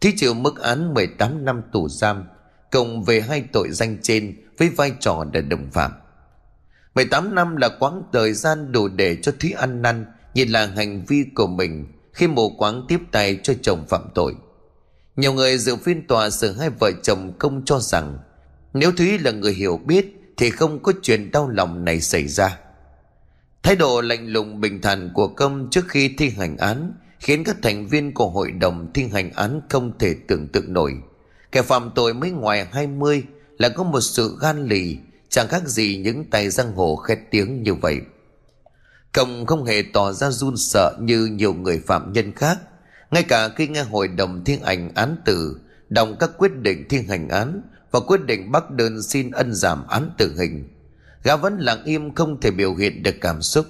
Thí 0.01 0.13
chịu 0.17 0.35
mức 0.35 0.61
án 0.61 0.95
18 0.95 1.45
năm 1.45 1.63
tù 1.73 1.89
giam, 1.89 2.25
cộng 2.71 3.05
về 3.05 3.21
hai 3.21 3.45
tội 3.53 3.69
danh 3.71 3.99
trên 4.03 4.37
với 4.59 4.69
vai 4.69 4.93
trò 5.01 5.25
là 5.33 5.41
đồng 5.41 5.71
phạm. 5.73 5.93
18 6.97 7.35
năm 7.35 7.57
là 7.57 7.69
quãng 7.69 8.03
thời 8.13 8.33
gian 8.33 8.73
đủ 8.73 8.89
để 8.89 9.17
cho 9.23 9.33
Thúy 9.41 9.53
ăn 9.53 9.83
năn 9.83 10.07
nhìn 10.35 10.49
là 10.49 10.67
hành 10.67 11.05
vi 11.05 11.25
của 11.35 11.47
mình 11.47 11.87
khi 12.13 12.27
mù 12.27 12.51
quáng 12.51 12.85
tiếp 12.89 13.01
tay 13.13 13.39
cho 13.43 13.55
chồng 13.63 13.85
phạm 13.89 14.03
tội. 14.15 14.35
Nhiều 15.17 15.33
người 15.33 15.59
dự 15.59 15.77
phiên 15.77 16.07
tòa 16.07 16.31
xử 16.31 16.53
hai 16.53 16.71
vợ 16.71 16.91
chồng 17.03 17.33
công 17.39 17.65
cho 17.65 17.81
rằng 17.81 18.19
nếu 18.75 18.93
Thúy 18.93 19.19
là 19.19 19.31
người 19.31 19.53
hiểu 19.53 19.81
biết 19.85 20.07
thì 20.37 20.51
không 20.51 20.83
có 20.83 20.93
chuyện 21.03 21.31
đau 21.31 21.49
lòng 21.49 21.85
này 21.85 22.01
xảy 22.01 22.29
ra. 22.29 22.59
Thái 23.63 23.77
độ 23.77 24.01
lạnh 24.01 24.29
lùng 24.29 24.61
bình 24.61 24.81
thản 24.83 25.11
của 25.15 25.29
công 25.29 25.69
trước 25.71 25.85
khi 25.89 26.15
thi 26.19 26.31
hành 26.31 26.57
án 26.57 26.93
khiến 27.19 27.45
các 27.45 27.57
thành 27.63 27.87
viên 27.87 28.15
của 28.15 28.31
hội 28.31 28.51
đồng 28.51 28.93
thi 28.93 29.09
hành 29.13 29.33
án 29.33 29.61
không 29.69 29.99
thể 29.99 30.15
tưởng 30.29 30.49
tượng 30.49 30.73
nổi. 30.73 30.95
Kẻ 31.53 31.63
phạm 31.63 31.91
tội 31.95 32.15
mới 32.15 32.31
ngoài 32.31 32.67
20 32.73 33.23
là 33.59 33.69
có 33.69 33.85
một 33.85 34.01
sự 34.01 34.39
gan 34.41 34.67
lì 34.67 34.99
Chẳng 35.37 35.49
khác 35.49 35.69
gì 35.69 35.97
những 35.97 36.25
tay 36.31 36.51
giang 36.51 36.73
hồ 36.73 36.97
khét 36.97 37.19
tiếng 37.31 37.63
như 37.63 37.75
vậy. 37.75 38.01
Công 39.13 39.47
không 39.47 39.65
hề 39.65 39.83
tỏ 39.93 40.13
ra 40.13 40.31
run 40.31 40.57
sợ 40.57 40.97
như 41.01 41.27
nhiều 41.27 41.55
người 41.55 41.83
phạm 41.87 42.13
nhân 42.13 42.33
khác. 42.33 42.59
Ngay 43.11 43.23
cả 43.23 43.49
khi 43.49 43.69
nghe 43.69 43.83
hội 43.83 44.09
đồng 44.09 44.45
thiên 44.45 44.63
ảnh 44.63 44.91
án 44.95 45.17
tử 45.25 45.61
Đồng 45.89 46.17
các 46.21 46.31
quyết 46.39 46.57
định 46.57 46.89
thiên 46.89 47.09
hành 47.09 47.29
án 47.29 47.63
Và 47.91 48.01
quyết 48.01 48.25
định 48.25 48.53
bắt 48.53 48.71
đơn 48.71 49.03
xin 49.03 49.31
ân 49.31 49.55
giảm 49.55 49.87
án 49.89 50.11
tử 50.19 50.35
hình 50.39 50.69
Gã 51.23 51.37
vẫn 51.37 51.59
lặng 51.59 51.85
im 51.85 52.15
không 52.15 52.41
thể 52.41 52.51
biểu 52.51 52.75
hiện 52.75 53.03
được 53.03 53.15
cảm 53.21 53.43
xúc. 53.43 53.67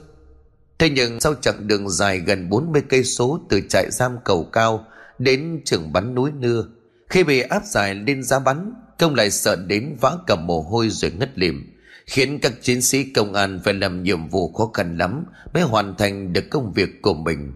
Thế 0.78 0.90
nhưng 0.90 1.20
sau 1.20 1.34
chặng 1.34 1.66
đường 1.66 1.88
dài 1.88 2.18
gần 2.18 2.50
40 2.50 2.82
cây 2.88 3.04
số 3.04 3.40
từ 3.48 3.60
trại 3.68 3.90
giam 3.90 4.16
cầu 4.24 4.44
cao 4.52 4.86
đến 5.18 5.60
trường 5.64 5.92
bắn 5.92 6.14
núi 6.14 6.30
nưa, 6.38 6.66
khi 7.10 7.24
bị 7.24 7.40
áp 7.40 7.64
giải 7.64 7.94
lên 7.94 8.22
giá 8.22 8.38
bắn, 8.38 8.72
Công 8.98 9.14
lại 9.14 9.30
sợ 9.30 9.56
đến 9.66 9.96
vã 10.00 10.12
cầm 10.26 10.46
mồ 10.46 10.62
hôi 10.62 10.88
rồi 10.90 11.12
ngất 11.18 11.38
lịm 11.38 11.72
Khiến 12.06 12.38
các 12.42 12.52
chiến 12.62 12.82
sĩ 12.82 13.04
công 13.04 13.34
an 13.34 13.60
phải 13.64 13.74
làm 13.74 14.02
nhiệm 14.02 14.28
vụ 14.28 14.52
khó 14.52 14.70
khăn 14.74 14.98
lắm 14.98 15.24
Mới 15.54 15.62
hoàn 15.62 15.94
thành 15.98 16.32
được 16.32 16.44
công 16.50 16.72
việc 16.72 17.02
của 17.02 17.14
mình. 17.14 17.52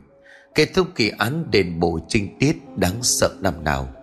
Kết 0.54 0.74
thúc 0.74 0.86
kỳ 0.94 1.10
án 1.18 1.50
đền 1.50 1.80
bù 1.80 1.98
trinh 2.08 2.38
tiết 2.38 2.56
đáng 2.76 3.02
sợ 3.02 3.30
năm 3.40 3.64
nào. 3.64 3.99